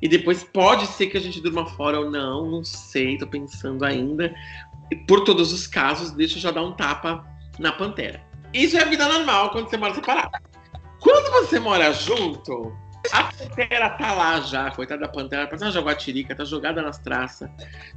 E 0.00 0.08
depois 0.08 0.44
pode 0.44 0.86
ser 0.86 1.08
que 1.08 1.16
a 1.16 1.20
gente 1.20 1.40
durma 1.40 1.66
fora 1.66 1.98
ou 1.98 2.10
não, 2.10 2.48
não 2.48 2.64
sei, 2.64 3.18
tô 3.18 3.26
pensando 3.26 3.84
ainda. 3.84 4.32
E 4.90 4.96
por 4.96 5.24
todos 5.24 5.52
os 5.52 5.66
casos, 5.66 6.12
deixa 6.12 6.36
eu 6.36 6.42
já 6.42 6.50
dar 6.50 6.62
um 6.62 6.72
tapa 6.72 7.26
na 7.58 7.72
pantera. 7.72 8.22
Isso 8.52 8.76
é 8.76 8.82
a 8.82 8.86
vida 8.86 9.06
normal 9.06 9.50
quando 9.50 9.68
você 9.68 9.76
mora 9.76 9.94
separado. 9.94 10.47
Quando 11.08 11.30
você 11.30 11.58
mora 11.58 11.90
junto, 11.90 12.70
a 13.12 13.24
pantera 13.24 13.88
tá 13.88 14.12
lá 14.12 14.42
já, 14.42 14.70
coitada 14.70 15.00
da 15.00 15.08
pantera, 15.08 15.46
parece 15.46 15.64
uma 15.64 15.70
jaguatirica, 15.70 16.36
tá 16.36 16.44
jogada 16.44 16.82
nas 16.82 16.98
traças. 16.98 17.48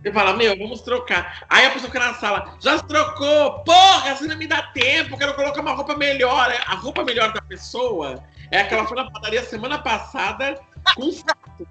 Você 0.02 0.14
fala, 0.14 0.32
meu, 0.32 0.58
vamos 0.58 0.80
trocar. 0.80 1.44
Aí 1.50 1.66
a 1.66 1.72
pessoa 1.72 1.92
fica 1.92 2.08
na 2.08 2.14
sala, 2.14 2.56
já 2.62 2.78
se 2.78 2.88
trocou, 2.88 3.66
porra, 3.66 4.16
você 4.16 4.28
não 4.28 4.38
me 4.38 4.48
dá 4.48 4.62
tempo, 4.62 5.18
quero 5.18 5.34
colocar 5.34 5.60
uma 5.60 5.74
roupa 5.74 5.98
melhor. 5.98 6.56
A 6.66 6.76
roupa 6.76 7.04
melhor 7.04 7.34
da 7.34 7.42
pessoa 7.42 8.24
é 8.50 8.62
aquela 8.62 8.84
que 8.84 8.88
foi 8.88 9.04
na 9.04 9.12
padaria 9.12 9.44
semana 9.44 9.78
passada 9.78 10.58
com 10.96 11.12
cinto. 11.12 11.68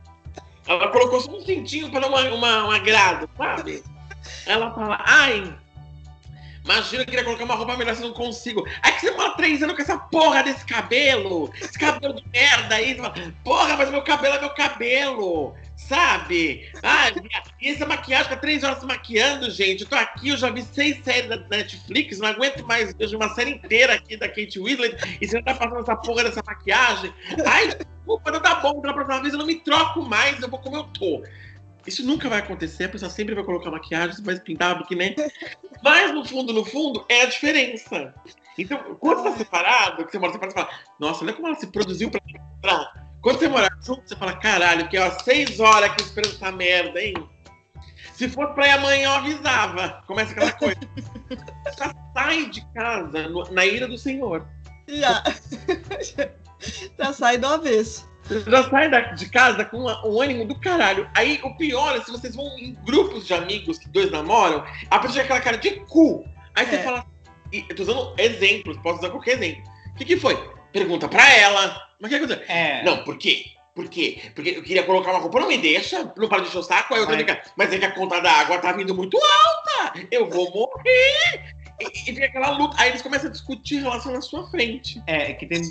Ela 0.67 0.89
colocou 0.89 1.23
só 1.23 1.33
um 1.33 1.41
cintinho 1.41 1.91
para 1.91 2.01
dar 2.01 2.09
uma, 2.09 2.21
uma, 2.35 2.65
um 2.67 2.71
agrado, 2.71 3.31
sabe? 3.39 3.83
Ela 4.45 4.75
fala, 4.75 5.03
ai, 5.07 5.57
imagina, 6.65 7.03
eu 7.03 7.07
queria 7.07 7.25
colocar 7.25 7.45
uma 7.45 7.55
roupa 7.55 7.77
melhor, 7.77 7.95
se 7.95 8.03
não 8.03 8.13
consigo. 8.13 8.67
Aí 8.83 8.93
que 8.93 9.01
você 9.01 9.11
mora 9.13 9.35
três 9.35 9.63
anos 9.63 9.75
com 9.77 9.83
essa 9.83 9.99
porra 9.99 10.43
desse 10.43 10.65
cabelo, 10.65 11.53
esse 11.61 11.79
cabelo 11.79 12.15
de 12.15 12.25
merda 12.33 12.75
aí. 12.75 12.95
Fala, 12.97 13.15
porra, 13.45 13.77
mas 13.77 13.91
meu 13.91 14.03
cabelo 14.03 14.35
é 14.37 14.41
meu 14.41 14.51
cabelo, 14.51 15.55
sabe? 15.77 16.71
Minha- 17.21 17.43
e 17.61 17.69
essa 17.71 17.87
maquiagem, 17.87 18.25
fica 18.25 18.37
três 18.37 18.63
horas 18.63 18.79
se 18.79 18.87
maquiando, 18.87 19.51
gente. 19.51 19.83
Eu 19.83 19.89
tô 19.89 19.97
aqui, 19.97 20.29
eu 20.31 20.37
já 20.37 20.51
vi 20.51 20.63
seis 20.63 21.03
séries 21.03 21.29
da 21.29 21.37
Netflix, 21.37 22.19
não 22.19 22.29
aguento 22.29 22.65
mais, 22.67 22.93
vejo 22.95 23.17
uma 23.17 23.29
série 23.35 23.51
inteira 23.53 23.95
aqui 23.95 24.17
da 24.17 24.29
Kate 24.29 24.61
Winslet, 24.61 24.97
e 25.21 25.27
você 25.27 25.37
não 25.37 25.43
tá 25.43 25.55
passando 25.55 25.81
essa 25.81 25.97
porra 25.97 26.25
dessa 26.25 26.43
maquiagem. 26.47 27.13
Ai, 27.47 27.69
desculpa, 27.69 28.31
não 28.31 28.41
tá 28.41 28.57
bom, 28.57 28.81
da 28.81 28.93
próxima 28.93 29.21
vez 29.21 29.33
eu 29.33 29.39
não 29.39 29.47
me 29.47 29.57
troco 29.57 30.03
mais, 30.03 30.41
eu 30.41 30.49
vou 30.49 30.59
como 30.59 30.77
eu 30.77 30.85
tô. 30.85 31.23
Isso 31.87 32.05
nunca 32.05 32.29
vai 32.29 32.39
acontecer, 32.41 32.85
a 32.85 32.89
pessoa 32.89 33.11
sempre 33.11 33.35
vai 33.35 33.45
colocar 33.45 33.71
maquiagem, 33.71 34.23
vai 34.23 34.39
pintar 34.39 34.79
biquíni. 34.79 35.17
Mas 35.83 36.13
no 36.13 36.25
fundo, 36.25 36.53
no 36.53 36.65
fundo, 36.65 37.05
é 37.09 37.23
a 37.23 37.27
diferença. 37.27 38.15
Então, 38.59 38.79
quando 38.99 39.23
você 39.23 39.31
tá 39.31 39.37
separado, 39.39 40.05
que 40.05 40.13
você 40.13 40.19
mora 40.19 40.33
separado, 40.33 40.55
você 40.59 40.65
fala, 40.67 40.79
nossa, 40.99 41.25
olha 41.25 41.33
como 41.33 41.47
ela 41.49 41.57
se 41.57 41.67
produziu 41.69 42.11
pra 42.11 42.21
entrar. 42.29 43.11
Quando 43.23 43.39
você 43.39 43.49
mora 43.49 43.69
junto, 43.83 44.07
você 44.07 44.17
fala, 44.17 44.37
caralho, 44.37 44.89
que 44.89 44.99
ó, 44.99 45.11
seis 45.21 45.59
horas 45.61 45.91
aqui 45.91 46.03
esperando 46.03 46.35
essa 46.35 46.53
merda, 46.53 47.01
hein? 47.01 47.15
Se 48.15 48.29
fosse 48.29 48.53
pra 48.55 48.67
ir 48.67 48.71
amanhã, 48.73 49.05
eu 49.05 49.11
avisava. 49.13 50.03
Começa 50.07 50.33
aquela 50.33 50.53
coisa. 50.53 50.81
Já 51.79 51.95
sai 52.13 52.51
de 52.51 52.61
casa 52.75 53.29
no- 53.29 53.51
na 53.51 53.65
ira 53.65 53.89
do 53.89 53.97
Senhor. 53.97 54.47
Já. 54.89 55.23
Já 56.99 57.13
sai 57.15 57.39
do 57.39 57.47
avesso. 57.47 58.10
Você 58.35 58.51
já 58.51 58.71
sai 58.71 58.89
da- 58.91 59.01
de 59.01 59.29
casa 59.29 59.65
com 59.65 59.79
uma- 59.79 60.07
um 60.07 60.21
ânimo 60.21 60.45
do 60.47 60.55
caralho. 60.59 61.09
Aí 61.15 61.41
o 61.43 61.55
pior 61.57 61.97
é 61.97 62.01
se 62.03 62.11
vocês 62.11 62.35
vão 62.35 62.47
em 62.59 62.75
grupos 62.85 63.27
de 63.27 63.35
amigos 63.35 63.79
que 63.79 63.89
dois 63.89 64.11
namoram, 64.11 64.65
a 64.91 64.99
pessoa 64.99 65.15
tem 65.17 65.23
aquela 65.25 65.41
cara 65.41 65.57
de 65.59 65.71
cu. 65.87 66.25
Aí 66.55 66.67
você 66.67 66.77
É. 66.77 66.83
fala. 66.83 67.05
E 67.53 67.65
eu 67.69 67.75
tô 67.75 67.83
usando 67.83 68.15
exemplos, 68.19 68.77
posso 68.79 69.01
usar 69.01 69.11
qualquer 69.11 69.33
exemplo. 69.33 69.63
O 69.93 69.95
que, 69.97 70.05
que 70.05 70.17
foi? 70.17 70.37
Pergunta 70.73 71.09
pra 71.09 71.29
ela. 71.37 71.77
Mas 72.01 72.09
o 72.11 72.15
que 72.15 72.15
aconteceu? 72.23 72.45
É. 72.49 72.85
Não, 72.85 73.03
por 73.05 73.19
quê? 73.19 73.45
Por 73.75 73.89
quê? 73.89 74.21
Porque 74.35 74.51
eu 74.51 74.63
queria 74.63 74.83
colocar 74.83 75.11
uma 75.11 75.21
roupa, 75.21 75.41
não 75.41 75.49
me 75.49 75.57
deixa, 75.59 76.13
não 76.17 76.29
para 76.29 76.43
de 76.43 76.49
encher 76.49 76.59
o 76.59 76.63
saco, 76.63 76.95
aí 76.95 77.01
eu 77.01 77.07
tenho 77.07 77.25
que. 77.25 77.41
Mas 77.57 77.73
é 77.73 77.79
que 77.79 77.85
a 77.85 77.91
conta 77.93 78.21
da 78.21 78.31
água 78.33 78.59
tá 78.59 78.73
vindo 78.73 78.95
muito 78.95 79.17
alta! 79.17 79.99
Eu 80.11 80.29
vou 80.29 80.51
morrer! 80.53 81.55
E, 81.81 81.85
e 82.11 82.15
fica 82.15 82.27
aquela 82.27 82.51
luta. 82.51 82.77
Aí 82.79 82.91
eles 82.91 83.01
começam 83.03 83.29
a 83.29 83.33
discutir 83.33 83.81
relação 83.81 84.13
na 84.13 84.21
sua 84.21 84.49
frente. 84.51 85.03
É, 85.07 85.33
que 85.33 85.47
tem 85.47 85.63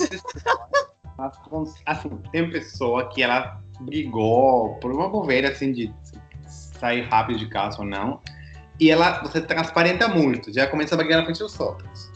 assim, 1.85 2.09
tem 2.31 2.49
pessoa 2.49 3.09
que 3.09 3.21
ela 3.21 3.61
brigou 3.81 4.75
por 4.75 4.91
uma 4.91 5.09
bobeira 5.09 5.49
assim 5.49 5.71
de 5.71 5.93
sair 6.45 7.01
rápido 7.03 7.39
de 7.39 7.47
casa 7.47 7.79
ou 7.79 7.85
não. 7.85 8.19
E 8.79 8.89
ela, 8.89 9.21
você 9.21 9.41
transparenta 9.41 10.07
muito, 10.07 10.53
já 10.53 10.65
começa 10.67 10.95
a 10.95 10.97
brigar 10.97 11.19
na 11.19 11.25
frente 11.25 11.39
dos 11.39 11.59
outros. 11.59 12.11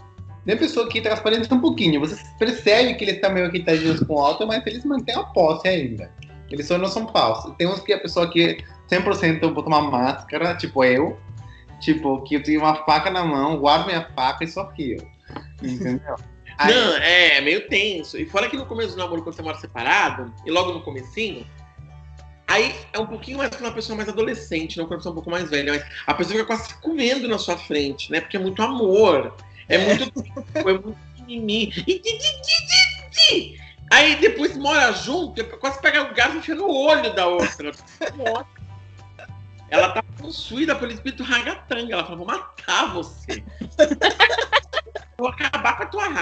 Tem 0.46 0.58
pessoa 0.58 0.88
que 0.90 1.02
transparenta 1.02 1.54
um 1.54 1.62
pouquinho, 1.62 2.00
você 2.00 2.22
percebe 2.38 2.96
que 2.96 3.04
eles 3.06 3.16
estão 3.16 3.32
meio 3.34 3.48
irritadinhos 3.48 4.02
com 4.02 4.14
o 4.14 4.18
outro, 4.18 4.48
mas 4.48 4.66
eles 4.66 4.84
mantêm 4.84 5.16
a 5.16 5.24
posse 5.24 5.68
ainda. 5.68 6.12
Eles 6.50 6.68
só 6.68 6.78
não 6.78 6.88
são 6.88 7.08
falsos. 7.08 7.54
Tem 7.58 7.68
uns 7.68 7.80
que 7.80 7.94
a 7.94 8.00
pessoa 8.00 8.30
que 8.30 8.64
100% 8.90 9.54
bota 9.54 9.68
uma 9.68 9.82
máscara, 9.82 10.56
tipo 10.56 10.84
eu, 10.84 11.18
tipo, 11.80 12.22
que 12.24 12.36
eu 12.36 12.44
tenho 12.44 12.62
uma 12.62 12.76
faca 12.86 13.10
na 13.10 13.24
mão, 13.24 13.58
guardo 13.58 13.88
minha 13.88 14.08
faca 14.16 14.44
e 14.44 14.48
só 14.48 14.70
rio. 14.70 14.98
Entendeu? 15.62 16.16
Aí- 16.58 16.74
Não, 16.74 16.98
é, 16.98 17.38
é 17.38 17.42
meio 17.42 17.68
tenso. 17.68 18.18
E 18.18 18.26
fora 18.26 18.50
que 18.50 18.58
no 18.58 18.66
começo 18.66 18.92
do 18.92 18.98
namoro, 18.98 19.24
quando 19.24 19.36
você 19.36 19.42
mora 19.42 19.58
separado, 19.58 20.34
e 20.46 20.52
logo 20.52 20.72
no 20.72 20.82
comecinho, 20.82 21.46
aí 22.48 22.76
é 22.92 23.00
um 23.00 23.08
pouquinho 23.08 23.38
mais 23.40 23.50
quando 23.56 23.68
a 23.70 23.74
pessoa 23.74 23.96
é 23.96 23.98
mais 23.98 24.10
adolescente, 24.10 24.78
não 24.78 24.86
quando 24.86 25.00
pessoa 25.00 25.12
é 25.12 25.14
um 25.14 25.16
pouco 25.16 25.30
mais 25.32 25.50
velha, 25.50 25.74
mas 25.74 25.86
a 26.06 26.14
pessoa 26.14 26.36
fica 26.36 26.46
quase 26.46 26.68
se 26.70 26.76
comendo 26.82 27.28
na 27.28 27.38
sua 27.38 27.58
frente, 27.58 28.12
né? 28.12 28.22
Porque 28.22 28.38
é 28.38 28.40
muito 28.40 28.62
amor, 28.62 29.36
é, 29.68 29.78
muito 29.78 30.12
é 30.54 30.64
muito 30.64 30.98
mimimi. 31.28 31.74
E. 33.32 33.58
Aí 33.92 34.16
depois 34.16 34.58
mora 34.58 34.92
junto, 34.92 35.40
e 35.40 35.44
quase 35.44 35.80
pega 35.82 36.02
o 36.04 36.14
garfo 36.16 36.36
e 36.36 36.40
enfia 36.40 36.56
no 36.56 36.68
olho 36.68 37.14
da 37.14 37.28
outra. 37.28 37.72
Ela 39.70 39.90
tá 39.90 40.04
possuída 40.20 40.76
pelo 40.76 40.92
espírito 40.92 41.24
ragatanga. 41.24 41.94
Ela 41.94 42.04
fala, 42.04 42.16
vou 42.16 42.26
matar 42.28 42.94
você. 42.94 43.44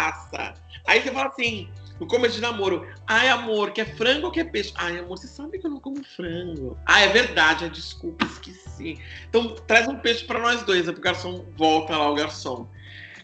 Vou 0.02 0.10
acabar 0.10 0.14
com 0.14 0.26
a 0.26 0.30
tua 0.30 0.44
raça. 0.44 0.54
Aí 0.88 1.02
você 1.02 1.12
fala 1.12 1.28
assim, 1.28 1.70
no 2.00 2.08
começo 2.08 2.36
de 2.36 2.42
namoro, 2.42 2.88
ai 3.06 3.30
amor, 3.30 3.72
quer 3.72 3.96
frango 3.96 4.28
ou 4.28 4.32
quer 4.32 4.46
peixe? 4.46 4.74
Ai 4.76 4.98
amor, 4.98 5.18
você 5.18 5.28
sabe 5.28 5.60
que 5.60 5.68
eu 5.68 5.72
não 5.72 5.80
como 5.80 6.04
frango. 6.04 6.78
Ah, 6.86 7.02
é 7.02 7.08
verdade, 7.10 7.66
é 7.66 7.70
desculpa, 7.70 8.26
esqueci. 8.26 9.00
Então 9.30 9.56
traz 9.68 9.88
um 9.88 10.00
peixe 10.00 10.26
pra 10.26 10.40
nós 10.40 10.64
dois, 10.64 10.88
aí 10.88 10.94
pro 10.94 11.04
garçom 11.04 11.46
volta 11.56 11.96
lá 11.96 12.10
o 12.10 12.16
garçom. 12.16 12.68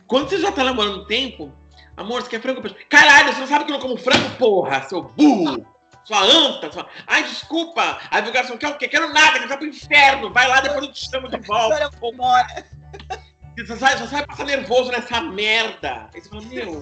Quando 0.05 0.29
você 0.29 0.39
já 0.39 0.51
tá 0.51 0.63
namorando 0.63 1.01
um 1.01 1.05
tempo, 1.05 1.51
amor, 1.95 2.21
você 2.21 2.29
quer 2.29 2.41
frango 2.41 2.59
ou 2.59 2.63
peixe? 2.63 2.85
Caralho, 2.87 3.33
você 3.33 3.39
não 3.39 3.47
sabe 3.47 3.65
que 3.65 3.71
eu 3.71 3.77
não 3.77 3.81
como 3.81 3.97
frango, 3.97 4.29
porra, 4.37 4.83
seu 4.83 5.01
burro! 5.01 5.65
Sua 6.05 6.23
anta, 6.23 6.71
sua... 6.71 6.87
Ai, 7.05 7.23
desculpa! 7.23 7.99
Aí 8.09 8.21
o 8.25 8.31
garçom 8.31 8.57
quer 8.57 8.69
o 8.69 8.77
quê? 8.77 8.87
Quero 8.87 9.11
nada, 9.11 9.39
quer 9.39 9.51
ir 9.51 9.57
pro 9.57 9.67
inferno! 9.67 10.31
Vai 10.31 10.47
lá, 10.47 10.61
depois 10.61 10.85
eu 10.85 10.93
te 10.93 11.09
chamo 11.09 11.27
de 11.27 11.37
volta. 11.39 11.89
Você 13.57 13.75
sai, 13.75 13.97
só 13.97 14.05
sai 14.05 14.25
passar 14.25 14.45
nervoso 14.45 14.91
nessa 14.91 15.19
merda. 15.19 16.09
Aí 16.13 16.21
você 16.21 16.29
fala, 16.29 16.43
meu. 16.43 16.79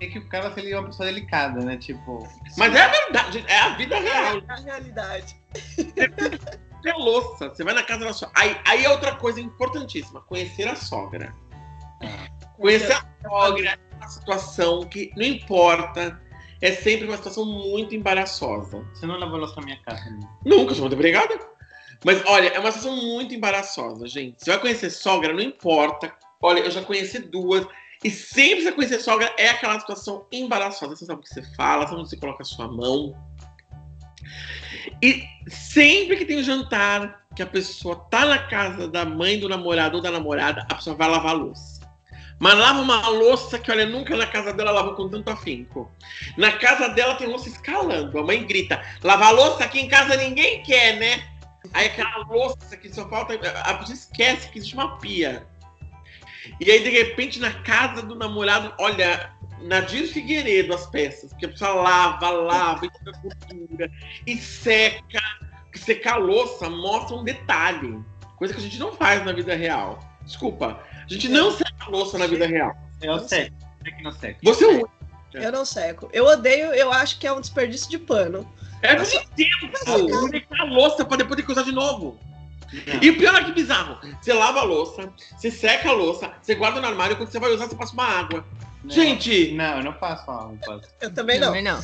É 0.00 0.06
que 0.06 0.18
o 0.18 0.28
cara 0.28 0.52
ele 0.56 0.72
é 0.72 0.78
uma 0.78 0.86
pessoa 0.88 1.06
delicada, 1.06 1.64
né? 1.64 1.76
Tipo. 1.76 2.28
Mas 2.56 2.74
é 2.74 2.82
a 2.82 2.88
verdade, 2.88 3.44
é 3.48 3.58
a 3.58 3.76
vida 3.76 3.98
real. 3.98 4.38
É 4.38 4.52
a 4.52 4.56
realidade. 4.56 5.36
É 6.84 6.92
louça. 6.92 7.48
Você 7.48 7.64
vai 7.64 7.74
na 7.74 7.82
casa 7.82 8.04
da 8.04 8.12
sua. 8.12 8.30
Aí, 8.36 8.56
aí 8.64 8.84
é 8.84 8.90
outra 8.90 9.16
coisa 9.16 9.40
importantíssima: 9.40 10.20
conhecer 10.20 10.68
a 10.68 10.76
sogra. 10.76 11.34
Conhecer 12.56 12.92
a 12.92 13.28
sogra 13.28 13.70
é 13.70 13.96
uma 13.96 14.08
situação 14.08 14.84
que 14.84 15.10
não 15.16 15.24
importa. 15.24 16.20
É 16.62 16.72
sempre 16.72 17.08
uma 17.08 17.16
situação 17.16 17.44
muito 17.44 17.94
embaraçosa. 17.94 18.86
Você 18.94 19.04
não 19.04 19.18
lavou 19.18 19.38
louça 19.38 19.56
na 19.56 19.62
minha 19.66 19.82
casa, 19.82 20.08
né? 20.08 20.20
Nunca 20.44 20.72
sou 20.74 20.82
muito 20.82 20.94
obrigada. 20.94 21.55
Mas 22.04 22.22
olha, 22.26 22.48
é 22.48 22.58
uma 22.58 22.70
situação 22.70 22.96
muito 22.96 23.34
embaraçosa, 23.34 24.06
gente. 24.06 24.42
Você 24.42 24.50
vai 24.50 24.60
conhecer 24.60 24.90
sogra, 24.90 25.32
não 25.32 25.40
importa. 25.40 26.12
Olha, 26.40 26.60
eu 26.60 26.70
já 26.70 26.82
conheci 26.82 27.18
duas. 27.18 27.66
E 28.04 28.10
sempre 28.10 28.62
você 28.62 28.72
conhecer 28.72 29.00
sogra, 29.00 29.32
é 29.38 29.48
aquela 29.48 29.80
situação 29.80 30.26
embaraçosa. 30.30 30.94
Você 30.94 31.06
sabe 31.06 31.20
o 31.20 31.22
que 31.22 31.28
você 31.28 31.42
fala, 31.54 31.86
sabe 31.86 32.00
onde 32.00 32.10
você 32.10 32.16
coloca 32.16 32.42
a 32.42 32.46
sua 32.46 32.68
mão. 32.68 33.14
E 35.02 35.24
sempre 35.48 36.16
que 36.16 36.24
tem 36.24 36.38
um 36.38 36.42
jantar, 36.42 37.26
que 37.34 37.42
a 37.42 37.46
pessoa 37.46 37.96
tá 38.10 38.24
na 38.24 38.38
casa 38.38 38.88
da 38.88 39.04
mãe 39.04 39.38
do 39.38 39.48
namorado 39.48 39.96
ou 39.96 40.02
da 40.02 40.10
namorada, 40.10 40.66
a 40.70 40.74
pessoa 40.74 40.96
vai 40.96 41.08
lavar 41.08 41.32
a 41.32 41.38
louça. 41.38 41.76
Mas 42.38 42.58
lava 42.58 42.80
uma 42.80 43.08
louça 43.08 43.58
que, 43.58 43.70
olha, 43.70 43.86
nunca 43.86 44.14
na 44.14 44.26
casa 44.26 44.52
dela 44.52 44.70
lavou 44.70 44.94
com 44.94 45.08
tanto 45.08 45.30
afinco. 45.30 45.90
Na 46.36 46.52
casa 46.52 46.88
dela 46.88 47.14
tem 47.14 47.26
louça 47.26 47.48
escalando. 47.48 48.18
A 48.18 48.22
mãe 48.22 48.44
grita: 48.44 48.82
lavar 49.02 49.34
louça 49.34 49.64
aqui 49.64 49.80
em 49.80 49.88
casa 49.88 50.16
ninguém 50.16 50.62
quer, 50.62 50.96
né? 50.98 51.35
Aí 51.72 51.86
aquela 51.86 52.18
louça 52.26 52.76
que 52.76 52.92
só 52.92 53.08
falta. 53.08 53.34
A 53.34 53.74
pessoa 53.74 53.94
esquece 53.94 54.48
que 54.48 54.58
existe 54.58 54.74
uma 54.74 54.98
pia. 54.98 55.46
E 56.60 56.70
aí, 56.70 56.82
de 56.82 56.90
repente, 56.90 57.40
na 57.40 57.52
casa 57.62 58.02
do 58.02 58.14
namorado, 58.14 58.72
olha, 58.78 59.32
Nadir 59.62 60.06
Figueiredo 60.08 60.74
as 60.74 60.86
peças, 60.86 61.30
porque 61.30 61.46
a 61.46 61.48
pessoa 61.48 61.74
lava, 61.74 62.30
lava, 62.30 62.86
e 62.86 62.90
tira 62.90 63.12
gordura, 63.22 63.90
e 64.26 64.36
seca. 64.36 65.20
Porque 65.64 65.78
secar 65.78 66.14
a 66.14 66.18
louça 66.18 66.70
mostra 66.70 67.16
um 67.16 67.24
detalhe. 67.24 67.98
Coisa 68.36 68.54
que 68.54 68.60
a 68.60 68.62
gente 68.62 68.78
não 68.78 68.92
faz 68.92 69.24
na 69.24 69.32
vida 69.32 69.54
real. 69.54 69.98
Desculpa. 70.22 70.80
A 70.92 71.12
gente 71.12 71.28
não 71.28 71.50
seca 71.50 71.74
a 71.80 71.88
louça 71.88 72.18
na 72.18 72.26
vida 72.26 72.46
real. 72.46 72.74
Eu 73.00 73.18
sei. 73.20 73.52
É 73.84 73.90
que 73.90 74.02
não 74.02 74.12
sei. 74.12 74.36
Você 74.42 74.64
é 74.64 74.82
o 74.82 74.88
Eu 75.34 75.52
não 75.52 75.64
seco. 75.64 76.08
Eu 76.12 76.26
odeio, 76.26 76.74
eu 76.74 76.92
acho 76.92 77.18
que 77.18 77.26
é 77.26 77.32
um 77.32 77.40
desperdício 77.40 77.88
de 77.90 77.98
pano. 77.98 78.50
É 78.82 78.96
muito 78.96 79.28
tempo. 79.36 80.28
Secar 80.30 80.60
a 80.60 80.64
louça 80.64 81.04
pra 81.04 81.16
depois 81.16 81.36
ter 81.36 81.42
que 81.44 81.52
usar 81.52 81.62
de 81.62 81.72
novo. 81.72 82.18
Não. 82.72 83.02
E 83.02 83.10
o 83.10 83.18
pior 83.18 83.34
é 83.34 83.44
que 83.44 83.52
bizarro. 83.52 83.98
Você 84.20 84.32
lava 84.32 84.60
a 84.60 84.64
louça, 84.64 85.12
você 85.36 85.50
seca 85.50 85.90
a 85.90 85.92
louça, 85.92 86.32
você 86.42 86.54
guarda 86.54 86.80
no 86.80 86.86
armário, 86.86 87.16
quando 87.16 87.30
você 87.30 87.38
vai 87.38 87.50
usar, 87.50 87.66
você 87.66 87.76
passa 87.76 87.92
uma 87.92 88.04
água. 88.04 88.44
Não. 88.82 88.90
Gente, 88.90 89.52
Não, 89.52 89.78
eu 89.78 89.84
não 89.84 89.92
faço 89.94 90.30
água. 90.30 90.52
Não 90.52 90.58
faço. 90.58 90.90
Eu 91.00 91.14
também 91.14 91.38
não. 91.38 91.48
Também 91.48 91.62
não. 91.62 91.80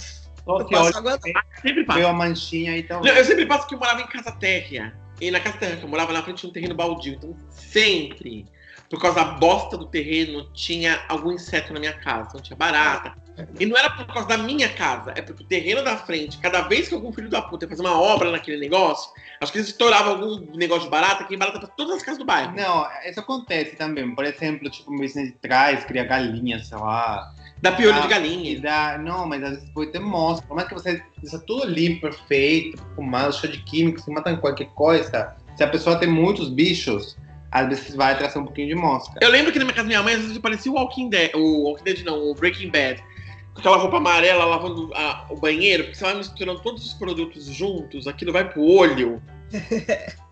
Eu 0.46 0.64
que 0.64 0.74
passo 0.74 0.98
água 0.98 1.18
sempre 1.62 1.84
passa. 1.84 1.98
veio 1.98 2.10
a 2.10 2.12
manchinha 2.12 2.76
então. 2.76 3.00
Não, 3.00 3.12
eu 3.12 3.24
sempre 3.24 3.46
passo 3.46 3.66
que 3.66 3.74
eu 3.74 3.78
morava 3.78 4.00
em 4.00 4.06
casa 4.06 4.32
térrea. 4.32 4.92
E 5.20 5.30
na 5.30 5.38
casa 5.38 5.56
térrea 5.56 5.76
que 5.76 5.84
eu 5.84 5.88
morava, 5.88 6.12
na 6.12 6.22
frente 6.22 6.38
tinha 6.38 6.50
um 6.50 6.52
terreno 6.52 6.74
baldio. 6.74 7.14
Então, 7.14 7.36
sempre, 7.50 8.46
por 8.90 9.00
causa 9.00 9.24
da 9.24 9.24
bosta 9.32 9.76
do 9.76 9.86
terreno, 9.86 10.50
tinha 10.52 11.04
algum 11.08 11.30
inseto 11.30 11.72
na 11.72 11.78
minha 11.78 11.92
casa. 11.92 12.28
Então, 12.30 12.40
tinha 12.40 12.56
barata. 12.56 13.14
E 13.58 13.64
não 13.64 13.76
era 13.76 13.88
por 13.90 14.06
causa 14.06 14.28
da 14.28 14.36
minha 14.36 14.68
casa, 14.68 15.12
é 15.16 15.22
porque 15.22 15.42
o 15.42 15.46
terreno 15.46 15.82
da 15.82 15.96
frente, 15.96 16.38
cada 16.38 16.62
vez 16.62 16.88
que 16.88 16.94
algum 16.94 17.12
filho 17.12 17.30
da 17.30 17.40
puta 17.40 17.64
ia 17.64 17.68
fazer 17.68 17.80
uma 17.80 17.98
obra 17.98 18.30
naquele 18.30 18.58
negócio, 18.58 19.10
acho 19.40 19.50
que 19.50 19.58
eles 19.58 19.68
estouravam 19.68 20.12
algum 20.12 20.56
negócio 20.56 20.84
de 20.84 20.90
barata, 20.90 21.24
que 21.24 21.36
barata 21.36 21.58
pra 21.58 21.68
todas 21.68 21.96
as 21.96 22.02
casas 22.02 22.18
do 22.18 22.24
bairro. 22.24 22.54
Não, 22.54 22.86
isso 23.08 23.20
acontece 23.20 23.74
também. 23.76 24.14
Por 24.14 24.24
exemplo, 24.24 24.68
tipo, 24.68 24.92
um 24.92 24.98
vizinho 24.98 25.26
de 25.26 25.32
trás 25.32 25.84
cria 25.84 26.04
galinha, 26.04 26.58
sei 26.62 26.76
lá. 26.76 27.32
Da 27.62 27.72
piolho 27.72 27.96
Ah, 27.98 28.00
de 28.00 28.08
galinha. 28.08 28.60
dá, 28.60 28.98
não, 28.98 29.26
mas 29.26 29.42
às 29.42 29.50
vezes 29.50 29.70
pode 29.70 29.92
ter 29.92 30.00
mostra. 30.00 30.46
Como 30.46 30.60
é 30.60 30.64
que 30.64 30.74
você 30.74 31.02
deixa 31.18 31.38
tudo 31.38 31.66
limpo, 31.66 32.02
perfeito, 32.02 32.82
fumado, 32.94 33.32
cheio 33.32 33.52
de 33.52 33.62
químicos, 33.62 34.04
se 34.04 34.10
mata 34.10 34.36
qualquer 34.36 34.66
coisa? 34.74 35.34
Se 35.56 35.62
a 35.62 35.68
pessoa 35.68 35.96
tem 35.96 36.08
muitos 36.08 36.48
bichos, 36.50 37.16
às 37.50 37.68
vezes 37.68 37.94
vai 37.94 38.16
trazer 38.18 38.38
um 38.38 38.44
pouquinho 38.44 38.68
de 38.68 38.74
mosca. 38.74 39.18
Eu 39.22 39.30
lembro 39.30 39.52
que 39.52 39.58
na 39.58 39.64
minha 39.64 39.74
casa 39.74 39.84
da 39.84 39.88
minha 39.88 40.02
mãe, 40.02 40.14
às 40.14 40.22
vezes 40.22 40.38
parecia 40.38 40.72
o 40.72 40.74
Walking 40.74 41.08
Dead, 41.08 41.30
o 41.34 41.64
Walking 41.68 41.84
Dead 41.84 42.04
não, 42.04 42.30
o 42.30 42.34
Breaking 42.34 42.70
Bad. 42.70 43.02
Com 43.54 43.60
aquela 43.60 43.76
roupa 43.76 43.98
amarela 43.98 44.44
lavando 44.44 44.90
a- 44.94 45.26
o 45.30 45.36
banheiro, 45.36 45.84
porque 45.84 45.98
você 45.98 46.04
vai 46.04 46.14
misturando 46.14 46.60
todos 46.60 46.84
os 46.86 46.94
produtos 46.94 47.46
juntos, 47.46 48.06
aquilo 48.06 48.32
vai 48.32 48.48
pro 48.48 48.62
olho. 48.62 49.22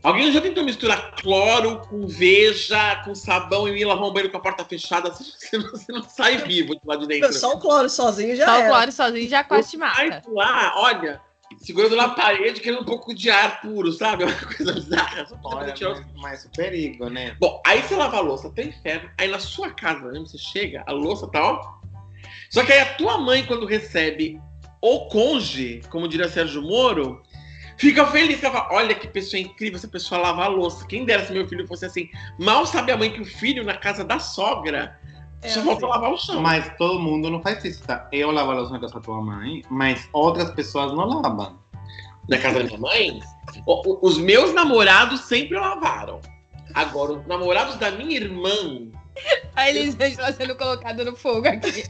Alguém 0.00 0.30
já 0.30 0.40
tentou 0.40 0.62
misturar 0.62 1.10
cloro 1.16 1.80
com 1.88 2.06
veja, 2.06 3.02
com 3.04 3.16
sabão 3.16 3.68
e 3.68 3.80
ir 3.80 3.84
lavar 3.84 4.04
um 4.04 4.12
banheiro 4.12 4.30
com 4.30 4.38
a 4.38 4.40
porta 4.40 4.64
fechada? 4.64 5.10
Você 5.10 5.34
não, 5.58 5.70
você 5.70 5.92
não 5.92 6.02
sai 6.04 6.38
vivo 6.38 6.74
de 6.74 6.80
lá 6.84 6.94
de 6.94 7.06
dentro. 7.08 7.32
Só 7.32 7.54
o 7.54 7.58
cloro 7.58 7.90
sozinho 7.90 8.36
já 8.36 8.44
Só 8.46 8.52
o 8.52 8.56
era. 8.60 8.68
cloro 8.68 8.92
sozinho 8.92 9.28
já 9.28 9.42
quase 9.42 9.70
te 9.72 9.76
Sai 9.78 10.08
mata. 10.08 10.22
lá, 10.30 10.74
olha, 10.76 11.20
segurando 11.58 11.96
na 11.96 12.10
parede, 12.10 12.60
querendo 12.60 12.82
um 12.82 12.84
pouco 12.84 13.12
de 13.12 13.28
ar 13.28 13.60
puro, 13.60 13.90
sabe? 13.92 14.22
Uma 14.24 14.32
coisa 14.36 14.72
bizarra. 14.72 15.26
Olha, 15.42 15.74
mas, 15.80 16.06
mas 16.14 16.44
o 16.44 16.50
perigo, 16.52 17.10
né? 17.10 17.34
Bom, 17.40 17.60
aí 17.66 17.82
você 17.82 17.96
lava 17.96 18.18
a 18.18 18.20
louça, 18.20 18.48
tá 18.50 18.62
inferno. 18.62 19.10
Aí 19.18 19.26
na 19.26 19.40
sua 19.40 19.70
casa, 19.72 20.12
né, 20.12 20.20
você 20.20 20.38
chega, 20.38 20.84
a 20.86 20.92
louça 20.92 21.26
tá 21.26 21.42
ó. 21.44 21.77
Só 22.50 22.64
que 22.64 22.72
aí 22.72 22.80
a 22.80 22.94
tua 22.94 23.18
mãe, 23.18 23.44
quando 23.44 23.66
recebe 23.66 24.40
o 24.80 25.06
conge, 25.08 25.80
como 25.90 26.08
diria 26.08 26.28
Sérgio 26.28 26.62
Moro, 26.62 27.22
fica 27.76 28.06
feliz. 28.06 28.42
Ela 28.42 28.52
fala, 28.52 28.74
olha 28.74 28.94
que 28.94 29.08
pessoa 29.08 29.40
incrível 29.40 29.76
essa 29.76 29.88
pessoa 29.88 30.20
lavar 30.20 30.46
a 30.46 30.50
louça. 30.50 30.86
Quem 30.86 31.04
dera 31.04 31.24
se 31.26 31.32
meu 31.32 31.46
filho 31.48 31.66
fosse 31.66 31.84
assim. 31.84 32.08
Mal 32.38 32.64
sabe 32.66 32.92
a 32.92 32.96
mãe 32.96 33.12
que 33.12 33.20
o 33.20 33.24
filho, 33.24 33.64
na 33.64 33.76
casa 33.76 34.04
da 34.04 34.18
sogra, 34.18 34.98
É 35.42 35.48
só 35.48 35.60
assim. 35.60 35.68
volta 35.68 35.86
a 35.86 35.88
lavar 35.90 36.12
o 36.12 36.16
chão. 36.18 36.40
Mas 36.40 36.70
todo 36.78 37.00
mundo 37.00 37.28
não 37.30 37.42
faz 37.42 37.64
isso, 37.64 37.82
tá? 37.84 38.08
Eu 38.12 38.30
lavo 38.30 38.50
a 38.52 38.54
louça 38.54 38.72
na 38.72 38.80
casa 38.80 38.94
da 38.94 39.00
tua 39.00 39.20
mãe, 39.20 39.62
mas 39.68 40.08
outras 40.12 40.50
pessoas 40.52 40.92
não 40.92 41.20
lavam. 41.20 41.58
Na 42.28 42.38
casa 42.38 42.58
da 42.58 42.64
minha 42.64 42.78
mãe, 42.78 43.20
os 44.02 44.18
meus 44.18 44.52
namorados 44.52 45.22
sempre 45.22 45.58
lavaram. 45.58 46.20
Agora, 46.74 47.12
os 47.12 47.26
namorados 47.26 47.76
da 47.76 47.90
minha 47.90 48.16
irmã, 48.16 48.90
Aí 49.56 49.76
eles 49.76 49.96
estão 49.98 50.30
sendo 50.34 50.54
colocados 50.54 51.04
no 51.04 51.16
fogo 51.16 51.48
aqui. 51.48 51.84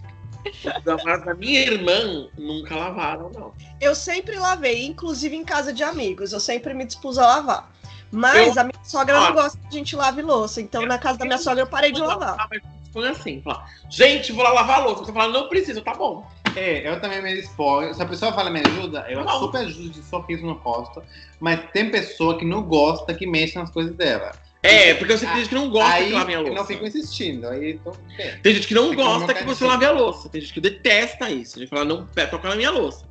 Namorados 0.84 1.26
da 1.26 1.34
minha 1.34 1.60
irmã, 1.60 2.28
nunca 2.36 2.74
lavaram, 2.74 3.30
não. 3.30 3.52
Eu 3.80 3.94
sempre 3.94 4.36
lavei, 4.36 4.86
inclusive 4.86 5.36
em 5.36 5.44
casa 5.44 5.72
de 5.72 5.82
amigos. 5.82 6.32
Eu 6.32 6.40
sempre 6.40 6.74
me 6.74 6.84
dispus 6.84 7.18
a 7.18 7.26
lavar. 7.26 7.72
Mas 8.10 8.56
a 8.56 8.64
minha 8.64 8.84
sogra 8.84 9.18
Ó. 9.18 9.24
não 9.24 9.34
gosta 9.34 9.58
que 9.58 9.66
a 9.68 9.78
gente 9.78 9.94
lave 9.94 10.22
louça. 10.22 10.60
Então, 10.60 10.86
na 10.86 10.98
casa 10.98 11.18
da 11.18 11.24
minha 11.24 11.38
sogra, 11.38 11.62
eu 11.62 11.66
parei 11.66 11.92
de 11.92 12.00
lavar. 12.00 12.48
Foi 12.92 13.06
assim, 13.06 13.42
falar, 13.42 13.68
gente, 13.90 14.32
vou 14.32 14.42
lá 14.42 14.50
lavar 14.50 14.80
a 14.80 14.84
louça. 14.84 15.04
Você 15.04 15.12
fala, 15.12 15.32
não 15.32 15.48
precisa, 15.48 15.82
tá 15.82 15.94
bom. 15.94 16.26
É, 16.56 16.88
eu 16.88 17.00
também 17.00 17.22
me 17.22 17.34
disponho. 17.34 17.94
Se 17.94 18.02
a 18.02 18.06
pessoa 18.06 18.32
fala 18.32 18.50
me 18.50 18.60
ajuda, 18.60 19.04
eu 19.08 19.24
Não. 19.24 19.38
super 19.40 19.58
ajudo 19.58 19.90
de 19.90 20.02
sorriso 20.02 20.44
no 20.46 20.54
rosto. 20.54 21.02
Mas 21.38 21.60
tem 21.72 21.90
pessoa 21.90 22.38
que 22.38 22.44
não 22.44 22.62
gosta 22.62 23.14
que 23.14 23.26
mexa 23.26 23.60
nas 23.60 23.70
coisas 23.70 23.94
dela. 23.94 24.32
É, 24.62 24.94
porque 24.94 25.12
eu 25.12 25.18
sei 25.18 25.28
que 25.28 25.34
tem 25.34 25.42
gente 25.42 25.50
que 25.50 25.54
não 25.54 25.70
gosta 25.70 25.94
aí 25.94 26.08
que 26.08 26.12
lave 26.12 26.34
a 26.34 26.40
louça. 26.40 26.54
não 26.54 26.64
fico 26.64 26.86
insistindo. 26.86 27.46
Aí 27.48 27.78
tô 27.78 27.92
bem. 28.16 28.38
Tem 28.42 28.54
gente 28.54 28.66
que 28.66 28.74
não 28.74 28.94
gosta 28.94 29.26
meu 29.26 29.36
que 29.36 29.44
você 29.44 29.64
lave 29.64 29.84
a 29.84 29.92
louça. 29.92 30.28
Tem 30.28 30.40
gente 30.40 30.52
que 30.52 30.60
detesta 30.60 31.30
isso. 31.30 31.56
A 31.56 31.60
gente 31.60 31.70
fala, 31.70 31.84
não 31.84 32.06
pé, 32.06 32.26
toca 32.26 32.48
na 32.48 32.56
minha 32.56 32.70
louça. 32.70 33.06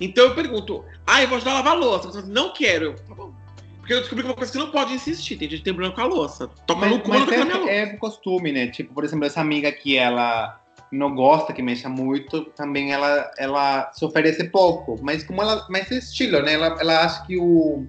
Então 0.00 0.24
eu 0.24 0.34
pergunto, 0.34 0.84
ah, 1.06 1.22
eu 1.22 1.28
vou 1.28 1.36
ajudar 1.36 1.52
a 1.52 1.54
lavar 1.54 1.72
a 1.72 1.78
louça. 1.78 2.08
Você 2.10 2.20
fala, 2.20 2.32
não 2.32 2.52
quero. 2.52 2.84
Eu, 2.84 2.94
tá 2.94 3.14
bom. 3.14 3.32
Porque 3.78 3.94
eu 3.94 4.00
descobri 4.00 4.22
que 4.22 4.28
é 4.28 4.30
uma 4.30 4.36
coisa 4.36 4.52
que 4.52 4.58
você 4.58 4.64
não 4.64 4.70
pode 4.70 4.94
insistir. 4.94 5.36
Tem 5.36 5.48
gente 5.48 5.58
que 5.58 5.64
tem 5.64 5.74
problema 5.74 5.94
com 5.94 6.00
a 6.02 6.06
louça. 6.06 6.48
Toca 6.66 6.86
no 6.86 7.00
cu, 7.00 7.08
mas 7.08 7.26
não 7.26 7.26
na 7.26 7.44
minha 7.44 7.56
é, 7.56 7.58
louça. 7.58 7.72
é 7.72 7.86
costume, 7.96 8.52
né? 8.52 8.68
Tipo, 8.68 8.94
por 8.94 9.04
exemplo, 9.04 9.26
essa 9.26 9.40
amiga 9.40 9.72
que 9.72 9.96
ela 9.96 10.60
não 10.92 11.14
gosta 11.14 11.52
que 11.52 11.62
mexa 11.62 11.88
muito, 11.88 12.44
também 12.56 12.92
ela, 12.92 13.32
ela 13.36 13.90
se 13.92 14.04
oferece 14.04 14.44
pouco. 14.44 14.98
Mas 15.02 15.24
como 15.24 15.42
ela. 15.42 15.66
Mas 15.68 15.90
é 15.90 15.96
estilo, 15.96 16.40
né? 16.42 16.52
Ela, 16.54 16.76
ela 16.78 17.04
acha 17.04 17.26
que 17.26 17.36
o. 17.36 17.86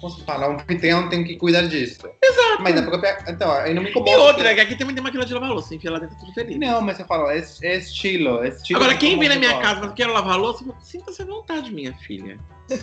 Como 0.00 0.12
se 0.12 0.22
fala? 0.24 0.48
O 0.48 0.52
anfitrião 0.54 1.08
tem 1.08 1.24
que 1.24 1.36
cuidar 1.36 1.62
disso. 1.62 2.08
Exato. 2.22 2.62
Mas 2.62 2.76
a 2.76 2.82
própria. 2.82 3.18
Então, 3.28 3.50
aí 3.52 3.72
não 3.74 3.82
me 3.82 3.90
incomoda. 3.90 4.10
E 4.10 4.16
outra, 4.16 4.34
porque- 4.34 4.48
é 4.48 4.54
que 4.54 4.60
aqui 4.60 4.76
também 4.76 4.94
tem 4.94 5.02
máquina 5.02 5.24
de 5.24 5.32
lavar 5.34 5.50
louça. 5.50 5.74
Enfia 5.74 5.90
lá 5.90 5.98
dentro 5.98 6.16
tudo 6.18 6.32
feliz. 6.34 6.58
Não, 6.58 6.80
mas 6.80 6.98
eu 7.00 7.06
falo, 7.06 7.30
é, 7.30 7.38
é 7.62 7.76
estilo, 7.76 8.44
é 8.44 8.48
estilo. 8.48 8.78
Agora, 8.80 8.96
que 8.96 9.06
quem 9.06 9.18
vem 9.18 9.28
na 9.28 9.36
minha 9.36 9.58
casa 9.60 9.78
e 9.78 9.80
fala, 9.82 9.92
quero 9.92 10.12
lavar 10.12 10.34
a 10.34 10.36
louça, 10.36 10.64
sinta-se 10.82 11.22
à 11.22 11.24
vontade, 11.24 11.72
minha 11.72 11.94
filha. 11.94 12.38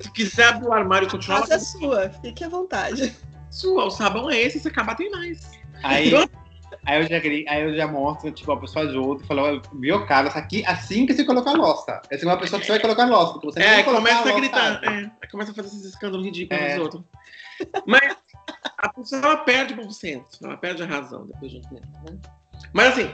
Se 0.00 0.12
quiser 0.12 0.44
abrir 0.50 0.66
o 0.68 0.72
armário 0.72 1.08
e 1.08 1.10
continuar 1.10 1.40
Casa 1.40 1.54
é 1.54 1.58
sua, 1.58 2.08
fique 2.22 2.44
à 2.44 2.48
vontade. 2.48 3.16
sua, 3.50 3.86
o 3.86 3.90
sabão 3.90 4.30
é 4.30 4.40
esse, 4.40 4.60
se 4.60 4.68
acabar 4.68 4.94
tem 4.94 5.10
mais. 5.10 5.50
Aí, 5.82 6.10
aí, 6.86 7.02
eu 7.02 7.08
já, 7.08 7.16
aí 7.52 7.62
eu 7.62 7.74
já 7.76 7.86
mostro, 7.86 8.30
tipo, 8.30 8.50
a 8.52 8.60
pessoa 8.60 8.84
ajuda 8.86 9.22
e 9.22 9.26
fala, 9.26 9.60
viu, 9.74 10.06
Carlos, 10.06 10.34
aqui 10.36 10.64
assim 10.66 11.06
que 11.06 11.14
você 11.14 11.24
coloca 11.24 11.50
a 11.50 11.54
louça. 11.54 12.00
Essa 12.10 12.24
é 12.24 12.28
uma 12.28 12.38
pessoa 12.38 12.60
que 12.60 12.66
você 12.66 12.72
vai 12.72 12.80
colocar 12.80 13.04
a 13.04 13.06
louça, 13.06 13.32
porque 13.34 13.46
você 13.46 13.60
É, 13.60 13.82
começa 13.82 14.16
a 14.18 14.24
louça, 14.24 14.40
gritar. 14.40 14.80
É, 14.84 15.26
começa 15.28 15.52
a 15.52 15.54
fazer 15.54 15.68
esses 15.68 15.84
escândalos 15.84 16.24
ridículos 16.26 16.62
É. 16.62 16.74
dos 16.74 16.84
outros. 16.84 17.04
Mas 17.86 18.16
a 18.78 18.88
pessoa 18.90 19.20
ela 19.22 19.36
perde 19.38 19.74
o 19.74 19.76
bom 19.76 19.90
senso, 19.90 20.26
ela 20.42 20.56
perde 20.56 20.82
a 20.82 20.86
razão 20.86 21.26
depois 21.26 21.50
de 21.50 21.58
um 21.58 21.62
tempo. 21.62 21.86
Né? 22.08 22.18
Mas 22.72 22.92
assim, 22.92 23.10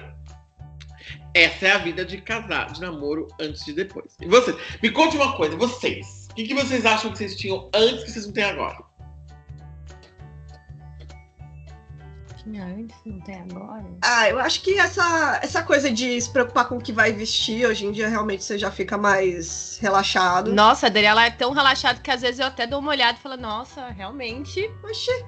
essa 1.33 1.67
é 1.67 1.73
a 1.73 1.79
vida 1.79 2.05
de 2.05 2.21
casar, 2.21 2.73
de 2.73 2.81
namoro 2.81 3.29
antes 3.41 3.67
e 3.67 3.73
depois. 3.73 4.17
E 4.21 4.27
vocês? 4.27 4.57
Me 4.83 4.91
conte 4.91 5.17
uma 5.17 5.37
coisa, 5.37 5.57
vocês. 5.57 6.29
O 6.31 6.35
que, 6.35 6.45
que 6.49 6.55
vocês 6.55 6.85
acham 6.85 7.11
que 7.13 7.19
vocês 7.19 7.37
tinham 7.37 7.71
antes 7.75 8.05
que 8.05 8.11
vocês 8.11 8.27
não 8.27 8.33
têm 8.33 8.45
agora? 8.45 8.79
Tinha 12.45 12.65
antes, 12.65 12.97
não 13.07 13.21
tem 13.21 13.41
agora. 13.41 13.85
Ah, 14.03 14.29
eu 14.29 14.39
acho 14.39 14.61
que 14.61 14.79
essa, 14.79 15.41
essa 15.43 15.63
coisa 15.63 15.91
de 15.91 16.21
se 16.21 16.31
preocupar 16.31 16.69
com 16.69 16.77
o 16.77 16.81
que 16.81 16.93
vai 16.93 17.11
vestir, 17.11 17.67
hoje 17.67 17.87
em 17.87 17.93
dia 17.93 18.07
realmente 18.07 18.45
você 18.45 18.59
já 18.59 18.71
fica 18.71 18.99
mais 18.99 19.79
relaxado. 19.81 20.53
Nossa, 20.53 20.87
a 20.87 20.91
Daniela 20.91 21.25
é 21.25 21.31
tão 21.31 21.53
relaxada 21.53 22.01
que 22.01 22.11
às 22.11 22.21
vezes 22.21 22.39
eu 22.41 22.47
até 22.47 22.67
dou 22.67 22.81
uma 22.81 22.91
olhada 22.91 23.19
e 23.19 23.23
falo, 23.23 23.39
nossa, 23.39 23.89
realmente. 23.89 24.71
Oxi, 24.85 25.25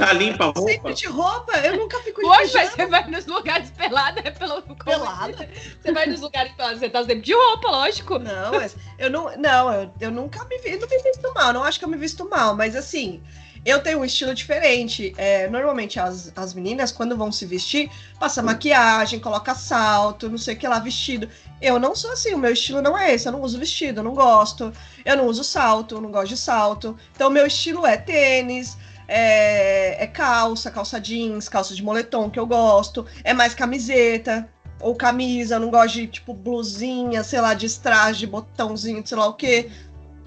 Tá 0.00 0.14
limpa 0.14 0.44
a 0.44 0.46
roupa? 0.46 0.62
sempre 0.62 0.94
de 0.94 1.06
roupa, 1.06 1.58
eu 1.58 1.76
nunca 1.76 1.98
fico 2.00 2.22
de 2.22 2.26
Hoje 2.26 2.52
você 2.52 2.86
vai 2.86 3.06
nos 3.06 3.26
lugares 3.26 3.70
pelada, 3.70 4.20
é 4.24 4.30
pelo. 4.30 4.62
Pelada? 4.62 5.48
Você 5.78 5.92
vai 5.92 6.06
nos 6.06 6.20
lugares 6.20 6.52
pelados, 6.54 6.78
você 6.80 6.88
tá 6.88 7.00
sempre 7.00 7.20
de 7.20 7.34
roupa, 7.34 7.68
lógico. 7.68 8.18
Não, 8.18 8.52
mas 8.52 8.74
eu 8.98 9.10
não, 9.10 9.36
não, 9.36 9.72
eu, 9.72 9.92
eu 10.00 10.10
nunca 10.10 10.42
me 10.46 10.56
vi, 10.58 10.78
não 10.78 10.88
me 10.88 11.02
visto 11.02 11.34
mal, 11.34 11.52
não 11.52 11.62
acho 11.62 11.78
que 11.78 11.84
eu 11.84 11.88
me 11.88 11.98
visto 11.98 12.26
mal, 12.30 12.56
mas 12.56 12.74
assim, 12.74 13.22
eu 13.64 13.82
tenho 13.82 14.00
um 14.00 14.04
estilo 14.04 14.34
diferente. 14.34 15.12
É, 15.16 15.48
normalmente 15.48 16.00
as, 16.00 16.32
as 16.34 16.54
meninas, 16.54 16.92
quando 16.92 17.16
vão 17.16 17.30
se 17.30 17.44
vestir, 17.44 17.90
passa 18.18 18.42
maquiagem, 18.42 19.20
coloca 19.20 19.54
salto, 19.54 20.28
não 20.28 20.38
sei 20.38 20.54
o 20.54 20.58
que 20.58 20.66
lá, 20.66 20.78
vestido. 20.78 21.28
Eu 21.60 21.78
não 21.78 21.94
sou 21.94 22.12
assim, 22.12 22.32
o 22.34 22.38
meu 22.38 22.52
estilo 22.52 22.80
não 22.80 22.96
é 22.96 23.14
esse, 23.14 23.28
eu 23.28 23.32
não 23.32 23.42
uso 23.42 23.58
vestido, 23.58 24.00
eu 24.00 24.04
não 24.04 24.14
gosto, 24.14 24.72
eu 25.04 25.16
não 25.16 25.26
uso 25.26 25.44
salto, 25.44 25.96
eu 25.96 26.00
não 26.00 26.10
gosto 26.10 26.28
de 26.28 26.36
salto. 26.36 26.96
Então, 27.14 27.30
meu 27.30 27.46
estilo 27.46 27.86
é 27.86 27.96
tênis. 27.96 28.76
É, 29.12 30.04
é 30.04 30.06
calça, 30.06 30.70
calça 30.70 31.00
jeans, 31.00 31.48
calça 31.48 31.74
de 31.74 31.82
moletom 31.82 32.30
que 32.30 32.38
eu 32.38 32.46
gosto, 32.46 33.04
é 33.24 33.34
mais 33.34 33.54
camiseta, 33.54 34.48
ou 34.80 34.94
camisa, 34.94 35.56
eu 35.56 35.60
não 35.60 35.68
gosto 35.68 35.94
de, 35.94 36.06
tipo, 36.06 36.32
blusinha, 36.32 37.24
sei 37.24 37.40
lá, 37.40 37.52
de 37.52 37.66
strass, 37.66 38.18
de 38.18 38.26
botãozinho, 38.28 39.04
sei 39.04 39.18
lá 39.18 39.26
o 39.26 39.34
quê. 39.34 39.68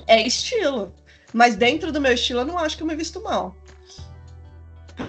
É 0.05 0.27
estilo. 0.27 0.93
Mas 1.34 1.55
dentro 1.55 1.91
do 1.91 1.99
meu 1.99 2.13
estilo, 2.13 2.41
eu 2.41 2.45
não 2.45 2.57
acho 2.57 2.77
que 2.77 2.84
eu 2.84 2.88
me 2.88 2.95
visto 2.95 3.21
mal. 3.21 3.55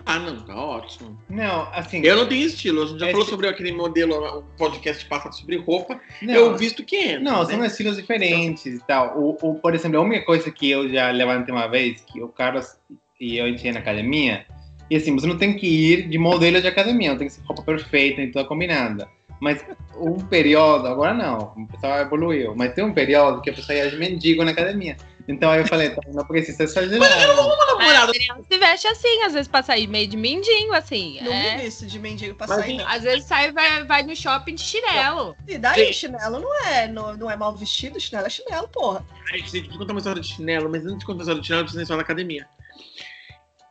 Ah, 0.07 0.19
não, 0.19 0.41
tá 0.41 0.57
ótimo. 0.57 1.19
Não, 1.29 1.69
assim. 1.73 2.01
Eu 2.03 2.17
não 2.17 2.27
tenho 2.27 2.47
estilo. 2.47 2.83
A 2.83 2.87
gente 2.87 3.01
já 3.01 3.07
Esse- 3.07 3.13
falou 3.13 3.27
sobre 3.27 3.49
aquele 3.49 3.71
modelo, 3.73 4.39
o 4.39 4.43
podcast 4.57 5.05
passado 5.05 5.35
sobre 5.35 5.59
roupa. 5.59 6.01
não, 6.23 6.35
Eu 6.35 6.57
visto 6.57 6.83
que 6.83 6.97
entra. 6.97 7.21
Não, 7.21 7.45
né? 7.45 7.51
são 7.55 7.65
estilos 7.65 7.97
diferentes 7.97 8.65
e 8.65 8.79
tal. 8.87 9.19
O, 9.19 9.37
o, 9.43 9.55
por 9.57 9.75
exemplo, 9.75 9.99
a 9.99 10.03
única 10.03 10.25
coisa 10.25 10.51
que 10.51 10.71
eu 10.71 10.89
já 10.89 11.11
levantei 11.11 11.55
uma 11.55 11.67
vez, 11.67 12.01
que 12.01 12.23
o 12.23 12.29
Carlos 12.29 12.77
e 13.21 13.37
eu 13.37 13.47
entrei 13.47 13.73
na 13.73 13.81
academia, 13.81 14.47
e 14.91 14.97
assim, 14.97 15.15
você 15.15 15.27
não 15.27 15.37
tem 15.39 15.55
que 15.55 15.67
ir 15.67 16.09
de 16.09 16.19
modelo 16.19 16.61
de 16.61 16.67
academia, 16.67 17.11
não 17.11 17.19
tem 17.19 17.27
que 17.29 17.35
ser 17.35 17.43
roupa 17.43 17.63
perfeita 17.63 18.23
e 18.23 18.31
toda 18.31 18.49
combinada. 18.49 19.07
Mas 19.41 19.65
um 19.99 20.15
período, 20.19 20.87
agora 20.87 21.13
não, 21.13 21.53
o 21.57 21.67
pessoal 21.69 22.01
evoluiu, 22.01 22.55
mas 22.57 22.73
tem 22.73 22.85
um 22.85 22.93
período 22.93 23.43
que 23.43 23.51
a 23.51 23.53
pessoa 23.53 23.77
ia 23.77 23.91
de 23.91 23.97
mendigo 23.97 24.45
na 24.45 24.51
academia. 24.53 24.97
Então 25.27 25.51
aí 25.51 25.61
eu 25.61 25.67
falei, 25.67 25.91
tá, 25.91 26.03
não 26.13 26.25
precisa 26.25 26.65
exagerar. 26.65 27.01
Uma 27.01 27.67
namorada. 27.67 28.03
A 28.03 28.13
Daniela 28.13 28.45
se 28.51 28.59
veste 28.59 28.87
assim, 28.89 29.23
às 29.23 29.33
vezes 29.33 29.49
pra 29.49 29.63
sair 29.63 29.87
meio 29.87 30.07
de 30.07 30.17
mindinho, 30.17 30.75
assim. 30.75 31.19
Não 31.23 31.33
é. 31.33 31.57
me 31.57 31.63
visto 31.63 31.87
de 31.87 31.99
mendigo 31.99 32.35
pra 32.35 32.47
Mas 32.47 32.59
sair, 32.59 32.77
não. 32.77 32.89
Às 32.89 33.03
vezes 33.03 33.25
sai 33.25 33.49
e 33.49 33.53
vai, 33.53 33.85
vai 33.85 34.03
no 34.03 34.15
shopping 34.15 34.55
de 34.55 34.63
chinelo. 34.63 35.35
E 35.49 35.57
daí, 35.57 35.87
Gente. 35.87 35.97
chinelo 35.97 36.41
não 36.41 36.65
é, 36.67 36.89
não, 36.89 37.17
não 37.17 37.31
é 37.31 37.37
mal 37.37 37.57
vestido, 37.57 37.99
chinelo 37.99 38.27
é 38.27 38.31
chinelo, 38.31 38.69
porra. 38.69 39.05
A 39.33 39.37
gente 39.39 39.51
tem 39.51 39.63
que 39.63 39.79
contar 39.79 39.93
uma 39.95 39.99
história 39.99 40.21
de 40.21 40.29
chinelo, 40.29 40.69
mas 40.71 40.85
antes 40.85 40.99
de 40.99 41.07
contar 41.07 41.19
uma 41.19 41.23
história 41.23 41.41
de 41.41 41.47
chinelo, 41.47 41.61
eu 41.61 41.65
preciso 41.65 41.83
história 41.83 42.03
da 42.03 42.05
academia. 42.05 42.47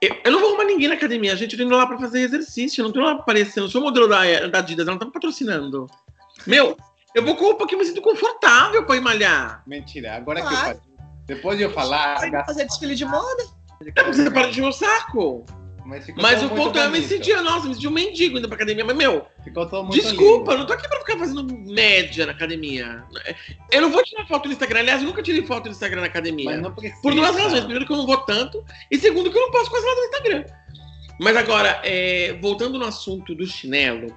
Eu, 0.01 0.17
eu 0.25 0.31
não 0.31 0.39
vou 0.39 0.49
arrumar 0.49 0.65
ninguém 0.65 0.89
na 0.89 0.95
academia, 0.95 1.35
gente. 1.37 1.53
Eu 1.53 1.59
tô 1.59 1.65
indo 1.65 1.77
lá 1.77 1.87
pra 1.87 1.97
fazer 1.97 2.21
exercício. 2.21 2.81
Eu 2.81 2.85
não 2.85 2.91
tô 2.91 2.99
lá 2.99 3.11
aparecer. 3.11 3.59
Eu 3.59 3.63
não 3.63 3.69
sou 3.69 3.81
modelo 3.81 4.07
da, 4.07 4.47
da 4.47 4.59
Adidas, 4.59 4.85
ela 4.85 4.95
não 4.95 4.99
tá 4.99 5.05
me 5.05 5.13
patrocinando. 5.13 5.89
Meu, 6.45 6.75
eu 7.15 7.23
vou 7.23 7.37
com 7.37 7.45
roupa 7.45 7.65
que 7.65 7.75
eu 7.75 7.79
me 7.79 7.85
sinto 7.85 8.01
confortável 8.01 8.85
pra 8.85 8.97
ir 8.97 9.01
malhar. 9.01 9.63
Mentira, 9.65 10.15
agora 10.15 10.41
que 10.41 10.47
eu 10.47 10.51
Claro. 10.51 10.81
Depois 11.25 11.57
de 11.57 11.63
eu 11.63 11.71
falar, 11.71 12.19
Vai 12.19 12.45
fazer 12.45 12.65
desfile 12.65 12.95
de 12.95 13.05
moda? 13.05 13.43
É 13.85 13.91
porque 13.91 14.13
você 14.13 14.31
para 14.31 14.49
de 14.51 14.61
o 14.61 14.71
saco. 14.71 15.45
mas 15.85 16.05
Mas 16.15 16.43
o 16.43 16.49
ponto 16.49 16.77
é, 16.79 16.85
eu 16.85 16.91
me 16.91 17.01
sentia, 17.01 17.41
nossa, 17.41 17.65
eu 17.65 17.69
me 17.69 17.73
sentia 17.75 17.89
um 17.89 17.93
mendigo 17.93 18.37
indo 18.37 18.47
pra 18.47 18.55
academia. 18.55 18.85
Mas, 18.85 18.95
meu, 18.95 19.25
Ficou 19.43 19.65
todo 19.67 19.85
muito 19.87 20.01
desculpa, 20.01 20.51
eu 20.51 20.57
lindo. 20.57 20.59
não 20.59 20.65
tô 20.67 20.73
aqui 20.73 20.87
pra 20.87 20.99
ficar 20.99 21.17
fazendo 21.17 21.43
média 21.43 22.25
na 22.25 22.31
academia. 22.31 23.03
Eu 23.71 23.81
não 23.81 23.91
vou 23.91 24.03
tirar 24.03 24.25
foto 24.25 24.45
no 24.47 24.53
Instagram. 24.53 24.79
Aliás, 24.79 25.01
eu 25.01 25.07
nunca 25.07 25.21
tirei 25.21 25.45
foto 25.45 25.65
no 25.65 25.71
Instagram 25.71 26.01
na 26.01 26.07
academia. 26.07 26.51
Mas 26.51 26.61
não 26.61 26.73
precisa. 26.73 27.01
Por 27.01 27.13
duas 27.13 27.35
razões. 27.35 27.59
Primeiro, 27.61 27.85
que 27.85 27.91
eu 27.91 27.97
não 27.97 28.05
vou 28.05 28.17
tanto. 28.17 28.63
E 28.89 28.97
segundo, 28.97 29.29
que 29.31 29.37
eu 29.37 29.41
não 29.41 29.51
posso 29.51 29.69
quase 29.69 29.85
nada 29.85 29.99
no 29.99 30.05
Instagram. 30.05 30.45
Mas 31.19 31.37
agora, 31.37 31.81
é, 31.83 32.37
voltando 32.41 32.79
no 32.79 32.85
assunto 32.85 33.35
do 33.35 33.45
chinelo, 33.45 34.15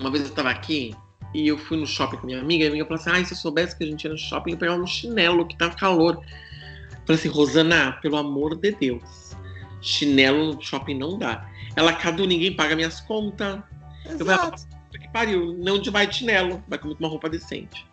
uma 0.00 0.10
vez 0.10 0.24
eu 0.24 0.30
tava 0.34 0.50
aqui 0.50 0.94
e 1.36 1.48
eu 1.48 1.58
fui 1.58 1.76
no 1.76 1.86
shopping 1.86 2.16
com 2.16 2.26
minha 2.26 2.40
amiga, 2.40 2.64
e 2.64 2.66
a 2.66 2.70
amiga 2.70 2.86
falou 2.86 2.98
assim: 2.98 3.10
ai, 3.10 3.24
se 3.26 3.34
eu 3.34 3.36
soubesse 3.36 3.76
que 3.76 3.84
a 3.84 3.86
gente 3.86 4.04
ia 4.04 4.10
no 4.10 4.16
shopping, 4.16 4.52
eu 4.52 4.56
pegava 4.56 4.80
um 4.80 4.86
chinelo 4.86 5.46
que 5.46 5.54
tá 5.54 5.68
calor. 5.68 6.14
Eu 6.14 6.98
falei 7.04 7.20
assim, 7.20 7.28
Rosana, 7.28 7.92
pelo 8.00 8.16
amor 8.16 8.56
de 8.56 8.72
Deus, 8.72 9.36
chinelo 9.82 10.54
no 10.54 10.62
shopping 10.62 10.94
não 10.94 11.18
dá. 11.18 11.46
Ela, 11.76 11.92
Cadu, 11.92 12.26
ninguém 12.26 12.56
paga 12.56 12.74
minhas 12.74 13.02
contas. 13.02 13.60
Eu 14.06 14.24
falei, 14.24 14.34
Exato. 14.34 14.66
Puta 14.66 14.98
que 14.98 15.08
pariu, 15.12 15.54
não 15.58 15.78
de 15.78 15.90
vai 15.90 16.06
de 16.06 16.16
chinelo, 16.16 16.64
vai 16.66 16.78
comer 16.78 16.94
com 16.94 17.04
uma 17.04 17.10
roupa 17.10 17.28
decente. 17.28 17.84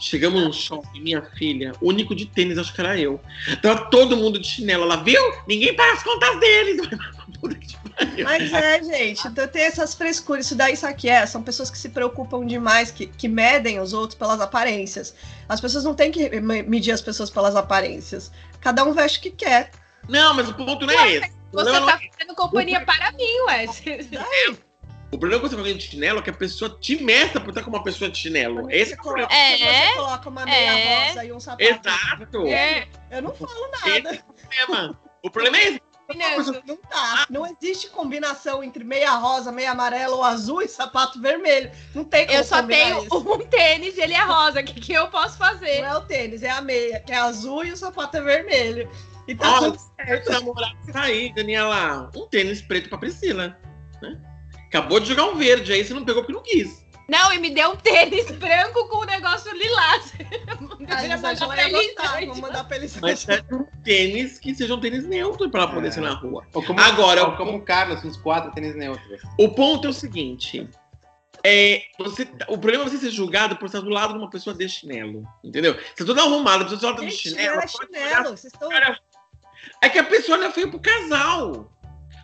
Chegamos 0.00 0.42
num 0.42 0.52
shopping, 0.52 1.00
minha 1.00 1.22
filha, 1.22 1.72
o 1.80 1.90
único 1.90 2.16
de 2.16 2.26
tênis, 2.26 2.58
acho 2.58 2.74
que 2.74 2.80
era 2.80 2.98
eu. 2.98 3.20
Tava 3.62 3.90
todo 3.90 4.16
mundo 4.16 4.40
de 4.40 4.46
chinelo. 4.46 4.82
Ela 4.82 4.96
viu? 4.96 5.20
Ninguém 5.46 5.74
paga 5.74 5.92
as 5.92 6.02
contas 6.02 6.40
deles. 6.40 6.80
Puta 7.40 7.54
que 7.54 7.76
pariu. 7.90 8.24
Mas 8.24 8.52
é, 8.52 8.82
gente, 8.82 9.28
então 9.28 9.46
tem 9.46 9.62
essas 9.62 9.94
frescuras. 9.94 10.46
Isso 10.46 10.54
daí, 10.56 10.76
sabe 10.76 10.94
o 10.94 10.96
que 10.96 11.08
é? 11.08 11.24
São 11.26 11.42
pessoas 11.42 11.70
que 11.70 11.78
se 11.78 11.88
preocupam 11.88 12.44
demais, 12.44 12.90
que, 12.90 13.06
que 13.06 13.28
medem 13.28 13.78
os 13.80 13.92
outros 13.92 14.18
pelas 14.18 14.40
aparências. 14.40 15.14
As 15.48 15.60
pessoas 15.60 15.84
não 15.84 15.94
têm 15.94 16.10
que 16.10 16.28
me- 16.40 16.62
medir 16.62 16.90
as 16.92 17.00
pessoas 17.00 17.30
pelas 17.30 17.54
aparências. 17.54 18.32
Cada 18.60 18.84
um 18.84 18.92
veste 18.92 19.18
o 19.18 19.22
que 19.22 19.30
quer. 19.30 19.70
Não, 20.08 20.34
mas 20.34 20.48
o 20.48 20.54
ponto 20.54 20.84
não 20.86 20.92
é 20.98 21.12
esse. 21.12 21.32
O 21.52 21.56
Você 21.56 21.70
não 21.70 21.86
tá 21.86 21.94
é- 22.02 22.10
fazendo 22.18 22.34
companhia 22.34 22.80
para 22.84 23.12
mim, 23.12 23.40
ué. 23.46 23.66
o 25.10 25.16
problema 25.18 25.40
quando 25.40 25.50
você 25.56 25.62
vai 25.62 25.74
de 25.74 25.82
chinelo 25.82 26.18
é 26.18 26.22
que 26.22 26.30
a 26.30 26.34
pessoa 26.34 26.76
te 26.80 27.02
meça 27.02 27.40
por 27.40 27.50
estar 27.50 27.62
com 27.62 27.70
uma 27.70 27.82
pessoa 27.82 28.10
de 28.10 28.18
chinelo. 28.18 28.70
Esse 28.70 28.92
é 28.92 28.96
o 28.96 29.02
problema. 29.02 29.28
É. 29.32 29.56
Se 29.56 29.62
você 29.64 29.94
coloca 29.96 30.28
uma 30.28 30.44
meia 30.44 30.78
É. 30.78 31.06
rosa 31.08 31.24
e 31.24 31.32
um 31.32 31.40
sapato. 31.40 31.62
Exato. 31.62 32.46
É, 32.48 32.86
Eu 33.10 33.22
não 33.22 33.34
falo 33.34 33.50
Esse 33.86 33.86
nada. 34.02 34.14
é 34.16 34.18
o 34.18 34.34
problema. 34.34 35.00
O 35.24 35.30
problema 35.30 35.56
é 35.56 35.62
esse. 35.68 35.82
Fernando, 36.08 36.62
Não 36.66 36.76
tá. 36.76 37.26
Não 37.28 37.46
existe 37.46 37.90
combinação 37.90 38.64
entre 38.64 38.82
meia 38.82 39.12
rosa, 39.12 39.52
meia 39.52 39.72
amarela 39.72 40.16
ou 40.16 40.24
azul 40.24 40.62
e 40.62 40.68
sapato 40.68 41.20
vermelho. 41.20 41.70
Não 41.94 42.02
tem 42.02 42.26
como 42.26 42.38
eu 42.38 42.44
só 42.44 42.62
tenho 42.62 43.04
isso. 43.04 43.16
um 43.16 43.38
tênis 43.46 43.96
e 43.98 44.00
ele 44.00 44.14
é 44.14 44.24
rosa. 44.24 44.60
O 44.60 44.64
que, 44.64 44.80
que 44.80 44.92
eu 44.94 45.08
posso 45.08 45.36
fazer? 45.36 45.82
Não 45.82 45.88
é 45.88 45.96
o 45.98 46.06
tênis, 46.06 46.42
é 46.42 46.50
a 46.50 46.62
meia, 46.62 47.00
que 47.00 47.12
é 47.12 47.18
azul 47.18 47.62
e 47.64 47.72
o 47.72 47.76
sapato 47.76 48.16
é 48.16 48.22
vermelho. 48.22 48.90
E 49.26 49.34
tá 49.34 49.56
Ó, 49.56 49.58
tudo 49.58 49.78
certo. 49.96 50.30
namorado 50.32 50.74
tá 50.90 51.02
aí, 51.02 51.30
Daniela. 51.34 52.10
Um 52.16 52.26
tênis 52.28 52.62
preto 52.62 52.88
pra 52.88 52.96
Priscila. 52.96 53.58
Né? 54.00 54.18
Acabou 54.66 54.98
de 55.00 55.08
jogar 55.08 55.26
um 55.26 55.36
verde, 55.36 55.72
aí 55.74 55.84
você 55.84 55.92
não 55.92 56.04
pegou 56.04 56.22
porque 56.22 56.32
não 56.32 56.42
quis. 56.42 56.87
Não, 57.08 57.32
e 57.32 57.38
me 57.38 57.48
deu 57.50 57.70
um 57.70 57.76
tênis 57.76 58.30
branco 58.32 58.86
com 58.88 58.98
o 58.98 59.04
negócio 59.04 59.50
lilás. 59.56 60.12
A 60.20 60.74
Deveria 60.76 61.14
Elisângela 61.14 61.48
mandar 61.48 61.56
pra 61.56 61.70
gostar. 61.70 62.20
Vamos 62.20 62.40
mandar 62.40 62.64
pra 62.64 62.76
Elisângela. 62.76 63.08
Mas 63.10 63.28
é 63.28 63.44
um 63.54 63.64
tênis 63.82 64.38
que 64.38 64.54
seja 64.54 64.74
um 64.74 64.80
tênis 64.80 65.04
neutro 65.06 65.50
pra 65.50 65.62
ela 65.62 65.72
poder 65.72 65.88
É. 65.88 65.90
ser 65.90 66.00
na 66.02 66.12
rua. 66.14 66.46
Ou 66.52 66.62
como, 66.62 66.78
Agora, 66.80 67.24
ou 67.24 67.36
como 67.36 67.56
o 67.56 67.62
Carlos, 67.62 68.04
uns 68.04 68.16
quatro 68.18 68.52
tênis 68.52 68.76
neutros. 68.76 69.22
O 69.38 69.48
ponto 69.48 69.86
é 69.86 69.90
o 69.90 69.94
seguinte. 69.94 70.68
É, 71.46 71.82
você, 71.98 72.28
o 72.48 72.58
problema 72.58 72.84
é 72.84 72.88
você 72.90 72.98
ser 72.98 73.10
julgado 73.10 73.56
por 73.56 73.66
estar 73.66 73.80
do 73.80 73.88
lado 73.88 74.12
de 74.12 74.18
uma 74.18 74.28
pessoa 74.28 74.54
de 74.54 74.68
chinelo. 74.68 75.26
Entendeu? 75.42 75.74
Você 75.74 75.94
tá 75.98 76.04
toda 76.04 76.20
arrumada, 76.22 76.64
a 76.64 76.68
pessoa 76.68 76.92
tá 76.94 77.00
de 77.00 77.10
Gente, 77.10 77.30
chinelo. 77.30 77.56
não 77.56 77.62
é 77.62 77.66
chinelo. 77.68 78.24
Vocês 78.36 78.52
estão. 78.52 78.68
olhar- 78.68 78.98
É 79.80 79.88
que 79.88 79.98
a 79.98 80.04
pessoa 80.04 80.36
olha 80.36 80.50
feio 80.52 80.68
pro 80.70 80.80
casal. 80.80 81.72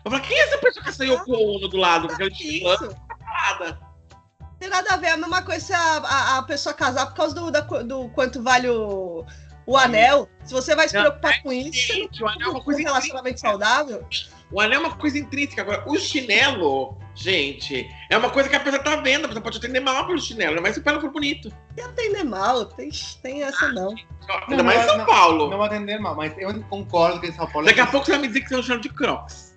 Eu 0.03 0.11
falo, 0.11 0.21
quem 0.21 0.37
é 0.37 0.43
essa 0.43 0.57
pessoa 0.59 0.85
que 0.85 0.91
saiu 0.91 1.17
com 1.23 1.31
o 1.31 1.55
Ono 1.57 1.67
do 1.67 1.77
lado, 1.77 2.07
com 2.07 2.13
aquele 2.13 2.35
chinelo? 2.35 2.95
Tem 4.65 4.69
nada 4.71 4.95
a 4.95 4.97
ver. 4.97 5.07
É 5.07 5.11
a 5.11 5.17
mesma 5.17 5.43
coisa 5.43 5.63
se 5.63 5.73
a, 5.73 5.97
a, 5.97 6.37
a 6.39 6.41
pessoa 6.41 6.73
casar 6.73 7.05
por 7.05 7.13
causa 7.13 7.35
do, 7.35 7.51
da 7.51 7.59
do 7.61 8.09
quanto 8.09 8.41
vale 8.41 8.67
o, 8.67 9.23
o 9.63 9.77
anel. 9.77 10.27
Se 10.43 10.55
você 10.55 10.75
vai 10.75 10.89
se 10.89 10.95
Não, 10.95 11.03
preocupar 11.03 11.43
com 11.43 11.53
isso, 11.53 11.85
você 11.85 11.93
Gente, 11.93 12.23
o 12.23 12.27
anel 12.27 12.41
é 12.41 12.45
não 12.45 12.51
uma 12.53 12.63
coisa 12.63 12.81
um 12.81 12.83
relacionamento 12.83 13.39
saudável. 13.39 14.03
O 14.51 14.59
anel 14.59 14.81
é 14.81 14.87
uma 14.87 14.95
coisa 14.95 15.19
intrínseca. 15.19 15.61
Agora, 15.61 15.83
o 15.87 15.95
chinelo, 15.99 16.97
gente, 17.13 17.87
é 18.09 18.17
uma 18.17 18.31
coisa 18.31 18.49
que 18.49 18.55
a 18.55 18.59
pessoa 18.59 18.81
tá 18.81 18.95
vendo. 18.95 19.25
A 19.25 19.27
pessoa 19.27 19.43
pode 19.43 19.59
atender 19.59 19.81
mal 19.81 20.07
pelo 20.07 20.19
chinelo, 20.19 20.59
mas 20.59 20.73
se 20.73 20.79
o 20.79 20.83
pé 20.83 20.93
não 20.93 21.01
for 21.01 21.11
bonito. 21.11 21.53
E 21.77 21.81
atender 21.81 22.23
mal, 22.23 22.65
tem, 22.65 22.89
tem 23.21 23.43
essa 23.43 23.67
não. 23.71 23.93
Ainda 24.49 24.63
mais 24.63 24.81
em 24.81 24.87
São 24.87 24.97
não, 24.97 25.05
Paulo. 25.05 25.47
Não 25.47 25.57
vou 25.57 25.67
atender 25.67 25.99
mal, 25.99 26.15
mas 26.15 26.33
eu 26.39 26.51
concordo 26.63 27.21
que 27.21 27.27
em 27.27 27.33
São 27.33 27.45
Paulo. 27.45 27.67
Daqui 27.67 27.81
a 27.81 27.85
pouco 27.85 28.07
você 28.07 28.13
vai 28.13 28.21
me 28.21 28.27
dizer 28.29 28.41
que 28.41 28.49
você 28.49 28.55
é 28.55 28.57
um 28.57 28.63
chinelo 28.63 28.81
de 28.81 28.89
crocs. 28.89 29.54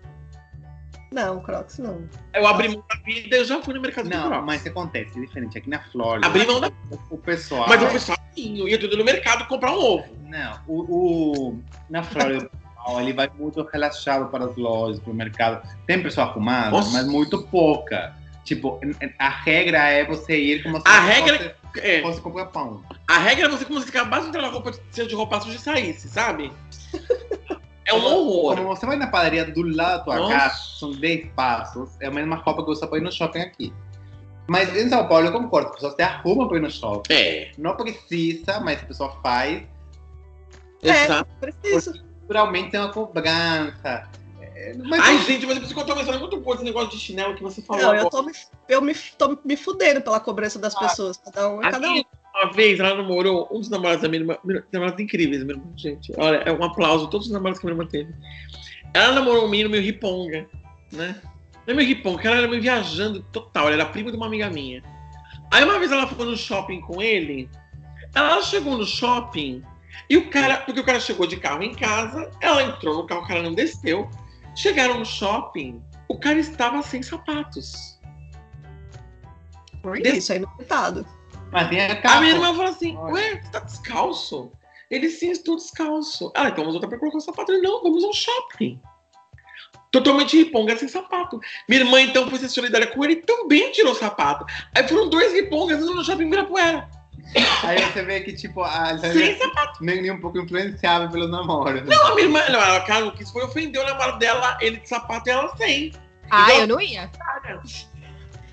Não, 1.10 1.40
Crocs 1.40 1.78
não. 1.78 2.06
Eu 2.34 2.46
abri 2.46 2.68
mão 2.68 2.84
da 2.88 2.96
vida 2.96 3.36
e 3.36 3.40
eu 3.40 3.44
já 3.44 3.62
fui 3.62 3.72
no 3.74 3.80
mercado 3.80 4.08
de 4.08 4.14
Não, 4.16 4.28
crocs. 4.28 4.44
mas 4.46 4.60
o 4.60 4.68
acontece? 4.68 5.18
É 5.18 5.20
diferente. 5.22 5.56
Aqui 5.56 5.70
na 5.70 5.80
Flórida, 5.80 6.26
Abri 6.26 6.46
mão 6.46 6.60
da 6.60 6.70
o 7.10 7.16
pessoal. 7.18 7.66
Mas 7.68 7.80
eu 7.82 7.88
fui 7.90 7.98
sozinho, 8.00 8.68
ia 8.68 8.78
tudo 8.78 8.96
no 8.96 9.04
mercado 9.04 9.46
comprar 9.48 9.72
um 9.72 9.78
ovo. 9.82 10.04
Não, 10.28 10.60
o, 10.66 11.48
o- 11.50 11.62
na 11.88 12.02
Flórida, 12.02 12.44
o 12.46 12.50
pessoal 12.76 13.00
ele 13.00 13.12
vai 13.14 13.30
muito 13.38 13.62
relaxado 13.72 14.30
para 14.30 14.44
as 14.44 14.56
lojas, 14.56 15.00
para 15.00 15.10
o 15.10 15.14
mercado. 15.14 15.66
Tem 15.86 16.02
pessoa 16.02 16.26
arrumada, 16.26 16.70
Nossa. 16.72 16.90
mas 16.92 17.06
muito 17.06 17.42
pouca. 17.44 18.14
Tipo, 18.44 18.78
a 19.18 19.28
regra 19.28 19.88
é 19.88 20.04
você 20.04 20.38
ir 20.38 20.62
como 20.62 20.76
se 20.76 20.82
A 20.86 21.00
regra- 21.00 21.54
fosse, 21.72 21.86
É, 21.86 22.00
fosse 22.02 22.20
comprar 22.20 22.46
pão. 22.46 22.82
a 23.06 23.18
regra 23.18 23.46
é 23.46 23.48
você 23.48 23.64
como 23.64 23.80
se 23.80 23.88
acabasse 23.88 24.22
de 24.24 24.28
entrar 24.28 24.42
na 24.42 24.48
roupa, 24.48 24.72
seja 24.90 25.08
de 25.08 25.14
roupa 25.14 25.40
suja 25.40 25.56
e 25.56 25.60
saísse, 25.60 26.08
sabe? 26.08 26.52
É 27.88 27.94
um 27.94 28.02
Como 28.02 28.16
horror. 28.16 28.56
você 28.66 28.84
vai 28.84 28.96
na 28.96 29.06
padaria 29.06 29.46
do 29.46 29.62
lado 29.62 29.98
da 29.98 30.04
tua 30.04 30.16
Nossa. 30.16 30.34
casa, 30.34 30.62
são 30.78 30.90
10 30.92 31.32
passos, 31.34 31.90
é 32.00 32.06
a 32.06 32.10
mesma 32.10 32.36
roupa 32.36 32.62
que 32.62 32.68
você 32.68 32.86
põe 32.86 33.00
no 33.00 33.10
shopping 33.10 33.40
aqui. 33.40 33.72
Mas 34.46 34.76
em 34.76 34.90
São 34.90 35.08
Paulo 35.08 35.26
eu 35.26 35.32
concordo, 35.32 35.68
a 35.68 35.72
pessoa 35.72 35.94
se 35.94 36.02
arruma 36.02 36.46
para 36.46 36.58
ir 36.58 36.60
no 36.60 36.70
shopping. 36.70 37.14
É, 37.14 37.50
Não 37.56 37.74
precisa, 37.74 38.60
mas 38.60 38.82
a 38.82 38.86
pessoa 38.86 39.16
faz. 39.22 39.62
É. 40.82 41.04
exato. 41.04 41.30
Preciso. 41.40 41.94
Naturalmente 42.22 42.70
tem 42.72 42.80
uma 42.80 42.92
cobrança. 42.92 44.06
É, 44.54 44.74
Mas 44.74 45.00
Ai, 45.00 45.18
gente, 45.20 45.46
mas 45.46 45.54
eu 45.54 45.60
preciso 45.62 45.74
contar 45.74 45.94
uma 45.94 46.00
história 46.02 46.20
muito 46.20 46.36
boa 46.40 46.56
esse 46.56 46.64
negócio 46.64 46.90
de 46.90 46.98
chinelo 46.98 47.34
que 47.36 47.42
você 47.42 47.62
falou. 47.62 47.82
Não, 47.82 47.94
eu 47.94 48.10
tô 48.10 48.22
me, 48.22 48.32
eu 48.68 48.82
me, 48.82 48.94
tô 49.16 49.38
me 49.44 49.56
fudendo 49.56 50.02
pela 50.02 50.20
cobrança 50.20 50.58
das 50.58 50.74
pessoas. 50.74 51.16
Cada 51.16 51.48
um 51.48 51.62
é 51.62 51.70
cada 51.70 51.88
um. 51.88 52.02
Uma 52.42 52.52
vez 52.52 52.78
ela 52.80 52.94
namorou 52.94 53.48
um 53.50 53.60
dos 53.60 53.68
namorados 53.68 54.02
da 54.02 54.08
minha 54.08 54.20
irmã, 54.22 54.36
namorados 54.72 55.00
incríveis, 55.00 55.42
minha 55.44 55.56
irmã, 55.56 55.72
gente. 55.76 56.12
Olha, 56.16 56.36
é 56.38 56.52
um 56.52 56.62
aplauso 56.62 57.08
todos 57.08 57.26
os 57.26 57.32
namorados 57.32 57.60
que 57.60 57.66
a 57.66 57.70
minha 57.70 57.80
irmã 57.80 57.90
teve. 57.90 58.14
Ela 58.94 59.12
namorou 59.12 59.44
um 59.44 59.48
menino 59.48 59.70
meio 59.70 59.82
riponga, 59.82 60.46
né? 60.92 61.20
Não 61.66 61.72
é 61.72 61.74
meio 61.74 61.88
riponga, 61.88 62.22
ela 62.28 62.38
era 62.38 62.48
meio 62.48 62.62
viajando 62.62 63.22
total, 63.32 63.66
ela 63.66 63.74
era 63.74 63.86
prima 63.86 64.10
de 64.10 64.16
uma 64.16 64.26
amiga 64.26 64.48
minha. 64.48 64.82
Aí 65.50 65.64
uma 65.64 65.78
vez 65.78 65.90
ela 65.92 66.06
foi 66.06 66.26
no 66.26 66.36
shopping 66.36 66.80
com 66.80 67.02
ele, 67.02 67.48
ela 68.14 68.40
chegou 68.42 68.76
no 68.78 68.86
shopping 68.86 69.62
e 70.08 70.16
o 70.16 70.30
cara, 70.30 70.58
porque 70.58 70.80
o 70.80 70.84
cara 70.84 71.00
chegou 71.00 71.26
de 71.26 71.36
carro 71.36 71.62
em 71.62 71.74
casa, 71.74 72.30
ela 72.40 72.62
entrou 72.62 72.96
no 72.96 73.06
carro, 73.06 73.22
o 73.22 73.26
cara 73.26 73.42
não 73.42 73.54
desceu. 73.54 74.08
Chegaram 74.56 74.98
no 74.98 75.04
shopping, 75.04 75.82
o 76.08 76.18
cara 76.18 76.38
estava 76.38 76.82
sem 76.82 77.02
sapatos. 77.02 77.98
Desse- 80.02 80.18
isso, 80.18 80.32
aí 80.32 80.38
no 80.38 80.48
coitado. 80.48 81.06
Mas 81.50 81.68
tem 81.68 81.80
a 81.80 81.92
A 81.92 81.96
capa. 81.96 82.20
minha 82.20 82.32
irmã 82.34 82.48
falou 82.54 82.70
assim: 82.70 82.96
Olha. 82.96 83.12
Ué, 83.14 83.40
você 83.42 83.50
tá 83.50 83.60
descalço? 83.60 84.52
Ele 84.90 85.08
sim, 85.10 85.30
estou 85.30 85.56
descalço. 85.56 86.32
Ah, 86.34 86.44
então 86.48 86.56
vamos 86.64 86.72
voltar 86.74 86.88
pra 86.88 86.98
colocar 86.98 87.18
o 87.18 87.20
sapato. 87.20 87.52
Ele, 87.52 87.62
não, 87.62 87.82
vamos 87.82 88.02
ao 88.04 88.12
shopping. 88.12 88.80
Totalmente 89.90 90.36
riponga 90.36 90.76
sem 90.76 90.88
sapato. 90.88 91.40
Minha 91.68 91.80
irmã, 91.82 92.00
então, 92.00 92.28
foi 92.28 92.38
ser 92.38 92.48
solidária 92.48 92.86
com 92.86 93.02
ele 93.04 93.14
e 93.14 93.22
também 93.22 93.70
tirou 93.72 93.92
o 93.92 93.96
sapato. 93.96 94.44
Aí 94.74 94.86
foram 94.86 95.08
dois 95.08 95.32
ripongas 95.32 95.78
indo 95.80 95.94
no 95.94 96.04
shopping 96.04 96.24
em 96.24 96.26
Ibirapuera. 96.26 96.88
Aí 97.62 97.78
você 97.82 98.02
vê 98.02 98.20
que, 98.20 98.32
tipo, 98.34 98.62
a 98.62 98.96
Sem 98.98 99.36
sapato. 99.36 99.82
nem, 99.84 100.00
nem 100.02 100.10
um 100.10 100.20
pouco 100.20 100.38
influenciável 100.38 101.10
pelos 101.10 101.30
namoros. 101.30 101.82
né? 101.82 101.86
Não, 101.94 102.06
a 102.06 102.14
minha 102.14 102.26
irmã, 102.26 102.40
não, 102.50 102.60
ela, 102.60 102.80
cara, 102.80 103.04
não 103.06 103.10
quis 103.12 103.30
foi 103.30 103.44
ofender 103.44 103.80
o 103.82 103.84
namorado 103.86 104.18
dela, 104.18 104.56
ele 104.60 104.78
de 104.78 104.88
sapato 104.88 105.28
e 105.28 105.32
ela 105.32 105.54
sem. 105.56 105.92
Ah, 106.30 106.44
Igual- 106.48 106.60
eu 106.60 106.66
não 106.66 106.80
ia. 106.80 107.10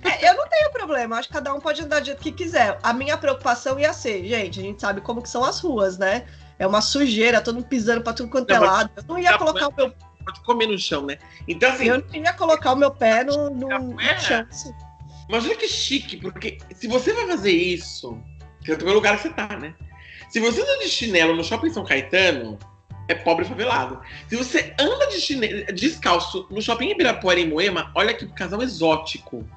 É, 0.05 0.29
eu 0.29 0.35
não 0.35 0.47
tenho 0.47 0.71
problema, 0.71 1.17
acho 1.17 1.27
que 1.27 1.33
cada 1.33 1.53
um 1.53 1.59
pode 1.59 1.81
andar 1.81 1.99
do 1.99 2.05
jeito 2.05 2.21
que 2.21 2.31
quiser. 2.31 2.77
A 2.83 2.93
minha 2.93 3.17
preocupação 3.17 3.79
ia 3.79 3.91
ser, 3.93 4.23
gente, 4.25 4.59
a 4.59 4.63
gente 4.63 4.79
sabe 4.81 5.01
como 5.01 5.21
que 5.21 5.29
são 5.29 5.43
as 5.43 5.59
ruas, 5.59 5.97
né? 5.97 6.25
É 6.59 6.65
uma 6.67 6.81
sujeira, 6.81 7.41
todo 7.41 7.55
mundo 7.55 7.67
pisando 7.67 8.01
pra 8.01 8.13
tudo 8.13 8.29
quanto 8.29 8.49
é 8.51 8.53
Não, 8.53 8.61
mas- 8.61 8.71
lado. 8.71 8.91
Eu 8.95 9.03
não 9.07 9.19
ia 9.19 9.31
Não, 9.31 9.37
colocar 9.39 9.67
o 9.67 9.73
meu, 9.75 9.93
Pode 10.25 10.39
comer 10.41 10.67
no 10.67 10.77
chão, 10.77 11.05
né? 11.05 11.17
Então, 11.47 11.71
assim, 11.71 11.85
eu 11.85 11.99
não 11.99 12.15
ia 12.15 12.33
colocar 12.33 12.73
o 12.73 12.75
meu 12.75 12.89
pé 12.89 13.23
no, 13.23 13.49
no, 13.51 13.67
no 13.67 14.01
É. 14.01 14.17
chão. 14.19 14.45
assim. 14.49 14.73
Imagina 15.29 15.55
que 15.55 15.67
chique, 15.67 16.17
porque 16.17 16.57
se 16.75 16.87
você 16.87 17.13
vai 17.13 17.27
fazer 17.27 17.51
isso, 17.51 18.19
que 18.63 18.71
é 18.71 18.75
o 18.75 18.93
lugar 18.93 19.17
que 19.17 19.23
você 19.23 19.29
tá, 19.29 19.47
né? 19.57 19.73
Se 20.29 20.39
você 20.39 20.61
anda 20.61 20.79
de 20.79 20.89
chinelo 20.89 21.35
no 21.35 21.43
shopping 21.43 21.69
São 21.71 21.83
Caetano, 21.85 22.57
é 23.07 23.13
pobre 23.13 23.45
favelado. 23.45 24.01
Se 24.27 24.35
você 24.35 24.73
anda 24.79 25.07
de 25.07 25.19
chinelo, 25.21 25.65
descalço 25.73 26.47
no 26.49 26.61
shopping 26.61 26.89
Ibirapuera 26.89 27.39
em 27.39 27.47
Moema, 27.49 27.91
olha 27.95 28.13
que 28.13 28.25
casal 28.27 28.61
exótico. 28.63 29.47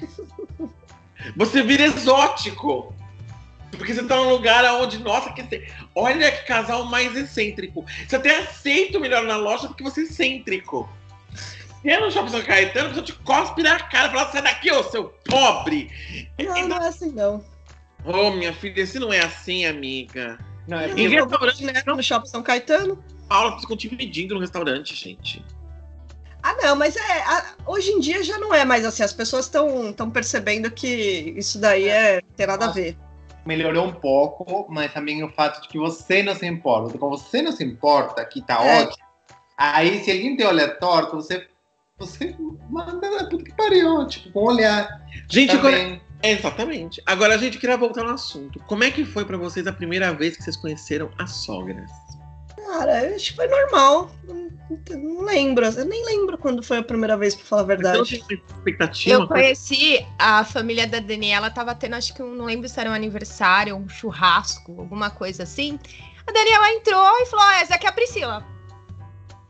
Você 1.36 1.62
vira 1.62 1.84
exótico. 1.84 2.94
Porque 3.76 3.92
você 3.92 4.04
tá 4.04 4.16
num 4.16 4.30
lugar 4.30 4.64
onde, 4.74 4.98
nossa, 4.98 5.32
que 5.32 5.66
olha 5.94 6.30
que 6.30 6.46
casal 6.46 6.84
mais 6.84 7.16
excêntrico. 7.16 7.84
Você 8.06 8.16
até 8.16 8.38
aceita 8.38 8.98
o 8.98 9.00
melhor 9.00 9.24
na 9.24 9.36
loja 9.36 9.66
porque 9.66 9.82
você 9.82 10.02
é 10.02 10.04
excêntrico. 10.04 10.88
Se 11.82 11.90
é 11.90 12.00
no 12.00 12.10
shopping 12.10 12.30
São 12.30 12.42
Caetano, 12.42 12.86
a 12.86 12.88
pessoa 12.90 13.04
te 13.04 13.12
cospe 13.12 13.62
na 13.62 13.78
cara 13.78 14.08
e 14.08 14.12
fala, 14.12 14.32
sai 14.32 14.42
daqui, 14.42 14.70
ô 14.70 14.82
seu 14.84 15.12
pobre! 15.24 15.90
Não, 16.38 16.68
não 16.68 16.82
é 16.82 16.88
assim, 16.88 17.10
não. 17.12 17.44
Ô, 18.04 18.30
minha 18.30 18.52
filha, 18.52 18.80
esse 18.80 18.98
não 18.98 19.12
é 19.12 19.20
assim, 19.20 19.66
amiga. 19.66 20.38
Não, 20.68 20.78
é 20.78 20.90
Eu 20.90 20.98
Em 20.98 21.08
restaurante, 21.08 21.64
né, 21.64 21.82
no 21.86 22.02
shopping 22.02 22.28
São 22.28 22.42
Caetano. 22.42 23.02
Paula 23.28 23.58
ficam 23.60 23.76
te 23.76 23.94
medindo 23.94 24.34
no 24.34 24.40
restaurante, 24.40 24.94
gente. 24.94 25.44
Ah, 26.62 26.66
não, 26.66 26.76
mas 26.76 26.96
é. 26.96 27.22
a- 27.22 27.44
hoje 27.66 27.90
em 27.90 28.00
dia 28.00 28.22
já 28.22 28.38
não 28.38 28.54
é 28.54 28.64
mais 28.64 28.84
assim. 28.84 29.02
As 29.02 29.12
pessoas 29.12 29.46
estão 29.46 30.10
percebendo 30.10 30.70
que 30.70 31.34
isso 31.36 31.58
daí 31.58 31.88
é, 31.88 32.20
tem 32.36 32.46
nada 32.46 32.66
a 32.66 32.70
ver. 32.70 32.96
melhorou 33.46 33.86
um 33.86 33.92
pouco, 33.92 34.66
mas 34.70 34.92
também 34.94 35.22
o 35.22 35.28
fato 35.30 35.60
de 35.62 35.68
que 35.68 35.78
você 35.78 36.22
não 36.22 36.34
se 36.34 36.46
importa. 36.46 36.96
Como 36.96 37.18
você 37.18 37.42
não 37.42 37.52
se 37.52 37.62
importa, 37.62 38.24
que 38.24 38.40
tá 38.40 38.64
É. 38.64 38.82
ótimo. 38.82 39.04
Aí, 39.56 40.02
se 40.02 40.10
alguém 40.10 40.34
te 40.36 40.42
olha 40.44 40.66
torto, 40.68 41.16
você, 41.16 41.46
você 41.98 42.34
manda 42.70 43.10
na 43.10 43.28
puta 43.28 43.44
que 43.44 43.52
pariu, 43.54 44.06
tipo, 44.06 44.30
com 44.32 44.44
olhar. 44.46 44.88
Gente, 45.30 45.52
agora, 45.52 45.76
Também. 45.76 46.00
Exatamente. 46.22 47.02
Agora 47.04 47.34
a 47.34 47.36
gente 47.36 47.58
queria 47.58 47.76
voltar 47.76 48.02
no 48.02 48.14
assunto. 48.14 48.58
Como 48.66 48.82
é 48.82 48.90
que 48.90 49.04
foi 49.04 49.26
pra 49.26 49.36
vocês 49.36 49.66
a 49.66 49.72
primeira 49.74 50.10
vez 50.14 50.38
que 50.38 50.42
vocês 50.42 50.56
conheceram 50.56 51.10
as 51.18 51.30
sogras? 51.32 51.90
Cara, 52.66 53.14
acho 53.14 53.30
que 53.30 53.36
foi 53.36 53.46
normal. 53.46 54.10
Não, 54.24 54.50
não 54.90 55.20
lembro. 55.22 55.66
Eu 55.66 55.84
nem 55.84 56.04
lembro 56.04 56.38
quando 56.38 56.62
foi 56.62 56.78
a 56.78 56.82
primeira 56.82 57.16
vez, 57.16 57.34
pra 57.34 57.44
falar 57.44 57.62
a 57.62 57.66
verdade. 57.66 58.16
expectativa? 58.16 59.22
Eu 59.22 59.28
conheci 59.28 60.04
a 60.18 60.44
família 60.44 60.86
da 60.86 60.98
Daniela, 60.98 61.50
tava 61.50 61.74
tendo, 61.74 61.94
acho 61.94 62.14
que 62.14 62.22
um, 62.22 62.34
não 62.34 62.46
lembro 62.46 62.68
se 62.68 62.80
era 62.80 62.90
um 62.90 62.94
aniversário, 62.94 63.76
um 63.76 63.88
churrasco, 63.88 64.80
alguma 64.80 65.10
coisa 65.10 65.42
assim. 65.42 65.78
A 66.26 66.32
Daniela 66.32 66.72
entrou 66.72 67.20
e 67.20 67.26
falou: 67.26 67.44
ah, 67.44 67.60
essa 67.60 67.74
aqui 67.74 67.86
é 67.86 67.90
a 67.90 67.92
Priscila. 67.92 68.46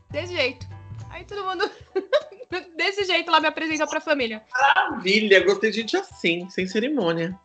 Desse 0.09 0.35
jeito. 0.35 0.67
Aí 1.09 1.23
todo 1.23 1.45
mundo. 1.45 1.69
Desse 2.75 3.05
jeito 3.05 3.29
ela 3.29 3.39
me 3.39 3.47
apresentou 3.47 3.87
pra 3.87 4.01
família. 4.01 4.43
Maravilha, 4.51 5.43
gostei 5.43 5.71
de 5.71 5.77
gente 5.77 5.97
assim, 5.97 6.49
sem 6.49 6.67
cerimônia. 6.67 7.37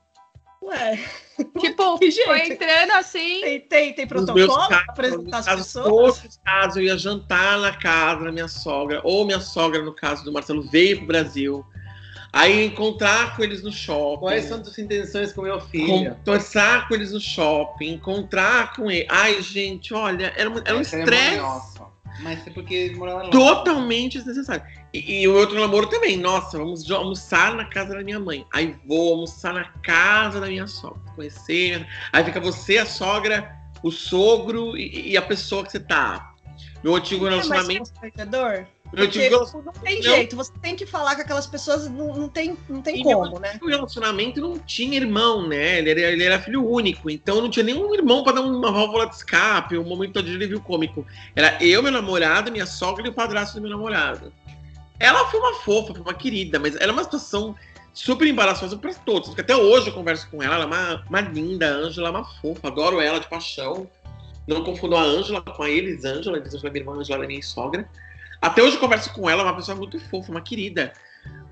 Ué, 0.62 0.98
Tipo, 1.58 1.98
Que 1.98 2.10
jeito. 2.10 2.26
foi 2.28 2.48
entrando 2.48 2.90
assim. 2.92 3.40
tem, 3.40 3.60
tem, 3.60 3.92
tem 3.94 4.06
protocolo 4.06 4.68
casos, 4.68 4.84
apresentar 4.88 5.38
as 5.38 5.46
nos 5.46 5.46
casos, 5.46 5.66
pessoas? 5.66 5.88
Todos 5.88 6.24
os 6.24 6.36
casos, 6.44 6.76
eu 6.76 6.82
ia 6.82 6.98
jantar 6.98 7.58
na 7.60 7.72
casa 7.74 8.24
da 8.24 8.30
minha 8.32 8.48
sogra, 8.48 9.00
ou 9.02 9.24
minha 9.24 9.40
sogra, 9.40 9.82
no 9.82 9.94
caso 9.94 10.22
do 10.24 10.30
Marcelo, 10.32 10.62
veio 10.68 10.98
pro 10.98 11.06
Brasil. 11.06 11.64
Aí 12.32 12.64
encontrar 12.66 13.34
com 13.36 13.42
eles 13.42 13.60
no 13.62 13.72
shopping. 13.72 14.20
Quais 14.20 14.44
são 14.44 14.62
suas 14.62 14.78
intenções 14.78 15.32
com 15.32 15.42
meu 15.42 15.60
filho? 15.60 16.14
Conversar 16.24 16.86
com 16.86 16.94
eles 16.94 17.10
no 17.12 17.20
shopping, 17.20 17.94
encontrar 17.94 18.72
com 18.76 18.88
ele. 18.88 19.04
Ai, 19.10 19.42
gente, 19.42 19.92
olha, 19.92 20.32
era, 20.36 20.48
um- 20.48 20.58
era 20.64 20.76
um 20.76 20.78
É 20.78 20.82
estresse. 20.82 21.40
Mas 22.20 22.46
é 22.46 22.50
porque 22.50 22.94
morava 22.96 23.20
longe. 23.20 23.30
totalmente 23.30 24.18
desnecessário. 24.18 24.62
E, 24.92 25.22
e 25.22 25.28
o 25.28 25.34
outro 25.34 25.58
namoro 25.58 25.86
também. 25.86 26.16
Nossa, 26.16 26.58
vamos 26.58 26.90
almoçar 26.90 27.54
na 27.54 27.64
casa 27.64 27.94
da 27.94 28.02
minha 28.02 28.18
mãe. 28.18 28.44
Aí 28.52 28.76
vou 28.86 29.12
almoçar 29.12 29.54
na 29.54 29.64
casa 29.82 30.40
da 30.40 30.48
minha 30.48 30.66
sogra. 30.66 31.00
Conhecer. 31.14 31.86
Aí 32.12 32.24
fica 32.24 32.40
você, 32.40 32.78
a 32.78 32.86
sogra, 32.86 33.54
o 33.82 33.90
sogro 33.90 34.76
e, 34.76 35.12
e 35.12 35.16
a 35.16 35.22
pessoa 35.22 35.64
que 35.64 35.72
você 35.72 35.80
tá. 35.80 36.34
Meu 36.82 36.94
antigo 36.94 37.26
É 37.26 37.44
mais 37.44 37.92
Porque 38.90 39.04
antigo 39.04 39.62
não 39.64 39.72
tem 39.72 39.96
Não. 39.96 40.02
jeito, 40.02 40.34
você 40.34 40.52
tem 40.60 40.74
que 40.74 40.84
falar 40.84 41.14
com 41.14 41.22
aquelas 41.22 41.46
pessoas, 41.46 41.88
não, 41.88 42.12
não 42.16 42.28
tem, 42.28 42.56
não 42.68 42.82
tem 42.82 43.00
E 43.00 43.02
como, 43.04 43.38
né? 43.38 43.56
O 43.62 43.68
relacionamento 43.68 44.40
não 44.40 44.58
tinha 44.58 44.96
irmão, 44.96 45.46
né? 45.46 45.78
Ele 45.78 45.90
era, 45.90 46.00
ele 46.00 46.24
era 46.24 46.40
filho 46.40 46.68
único, 46.68 47.08
então 47.08 47.40
não 47.40 47.48
tinha 47.48 47.64
nenhum 47.64 47.94
irmão 47.94 48.24
para 48.24 48.34
dar 48.34 48.40
uma 48.40 48.72
válvula 48.72 49.06
de 49.06 49.14
escape, 49.14 49.78
um 49.78 49.84
momento 49.84 50.20
de 50.20 50.34
alívio 50.34 50.60
cômico. 50.60 51.06
Era 51.36 51.56
eu, 51.62 51.82
meu 51.82 51.92
namorado, 51.92 52.50
minha 52.50 52.66
sogra 52.66 53.06
e 53.06 53.10
o 53.10 53.12
padrasto 53.12 53.56
do 53.56 53.62
meu 53.62 53.70
namorado. 53.70 54.32
Ela 54.98 55.24
foi 55.28 55.38
uma 55.38 55.54
fofa, 55.60 55.94
foi 55.94 56.02
uma 56.02 56.14
querida, 56.14 56.58
mas 56.58 56.74
era 56.74 56.92
uma 56.92 57.04
situação 57.04 57.54
super 57.92 58.26
embaraçosa 58.26 58.76
para 58.76 58.92
todos. 58.92 59.28
Porque 59.28 59.40
até 59.40 59.54
hoje 59.56 59.88
eu 59.88 59.94
converso 59.94 60.28
com 60.30 60.42
ela, 60.42 60.56
ela 60.56 60.64
é 60.64 60.66
uma, 60.66 61.04
uma 61.08 61.20
linda, 61.20 61.68
a 61.68 61.76
Ângela 61.76 62.08
é 62.08 62.10
uma 62.10 62.24
fofa, 62.24 62.66
adoro 62.66 63.00
ela 63.00 63.20
de 63.20 63.28
paixão. 63.28 63.88
Não 64.48 64.64
confundo 64.64 64.96
a 64.96 65.02
Ângela 65.02 65.40
com 65.42 65.62
a 65.62 65.70
Elisângela, 65.70 66.36
a 66.36 66.40
Elisângela 66.40 66.68
é 66.68 66.72
minha 66.72 66.82
irmã, 66.82 66.94
a 66.94 66.98
Ângela 66.98 67.24
é 67.24 67.26
minha 67.28 67.42
sogra. 67.42 67.88
Até 68.40 68.62
hoje 68.62 68.76
eu 68.76 68.80
converso 68.80 69.12
com 69.12 69.28
ela, 69.28 69.42
é 69.42 69.44
uma 69.46 69.56
pessoa 69.56 69.76
muito 69.76 69.98
fofa, 70.00 70.30
uma 70.30 70.40
querida. 70.40 70.92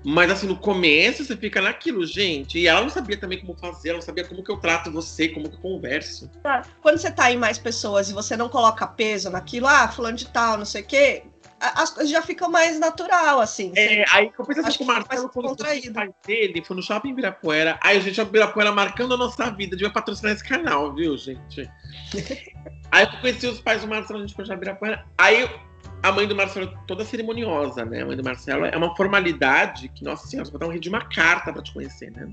Mas 0.03 0.31
assim, 0.31 0.47
no 0.47 0.55
começo 0.55 1.23
você 1.25 1.35
fica 1.35 1.61
naquilo, 1.61 2.05
gente. 2.05 2.57
E 2.57 2.67
ela 2.67 2.81
não 2.81 2.89
sabia 2.89 3.17
também 3.17 3.39
como 3.39 3.53
fazer, 3.55 3.89
ela 3.89 3.97
não 3.97 4.05
sabia 4.05 4.25
como 4.25 4.43
que 4.43 4.49
eu 4.49 4.57
trato 4.57 4.91
você, 4.91 5.27
como 5.27 5.49
que 5.49 5.55
eu 5.55 5.59
converso. 5.61 6.29
Tá. 6.41 6.63
Quando 6.81 6.97
você 6.97 7.11
tá 7.11 7.31
em 7.31 7.37
mais 7.37 7.57
pessoas 7.57 8.09
e 8.09 8.13
você 8.13 8.37
não 8.37 8.47
coloca 8.49 8.87
peso 8.87 9.29
naquilo, 9.29 9.67
ah, 9.67 9.87
fulano 9.89 10.15
de 10.17 10.27
tal, 10.27 10.57
não 10.57 10.63
sei 10.65 10.81
o 10.81 10.85
quê, 10.85 11.23
a- 11.59 11.83
as 11.83 11.89
coisas 11.89 12.09
já 12.09 12.21
ficam 12.21 12.49
mais 12.49 12.79
natural, 12.79 13.41
assim. 13.41 13.73
É, 13.75 14.05
aí 14.09 14.31
eu 14.39 14.45
pensei 14.45 14.63
assim 14.63 14.69
o 14.69 14.71
que 14.71 14.77
fica 14.77 14.93
Marcelo, 14.93 15.29
quando 15.29 15.49
contraído. 15.49 15.91
o 15.91 15.93
pai 15.93 16.09
dele 16.25 16.63
foi 16.65 16.75
no 16.77 16.81
shopping 16.81 17.09
Ibirapuera. 17.09 17.77
Aí, 17.83 17.99
gente, 17.99 18.21
o 18.21 18.23
Ibirapuera 18.23 18.71
marcando 18.71 19.13
a 19.13 19.17
nossa 19.17 19.51
vida, 19.51 19.75
devia 19.75 19.91
patrocinar 19.91 20.31
esse 20.31 20.43
canal, 20.47 20.95
viu, 20.95 21.17
gente? 21.17 21.69
aí 22.89 23.03
eu 23.03 23.19
conheci 23.19 23.47
os 23.47 23.59
pais 23.59 23.81
do 23.81 23.87
Marcelo, 23.89 24.19
a 24.19 24.21
gente 24.21 24.33
foi 24.33 24.43
no 24.43 24.47
shopping 24.47 24.61
Ibirapuera. 24.61 25.05
Aí 25.17 25.45
a 26.01 26.11
mãe 26.11 26.27
do 26.27 26.35
Marcelo, 26.35 26.73
toda 26.87 27.03
cerimoniosa, 27.03 27.83
né? 27.85 28.01
A 28.01 28.05
mãe 28.05 28.15
do 28.15 28.23
Marcelo 28.23 28.65
é 28.65 28.75
uma 28.77 28.95
formalidade 28.95 29.89
que, 29.89 30.03
nossa 30.03 30.27
senhora, 30.27 30.45
você 30.45 30.51
vai 30.51 30.59
dar 30.59 30.67
um 30.67 30.71
rei 30.71 30.79
de 30.79 30.89
uma 30.89 31.01
carta 31.01 31.51
pra 31.51 31.61
te 31.61 31.73
conhecer, 31.73 32.11
né? 32.11 32.27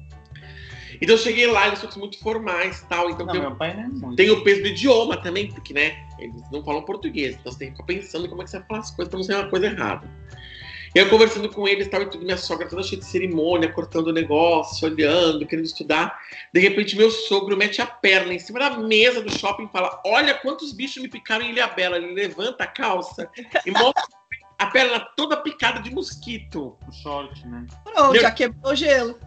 Então 1.00 1.14
eu 1.14 1.18
cheguei 1.18 1.46
lá, 1.46 1.66
eles 1.66 1.78
são 1.78 1.90
muito 1.98 2.18
formais 2.20 2.80
e 2.80 2.86
tal. 2.86 3.10
Então 3.10 3.26
Não, 3.26 3.32
tem, 3.32 3.40
meu 3.42 3.54
pai 3.54 3.74
não 3.74 3.82
é 3.82 3.88
muito. 3.88 4.16
tem 4.16 4.30
o 4.30 4.42
peso 4.42 4.62
do 4.62 4.68
idioma 4.68 5.16
também, 5.16 5.48
porque, 5.48 5.74
né, 5.74 5.96
eles 6.18 6.42
não 6.50 6.64
falam 6.64 6.82
português, 6.82 7.36
então 7.38 7.52
você 7.52 7.58
tem 7.58 7.68
que 7.68 7.74
ficar 7.74 7.86
pensando 7.86 8.28
como 8.28 8.40
é 8.42 8.44
que 8.44 8.50
você 8.50 8.58
vai 8.58 8.66
falar 8.68 8.80
as 8.80 8.90
coisas 8.90 9.10
pra 9.10 9.18
não 9.18 9.24
ser 9.24 9.34
uma 9.34 9.50
coisa 9.50 9.66
errada. 9.66 10.08
E 10.96 10.98
eu 10.98 11.10
conversando 11.10 11.50
com 11.50 11.68
eles, 11.68 11.88
tal, 11.88 12.00
e 12.00 12.06
tudo, 12.06 12.24
minha 12.24 12.38
sogra 12.38 12.66
toda 12.66 12.82
cheia 12.82 12.98
de 12.98 13.04
cerimônia, 13.04 13.70
cortando 13.70 14.06
o 14.06 14.12
negócio, 14.14 14.88
olhando, 14.88 15.44
querendo 15.46 15.66
estudar. 15.66 16.18
De 16.54 16.58
repente, 16.58 16.96
meu 16.96 17.10
sogro 17.10 17.54
mete 17.54 17.82
a 17.82 17.86
perna 17.86 18.32
em 18.32 18.38
cima 18.38 18.60
da 18.60 18.70
mesa 18.78 19.20
do 19.20 19.30
shopping 19.30 19.66
e 19.66 19.68
fala: 19.68 20.00
Olha 20.06 20.32
quantos 20.32 20.72
bichos 20.72 21.02
me 21.02 21.08
picaram 21.10 21.44
em 21.44 21.50
Ilha 21.50 21.66
Bela. 21.66 21.98
Ele 21.98 22.14
levanta 22.14 22.64
a 22.64 22.66
calça 22.66 23.28
e 23.66 23.70
mostra 23.72 24.04
a 24.58 24.66
perna 24.68 25.00
toda 25.14 25.36
picada 25.36 25.80
de 25.82 25.90
mosquito. 25.94 26.74
O 26.88 26.92
short, 26.92 27.46
né? 27.46 27.66
Pronto, 27.84 28.12
Meu- 28.12 28.22
já 28.22 28.30
quebrou 28.30 28.72
o 28.72 28.74
gelo. 28.74 29.20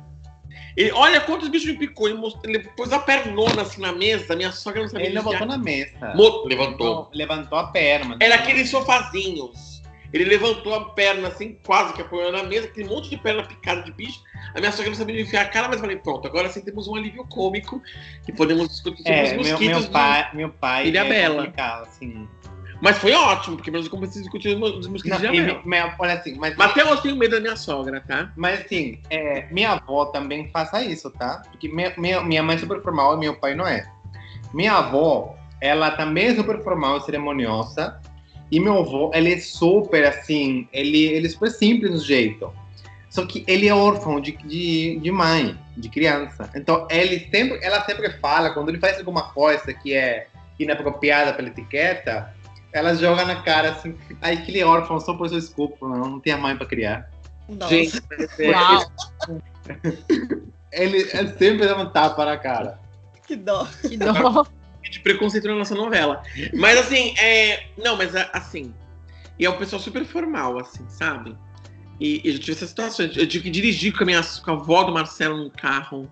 Ele, 0.76 0.92
olha 0.92 1.22
quantos 1.22 1.50
bichos 1.50 1.70
me 1.70 1.78
picou. 1.78 2.08
Ele, 2.08 2.18
most- 2.18 2.40
ele 2.46 2.68
pôs 2.76 2.92
a 2.92 2.98
pernona 2.98 3.62
assim 3.62 3.80
na 3.80 3.92
mesa, 3.92 4.36
minha 4.36 4.52
sogra 4.52 4.82
não 4.82 4.90
sabia 4.90 5.06
Ele 5.06 5.22
botou 5.22 5.46
na 5.46 5.58
mesa. 5.60 6.16
Mo- 6.16 6.46
levantou. 6.48 6.96
Não, 6.96 7.10
levantou 7.14 7.60
a 7.60 7.68
perna. 7.68 8.18
Era 8.20 8.34
aqueles 8.34 8.72
sofazinhos. 8.72 9.79
Ele 10.12 10.26
levantou 10.26 10.74
a 10.74 10.90
perna 10.92 11.28
assim, 11.28 11.58
quase 11.66 11.94
que 11.94 12.02
apoiou 12.02 12.32
na 12.32 12.42
mesa, 12.44 12.68
aquele 12.68 12.90
monte 12.90 13.10
de 13.10 13.18
perna 13.18 13.44
picada 13.44 13.84
de 13.84 13.92
bicho. 13.92 14.22
A 14.56 14.60
minha 14.60 14.72
sogra 14.72 14.90
não 14.90 14.98
sabia 14.98 15.22
enfiar 15.22 15.42
a 15.44 15.50
cara, 15.50 15.68
mas 15.68 15.80
falei, 15.80 15.98
pronto, 15.98 16.28
agora 16.28 16.50
sim 16.50 16.62
temos 16.62 16.88
um 16.88 16.96
alívio 16.96 17.24
cômico 17.26 17.82
e 18.28 18.32
podemos 18.32 18.68
discutir 18.70 19.04
sobre 19.04 19.14
É, 19.14 19.24
os 19.24 19.30
meu, 19.32 19.38
mosquitos. 19.38 19.68
meu 19.68 19.82
do- 19.82 19.90
pai, 19.92 20.30
meu 20.34 20.50
pai 20.50 20.88
Ilha 20.88 21.02
é 21.02 21.10
Bela. 21.10 21.54
assim. 21.82 22.28
Mas 22.82 22.98
foi 22.98 23.12
ótimo, 23.14 23.58
porque 23.58 23.70
nós 23.70 23.88
começamos 23.90 24.18
a 24.18 24.22
discutir 24.22 24.56
os 24.56 24.88
mosquitos 24.88 25.22
Não, 25.22 25.32
de 25.32 25.42
minha- 25.66 25.96
olha 26.00 26.14
assim, 26.14 26.36
mas, 26.40 26.56
Mas 26.56 26.72
até 26.72 26.82
hoje 26.84 26.94
eu 26.94 27.02
tenho 27.02 27.16
medo 27.18 27.36
da 27.36 27.42
minha 27.42 27.56
sogra, 27.58 28.02
tá? 28.08 28.32
mas 28.38 28.62
assim, 28.62 29.00
é, 29.10 29.46
minha 29.52 29.74
avó 29.74 30.06
também 30.06 30.50
faça 30.50 30.82
isso, 30.82 31.12
tá? 31.12 31.42
Porque 31.52 31.68
minha, 31.68 31.94
minha, 31.98 32.22
minha 32.24 32.42
mãe 32.42 32.56
é 32.56 32.60
super 32.60 32.82
formal 32.82 33.16
e 33.16 33.20
meu 33.20 33.36
pai 33.36 33.54
não 33.54 33.68
é. 33.68 33.86
Minha 34.54 34.76
avó, 34.76 35.36
ela 35.62 35.92
também 35.92 36.28
é 36.28 36.36
super 36.36 36.64
formal 36.64 36.98
e 36.98 37.02
cerimoniosa. 37.02 38.00
E 38.52 38.60
meu 38.60 38.80
avô, 38.80 39.12
ele 39.14 39.34
é 39.34 39.40
super 39.40 40.06
assim, 40.06 40.68
ele, 40.74 41.06
ele 41.06 41.28
é 41.28 41.30
super 41.30 41.52
simples 41.52 41.92
no 41.92 42.00
jeito. 42.00 42.52
Só 43.10 43.26
que 43.26 43.44
ele 43.48 43.68
é 43.68 43.74
órfão 43.74 44.20
de, 44.20 44.32
de, 44.38 45.00
de 45.00 45.12
mãe, 45.12 45.58
de 45.76 45.90
criança. 45.90 46.50
Então 46.56 46.88
ele 46.90 47.28
sempre, 47.32 47.60
ela 47.62 47.84
sempre 47.86 48.10
fala, 48.20 48.52
quando 48.52 48.70
ele 48.70 48.80
faz 48.80 48.98
alguma 48.98 49.24
coisa 49.32 49.74
que 49.74 49.94
é 49.94 50.28
inapropriada 50.60 51.34
pela 51.34 51.48
etiqueta, 51.50 52.34
ela 52.72 52.94
joga 52.94 53.26
na 53.26 53.42
cara 53.42 53.72
assim, 53.72 53.96
ai 54.22 54.38
que 54.44 54.52
ele 54.52 54.60
é 54.60 54.66
órfão, 54.66 55.00
só 55.00 55.14
por 55.14 55.26
isso 55.28 55.36
desculpa, 55.36 55.88
não, 55.88 55.98
não 55.98 56.20
tem 56.20 56.34
a 56.34 56.38
mãe 56.38 56.56
para 56.56 56.68
criar. 56.68 57.10
Nossa. 57.48 57.74
Gente, 57.74 57.98
é. 58.40 58.50
Ele, 60.72 60.98
ele 61.14 61.30
sempre 61.38 61.66
dá 61.66 61.76
um 61.78 61.90
tapa 61.90 62.26
na 62.26 62.38
cara. 62.38 62.80
Que 63.26 63.36
dó. 63.36 63.68
Que 63.82 63.98
dó. 63.98 64.46
De 64.90 65.00
preconceito 65.00 65.48
na 65.48 65.56
nossa 65.56 65.76
novela. 65.76 66.22
Mas 66.54 66.78
assim, 66.80 67.14
é. 67.18 67.68
Não, 67.78 67.96
mas 67.96 68.16
a- 68.16 68.30
assim. 68.34 68.74
E 69.38 69.46
é 69.46 69.50
um 69.50 69.58
pessoal 69.58 69.82
super 69.82 70.04
formal, 70.06 70.60
assim, 70.60 70.88
sabe? 70.90 71.36
E, 72.00 72.22
e 72.24 72.34
eu 72.34 72.40
tive 72.40 72.52
essa 72.54 72.68
situação. 72.68 73.06
Eu 73.06 73.28
tive 73.28 73.46
que 73.46 73.50
dirigir 73.50 73.96
com 73.96 74.04
a, 74.04 74.06
minha, 74.06 74.22
com 74.44 74.52
a 74.52 74.54
avó 74.54 74.84
do 74.84 74.92
Marcelo 74.92 75.38
num 75.38 75.50
carro. 75.50 76.12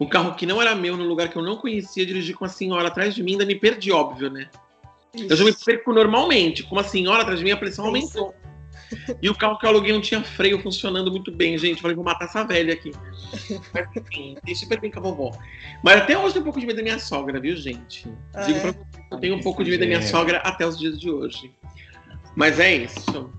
Um 0.00 0.06
carro 0.06 0.34
que 0.34 0.46
não 0.46 0.60
era 0.62 0.74
meu, 0.74 0.96
num 0.96 1.06
lugar 1.08 1.28
que 1.28 1.36
eu 1.36 1.42
não 1.42 1.56
conhecia, 1.56 2.06
dirigir 2.06 2.36
com 2.36 2.44
a 2.44 2.48
senhora 2.48 2.88
atrás 2.88 3.14
de 3.14 3.22
mim, 3.22 3.32
ainda 3.32 3.44
me 3.44 3.54
perdi, 3.56 3.90
óbvio, 3.90 4.30
né? 4.30 4.48
Eu 5.14 5.34
já 5.34 5.44
me 5.44 5.52
perco 5.52 5.92
normalmente. 5.92 6.62
Com 6.62 6.76
uma 6.76 6.84
senhora 6.84 7.22
atrás 7.22 7.38
de 7.38 7.44
mim, 7.44 7.50
a 7.50 7.56
pressão 7.56 7.84
Isso. 7.96 8.18
aumentou. 8.18 8.34
E 9.20 9.28
o 9.28 9.34
carro 9.34 9.58
que 9.58 9.66
eu 9.66 9.70
aluguei 9.70 9.92
não 9.92 10.00
tinha 10.00 10.22
freio 10.22 10.60
funcionando 10.62 11.10
muito 11.10 11.30
bem, 11.30 11.56
gente. 11.58 11.80
Falei, 11.82 11.94
vou 11.94 12.04
matar 12.04 12.26
essa 12.26 12.44
velha 12.44 12.72
aqui. 12.74 12.92
Mas 13.74 13.88
enfim, 13.96 14.36
dei 14.44 14.54
super 14.54 14.80
bem 14.80 14.90
com 14.90 14.98
a 14.98 15.02
vovó. 15.02 15.38
Mas 15.82 16.02
até 16.02 16.16
hoje 16.16 16.34
tem 16.34 16.42
um 16.42 16.44
pouco 16.44 16.60
de 16.60 16.66
medo 16.66 16.76
da 16.76 16.82
minha 16.82 16.98
sogra, 16.98 17.40
viu, 17.40 17.56
gente? 17.56 18.06
Ah, 18.34 18.42
Digo 18.42 18.58
é? 18.58 18.60
pra 18.60 18.72
vocês, 18.72 18.86
eu 19.10 19.18
tenho 19.18 19.34
um 19.36 19.40
pouco 19.40 19.64
de 19.64 19.70
medo 19.70 19.80
da 19.80 19.86
minha 19.86 20.02
sogra 20.02 20.38
até 20.38 20.66
os 20.66 20.78
dias 20.78 20.98
de 20.98 21.10
hoje. 21.10 21.52
Mas 22.34 22.58
é 22.58 22.76
isso. 22.76 23.30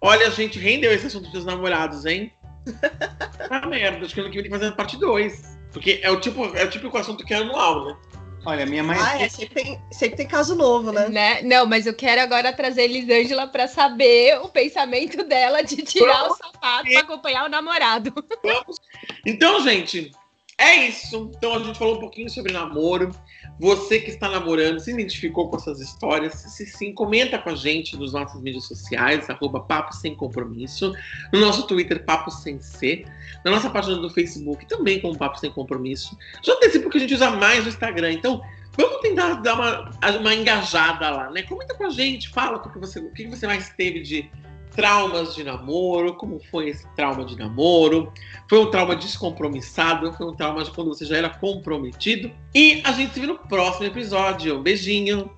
Olha, 0.00 0.30
gente, 0.30 0.58
rendeu 0.58 0.92
esse 0.92 1.06
assunto 1.06 1.30
dos 1.30 1.44
namorados, 1.44 2.06
hein? 2.06 2.32
Ah, 3.50 3.66
merda, 3.66 4.04
acho 4.04 4.14
que 4.14 4.20
ano 4.20 4.28
que 4.28 4.34
vem 4.36 4.42
tem 4.42 4.52
que 4.52 4.58
fazer 4.58 4.72
a 4.72 4.76
parte 4.76 4.98
2. 4.98 5.58
Porque 5.72 6.00
é 6.02 6.10
o 6.10 6.20
tipo, 6.20 6.44
é 6.54 6.64
o 6.64 6.70
típico 6.70 6.98
assunto 6.98 7.24
que 7.24 7.32
é 7.32 7.38
anual, 7.38 7.86
né? 7.86 7.96
Olha, 8.44 8.64
minha 8.64 8.82
mãe. 8.82 8.96
Ah, 9.00 9.20
é, 9.20 9.28
sempre 9.28 9.62
tem, 9.62 9.80
sempre 9.90 10.16
tem 10.16 10.26
caso 10.26 10.54
novo, 10.54 10.92
né? 10.92 11.08
Né? 11.08 11.42
Não, 11.42 11.66
mas 11.66 11.86
eu 11.86 11.94
quero 11.94 12.20
agora 12.20 12.52
trazer 12.52 12.84
Elisângela 12.84 13.46
pra 13.46 13.66
saber 13.68 14.38
o 14.40 14.48
pensamento 14.48 15.22
dela 15.24 15.62
de 15.62 15.76
tirar 15.82 16.30
o 16.30 16.34
sapato 16.34 16.88
pra 16.88 17.00
acompanhar 17.00 17.44
o 17.44 17.48
namorado. 17.48 18.12
Vamos. 18.42 18.80
Então, 19.26 19.60
gente, 19.62 20.12
é 20.56 20.74
isso. 20.88 21.30
Então 21.36 21.54
a 21.54 21.58
gente 21.60 21.78
falou 21.78 21.96
um 21.96 22.00
pouquinho 22.00 22.30
sobre 22.30 22.52
namoro, 22.52 23.10
Você 23.58 23.98
que 23.98 24.10
está 24.10 24.28
namorando, 24.28 24.78
se 24.78 24.92
identificou 24.92 25.50
com 25.50 25.56
essas 25.56 25.80
histórias? 25.80 26.34
Se 26.34 26.64
sim, 26.64 26.92
comenta 26.92 27.38
com 27.38 27.50
a 27.50 27.54
gente 27.56 27.96
nos 27.96 28.12
nossos 28.12 28.40
mídias 28.40 28.64
sociais, 28.64 29.28
arroba 29.28 29.60
Papo 29.60 29.92
Sem 29.94 30.14
Compromisso, 30.14 30.94
no 31.32 31.40
nosso 31.40 31.66
Twitter, 31.66 32.04
Papo 32.04 32.30
Sem 32.30 32.60
C, 32.60 33.04
na 33.44 33.50
nossa 33.50 33.68
página 33.68 33.96
do 33.96 34.08
Facebook, 34.10 34.64
também 34.66 35.00
com 35.00 35.12
Papo 35.14 35.38
Sem 35.38 35.50
Compromisso. 35.50 36.16
Já 36.44 36.52
antecipo 36.54 36.88
que 36.88 36.98
a 36.98 37.00
gente 37.00 37.14
usa 37.14 37.30
mais 37.30 37.66
o 37.66 37.68
Instagram, 37.68 38.12
então 38.12 38.40
vamos 38.76 39.00
tentar 39.00 39.34
dar 39.34 39.54
uma, 39.54 39.90
uma 40.20 40.34
engajada 40.34 41.10
lá, 41.10 41.30
né? 41.30 41.42
Comenta 41.42 41.74
com 41.74 41.86
a 41.86 41.90
gente, 41.90 42.28
fala 42.28 42.58
o 42.58 42.70
que 42.70 42.78
você, 42.78 43.00
o 43.00 43.12
que 43.12 43.26
você 43.26 43.46
mais 43.46 43.70
teve 43.70 44.00
de 44.02 44.30
traumas 44.78 45.34
de 45.34 45.42
namoro, 45.42 46.14
como 46.14 46.38
foi 46.52 46.68
esse 46.68 46.86
trauma 46.94 47.24
de 47.24 47.36
namoro, 47.36 48.12
foi 48.48 48.60
um 48.60 48.70
trauma 48.70 48.94
descompromissado, 48.94 50.12
foi 50.12 50.28
um 50.28 50.36
trauma 50.36 50.62
de 50.62 50.70
quando 50.70 50.86
você 50.86 51.04
já 51.04 51.16
era 51.16 51.28
comprometido. 51.28 52.30
E 52.54 52.80
a 52.84 52.92
gente 52.92 53.12
se 53.12 53.18
vê 53.18 53.26
no 53.26 53.36
próximo 53.36 53.86
episódio. 53.86 54.56
Um 54.56 54.62
beijinho. 54.62 55.28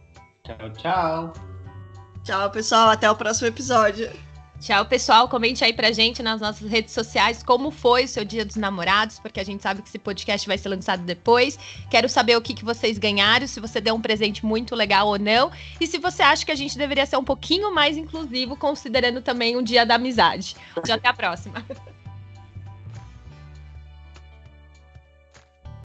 Tchau, 0.45 0.71
tchau. 0.77 1.33
Tchau, 2.23 2.51
pessoal. 2.51 2.91
Até 2.91 3.11
o 3.11 3.17
próximo 3.17 3.49
episódio. 3.49 4.11
Tchau, 4.61 4.85
pessoal. 4.85 5.27
Comente 5.27 5.65
aí 5.65 5.73
pra 5.73 5.91
gente 5.91 6.23
nas 6.23 6.39
nossas 6.39 6.71
redes 6.71 6.93
sociais 6.93 7.43
como 7.43 7.71
foi 7.71 8.05
o 8.05 8.09
seu 8.09 8.27
Dia 8.27 8.45
dos 8.45 8.57
Namorados, 8.57 9.19
porque 9.19 9.41
a 9.41 9.45
gente 9.45 9.63
sabe 9.63 9.81
que 9.81 9.89
esse 9.89 9.99
podcast 9.99 10.47
vai 10.47 10.59
ser 10.59 10.69
lançado 10.69 11.03
depois. 11.03 11.59
Quero 11.91 12.11
saber 12.11 12.37
o 12.37 12.43
que, 12.43 12.53
que 12.53 12.65
vocês 12.65 12.99
ganharam, 12.99 13.47
se 13.47 13.59
você 13.59 13.81
deu 13.81 13.95
um 13.95 14.01
presente 14.01 14.45
muito 14.45 14.77
legal 14.77 15.09
ou 15.09 15.19
não, 15.19 15.51
e 15.81 15.87
se 15.87 15.97
você 15.97 16.23
acha 16.23 16.45
que 16.45 16.53
a 16.53 16.55
gente 16.55 16.77
deveria 16.77 17.07
ser 17.07 17.17
um 17.17 17.25
pouquinho 17.25 17.75
mais 17.75 17.97
inclusivo, 17.97 18.55
considerando 18.55 19.23
também 19.23 19.57
o 19.57 19.63
Dia 19.63 19.87
da 19.87 19.95
Amizade. 19.95 20.55
Até 20.77 21.09
a 21.09 21.15
próxima. 21.15 21.65